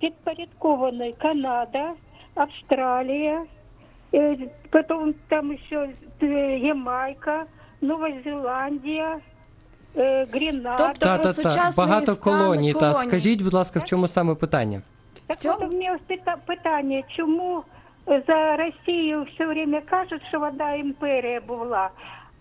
підпорядковані 0.00 1.12
Канада, 1.18 1.92
Австралія, 2.34 3.44
э, 4.12 4.48
потом 4.70 5.14
там 5.28 5.50
еще 5.52 5.88
э, 6.20 6.58
Ямайка, 6.58 7.46
Новая 7.80 8.20
Зеландия, 8.24 9.18
э, 9.97 10.25
Тобто 10.77 10.99
Та, 10.99 11.17
та, 11.17 11.33
та, 11.33 11.71
багато 11.77 12.15
колоній. 12.15 12.73
Та. 12.73 12.93
скажіть, 12.93 13.41
будь 13.41 13.53
ласка, 13.53 13.79
в 13.79 13.83
чому 13.83 14.07
саме 14.07 14.35
питання? 14.35 14.81
Так 15.27 15.37
от 15.45 15.61
у 15.61 15.65
ось 15.65 16.01
пита- 16.07 16.37
питання, 16.45 17.03
чому 17.17 17.63
за 18.27 18.57
Росію 18.57 19.27
все 19.33 19.45
время 19.45 19.81
кажуть, 19.89 20.21
що 20.29 20.39
вона 20.39 20.73
імперія 20.73 21.41
була, 21.47 21.89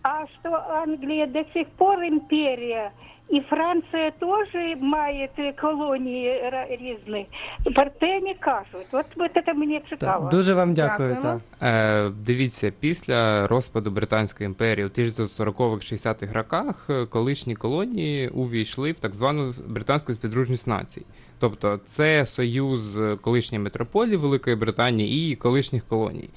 а 0.02 0.24
що 0.40 0.62
Англія 0.82 1.26
до 1.26 1.44
сих 1.52 1.66
пор 1.76 2.04
імперія, 2.04 2.90
і 3.28 3.40
Франція 3.40 4.10
теж 4.10 4.78
має 4.80 5.28
колонії 5.60 6.40
ра- 6.52 6.66
різні. 6.70 7.26
Про 7.74 7.86
це 8.00 8.20
не 8.20 8.34
кажуть. 8.34 8.86
От, 8.92 9.06
це 9.44 9.54
мені 9.54 9.82
цікаво. 9.90 10.28
Дуже 10.30 10.54
вам 10.54 10.74
дякую. 10.74 11.16
Та. 11.22 11.40
Е, 11.62 12.10
дивіться, 12.10 12.72
після 12.80 13.46
розпаду 13.46 13.90
Британської 13.90 14.46
імперії 14.46 14.86
у 14.86 14.88
1940-60-х 14.88 16.32
роках 16.32 16.86
е, 16.90 17.06
колишні 17.06 17.54
колонії 17.54 18.28
увійшли 18.28 18.92
в 18.92 19.00
так 19.00 19.14
звану 19.14 19.54
британську 19.66 20.12
співдружність 20.12 20.66
націй. 20.66 21.02
Тобто 21.38 21.80
це 21.84 22.26
союз 22.26 22.98
е, 22.98 23.16
колишньої 23.16 23.64
метрополії 23.64 24.16
Великої 24.16 24.56
Британії 24.56 25.32
і 25.32 25.36
колишніх 25.36 25.84
колоній. 25.84 26.28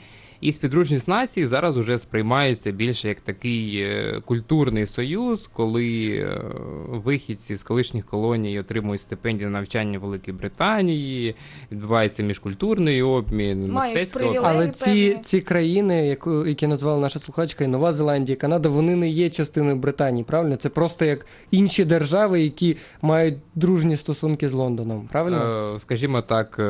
І 0.41 0.53
співдружність 0.53 1.07
націй 1.07 1.45
зараз 1.45 1.77
уже 1.77 1.99
сприймається 1.99 2.71
більше 2.71 3.07
як 3.07 3.19
такий 3.19 3.81
е, 3.81 4.21
культурний 4.25 4.87
союз, 4.87 5.49
коли 5.53 6.07
е, 6.07 6.41
вихідці 6.87 7.55
з 7.55 7.63
колишніх 7.63 8.05
колоній 8.05 8.59
отримують 8.59 9.01
стипендії 9.01 9.49
на 9.49 9.59
навчання 9.59 9.99
в 9.99 10.01
Великій 10.01 10.31
Британії, 10.31 11.35
відбувається 11.71 12.23
міжкультурний 12.23 13.01
обмін, 13.01 13.71
мистецький 13.71 14.27
обмін. 14.27 14.41
Але 14.45 14.69
ці, 14.69 15.17
ці 15.23 15.41
країни, 15.41 16.07
яку, 16.07 16.45
які 16.45 16.67
назвала 16.67 17.01
наша 17.01 17.19
слухачка, 17.19 17.63
і 17.63 17.67
Нова 17.67 17.93
Зеландія, 17.93 18.35
Канада, 18.35 18.69
вони 18.69 18.95
не 18.95 19.09
є 19.09 19.29
частиною 19.29 19.75
Британії, 19.75 20.23
правильно? 20.23 20.55
Це 20.55 20.69
просто 20.69 21.05
як 21.05 21.25
інші 21.51 21.85
держави, 21.85 22.41
які 22.41 22.77
мають 23.01 23.35
дружні 23.55 23.97
стосунки 23.97 24.49
з 24.49 24.53
Лондоном, 24.53 25.07
правильно? 25.11 25.73
Е, 25.75 25.79
Скажімо 25.79 26.21
так, 26.21 26.61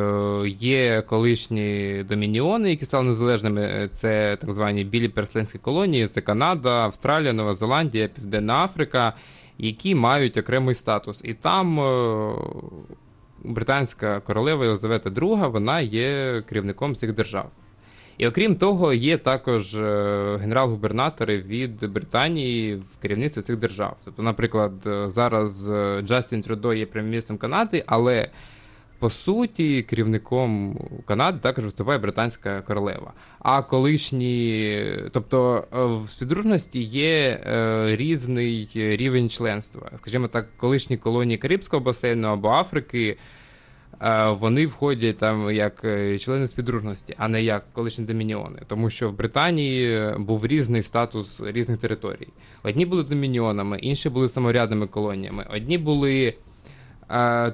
є 0.48 1.04
колишні 1.08 2.06
домініони, 2.10 2.70
які 2.70 2.86
стали 2.86 3.06
незалежними. 3.06 3.59
Е, 3.60 3.88
Це 3.92 4.38
так 4.42 4.52
звані 4.52 4.84
білі 4.84 5.10
переселенські 5.10 5.58
колонії, 5.58 6.08
це 6.08 6.22
Канада, 6.22 6.70
Австралія, 6.70 7.34
Нова 7.34 7.54
Зеландія, 7.54 8.08
Південна 8.08 8.64
Африка, 8.64 9.14
які 9.58 9.96
мають 9.96 10.38
окремий 10.38 10.76
статус. 10.76 11.22
І 11.24 11.34
там 11.34 11.80
е, 11.80 12.34
британська 13.44 14.20
королева 14.20 14.66
Єлизавета 14.66 15.10
II, 15.10 15.52
вона 15.52 15.82
є 15.82 16.42
керівником 16.50 16.96
цих 16.96 17.14
держав. 17.14 17.52
І 18.18 18.28
окрім 18.28 18.56
того, 18.56 18.94
є 18.94 19.18
також 19.18 19.76
е, 19.76 20.38
генерал-губернатори 20.42 21.38
від 21.38 21.92
Британії 21.92 22.76
в 22.76 23.02
керівництві 23.02 23.42
цих 23.42 23.58
держав. 23.58 23.98
Тобто, 24.06 24.24
наприклад, 24.24 24.72
зараз 25.06 25.72
Джастін 26.02 26.42
Трюдо 26.42 26.74
є 26.74 26.86
прем'єр-міністром 26.86 27.38
Канади, 27.38 27.84
але 27.86 28.30
по 29.00 29.10
суті 29.10 29.82
керівником 29.82 30.78
Канади 31.06 31.40
також 31.42 31.64
виступає 31.66 32.00
британська 32.00 32.62
королева. 32.62 33.14
А 33.40 33.62
колишні, 33.62 34.84
тобто 35.12 35.64
е, 35.74 35.86
в 35.86 36.10
співдружності 36.10 36.82
є 36.84 37.42
е, 37.46 37.96
різний 37.96 38.70
рівень 38.76 39.30
членства. 39.30 39.92
Скажімо 39.98 40.28
так, 40.28 40.48
колишні 40.58 40.98
колонії 40.98 41.38
Карибського 41.38 41.84
басейну 41.84 42.28
або 42.28 42.50
Африки. 42.50 43.18
е, 44.02 44.30
Вони 44.30 44.66
входять 44.66 45.18
там 45.18 45.52
як 45.52 45.82
члени 46.20 46.48
співдружності, 46.48 47.16
а 47.18 47.28
не 47.28 47.44
як 47.44 47.74
колишні 47.74 48.06
домініони. 48.06 48.60
Тому 48.68 48.90
що 48.90 49.10
в 49.10 49.18
Британії 49.18 50.14
був 50.18 50.48
різний 50.48 50.82
статус 50.84 51.42
різних 51.46 51.78
територій. 51.80 52.28
Одні 52.64 52.86
були 52.86 53.04
домініонами, 53.04 53.80
інші 53.80 54.10
були 54.10 54.30
саморядними 54.30 54.88
колоніями. 54.88 55.46
Одні 55.54 55.78
були 55.78 56.34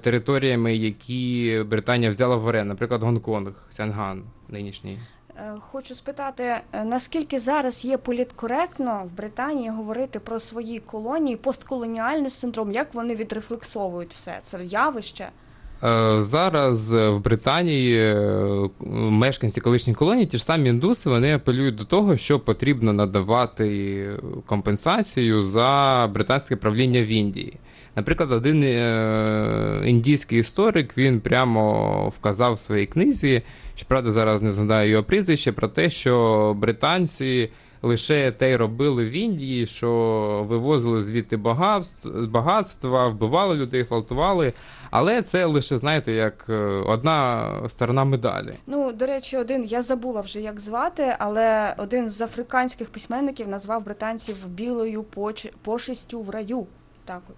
територіями, 0.01 0.75
які 0.75 1.63
Британія 1.67 2.11
взяла 2.11 2.35
в 2.35 2.45
оренду, 2.45 2.69
наприклад, 2.69 3.03
Гонконг, 3.03 3.53
Сянган 3.71 4.23
нинішній. 4.49 4.99
Е, 5.37 5.53
Хочу 5.71 5.95
спитати, 5.95 6.43
е, 6.43 6.83
наскільки 6.83 7.39
зараз 7.39 7.85
є 7.85 7.97
політкоректно 7.97 9.01
в 9.05 9.17
Британії 9.17 9.69
говорити 9.69 10.19
про 10.19 10.39
свої 10.39 10.79
колонії, 10.79 11.37
постколоніальний 11.37 12.29
синдром, 12.29 12.71
як 12.71 12.93
вони 12.93 13.15
відрефлексовують 13.15 14.13
все 14.13 14.39
це 14.41 14.65
явище? 14.65 15.29
Е, 15.83 16.21
Зараз 16.21 16.93
в 16.93 17.17
Британії 17.17 18.15
мешканці 19.09 19.61
колишніх 19.61 19.97
колоній, 19.97 20.25
ті 20.25 20.37
ж 20.37 20.43
самі 20.43 20.69
індуси, 20.69 21.09
вони 21.09 21.35
апелюють 21.35 21.75
до 21.75 21.85
того, 21.85 22.17
що 22.17 22.39
потрібно 22.39 22.93
надавати 22.93 24.09
компенсацію 24.45 25.43
за 25.43 26.09
британське 26.13 26.55
правління 26.55 27.01
в 27.01 27.07
Індії. 27.07 27.53
Наприклад, 27.95 28.31
один 28.31 28.63
е, 28.63 29.81
індійський 29.85 30.39
історик 30.39 30.97
він 30.97 31.19
прямо 31.21 32.07
вказав 32.09 32.53
в 32.53 32.59
своїй 32.59 32.85
книзі, 32.85 33.41
щоправда, 33.75 34.11
зараз 34.11 34.41
не 34.41 34.51
згадаю 34.51 34.89
його 34.89 35.03
прізвище, 35.03 35.51
про 35.51 35.67
те, 35.67 35.89
що 35.89 36.53
британці 36.57 37.49
лише 37.81 38.31
те 38.31 38.51
й 38.51 38.55
робили 38.55 39.05
в 39.05 39.11
Індії, 39.11 39.67
що 39.67 40.45
вивозили 40.49 41.01
звідти 41.01 41.37
багатств- 41.37 42.27
багатства, 42.29 43.07
вбивали 43.07 43.55
людей, 43.55 43.83
гвалтували. 43.83 44.53
Але 44.91 45.21
це 45.21 45.45
лише, 45.45 45.77
знаєте, 45.77 46.11
як 46.11 46.45
е, 46.49 46.53
одна 46.87 47.49
сторона 47.67 48.03
медалі. 48.03 48.53
Ну, 48.67 48.91
до 48.91 49.05
речі, 49.05 49.37
один 49.37 49.63
я 49.63 49.81
забула 49.81 50.21
вже 50.21 50.41
як 50.41 50.59
звати, 50.59 51.15
але 51.19 51.75
один 51.77 52.09
з 52.09 52.21
африканських 52.21 52.89
письменників 52.89 53.47
назвав 53.47 53.85
британців 53.85 54.47
білою 54.47 55.03
поч... 55.03 55.47
пошестю 55.61 56.21
в 56.21 56.29
раю. 56.29 56.67
Так 57.05 57.21
от. 57.29 57.35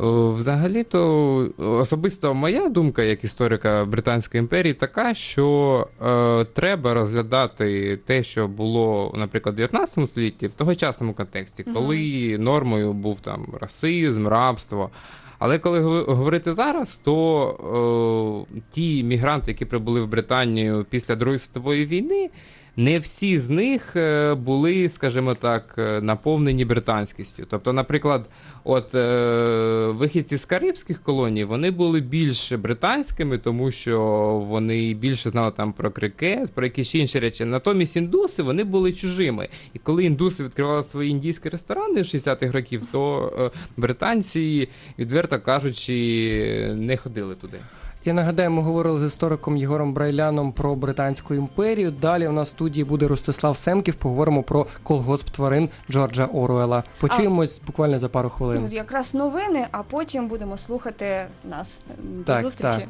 Е, 0.00 0.30
Взагалі-то 0.34 1.48
особисто 1.58 2.34
моя 2.34 2.68
думка 2.68 3.02
як 3.02 3.24
історика 3.24 3.84
Британської 3.84 4.38
імперії 4.40 4.74
така, 4.74 5.14
що 5.14 5.86
е, 6.06 6.44
треба 6.44 6.94
розглядати 6.94 7.96
те, 8.06 8.22
що 8.22 8.48
було, 8.48 9.14
наприклад, 9.18 9.54
в 9.54 9.56
19 9.56 10.08
столітті 10.10 10.46
в 10.46 10.52
тогочасному 10.52 11.14
контексті, 11.14 11.62
коли 11.74 12.36
нормою 12.38 12.92
був 12.92 13.20
там 13.20 13.46
расизм, 13.60 14.26
рабство. 14.28 14.90
Але 15.38 15.58
коли 15.58 15.80
гов- 15.80 16.14
говорити 16.14 16.52
зараз, 16.52 16.96
то 16.96 18.46
е, 18.54 18.60
ті 18.70 19.04
мігранти, 19.04 19.50
які 19.50 19.64
прибули 19.64 20.00
в 20.00 20.08
Британію 20.08 20.86
після 20.90 21.14
Другої 21.16 21.38
світової 21.38 21.86
війни, 21.86 22.30
не 22.76 22.98
всі 22.98 23.38
з 23.38 23.50
них 23.50 23.96
е, 23.96 24.34
були, 24.34 24.88
скажімо 24.88 25.34
так, 25.34 25.74
е, 25.78 26.00
наповнені 26.00 26.64
британськістю. 26.64 27.46
Тобто, 27.50 27.72
наприклад, 27.72 28.28
от 28.64 28.94
е, 28.94 29.86
вихідці 29.86 30.36
з 30.36 30.44
Карибських 30.44 31.02
колоній 31.02 31.44
вони 31.44 31.70
були 31.70 32.00
більш 32.00 32.52
британськими, 32.52 33.38
тому 33.38 33.70
що 33.70 34.00
вони 34.48 34.94
більше 34.94 35.30
знали 35.30 35.52
там 35.56 35.72
про 35.72 35.90
крикет, 35.90 36.52
про 36.52 36.64
якісь 36.64 36.94
інші 36.94 37.18
речі. 37.18 37.44
Натомість 37.44 37.96
індуси 37.96 38.42
вони 38.42 38.64
були 38.64 38.92
чужими. 38.92 39.48
І 39.74 39.78
коли 39.78 40.04
індуси 40.04 40.44
відкривали 40.44 40.84
свої 40.84 41.10
індійські 41.10 41.48
ресторани 41.48 42.02
60-х 42.02 42.52
років, 42.52 42.82
то 42.92 43.52
британці, 43.76 44.68
відверто 44.98 45.40
кажучи, 45.40 46.74
не 46.78 46.96
ходили 46.96 47.34
туди. 47.34 47.58
Я 48.04 48.12
нагадаю, 48.12 48.50
ми 48.50 48.62
говорили 48.62 49.00
з 49.00 49.04
істориком 49.04 49.56
Єгором 49.56 49.92
Брайляном 49.94 50.52
про 50.52 50.74
Британську 50.74 51.34
імперію. 51.34 51.90
Далі 51.90 52.28
у 52.28 52.32
нас 52.32 52.48
в 52.48 52.50
студії 52.50 52.84
буде 52.84 53.08
Ростислав 53.08 53.56
Семків. 53.56 53.94
Поговоримо 53.94 54.42
про 54.42 54.66
колгосп 54.82 55.30
тварин 55.30 55.68
Джорджа 55.90 56.24
Оруела. 56.26 56.82
Почуємось 57.00 57.60
буквально 57.66 57.98
за 57.98 58.08
пару 58.08 58.28
Ну, 58.28 58.34
хвилин. 58.36 58.68
якраз 58.72 59.14
новини, 59.14 59.66
а 59.72 59.82
потім 59.82 60.28
будемо 60.28 60.56
слухати 60.56 61.26
нас. 61.50 61.80
До 62.02 62.24
Так, 62.24 62.42
зустрічі. 62.42 62.86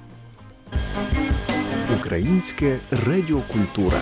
так. 0.70 0.80
Українське 2.00 2.78
радіокультура. 3.06 3.96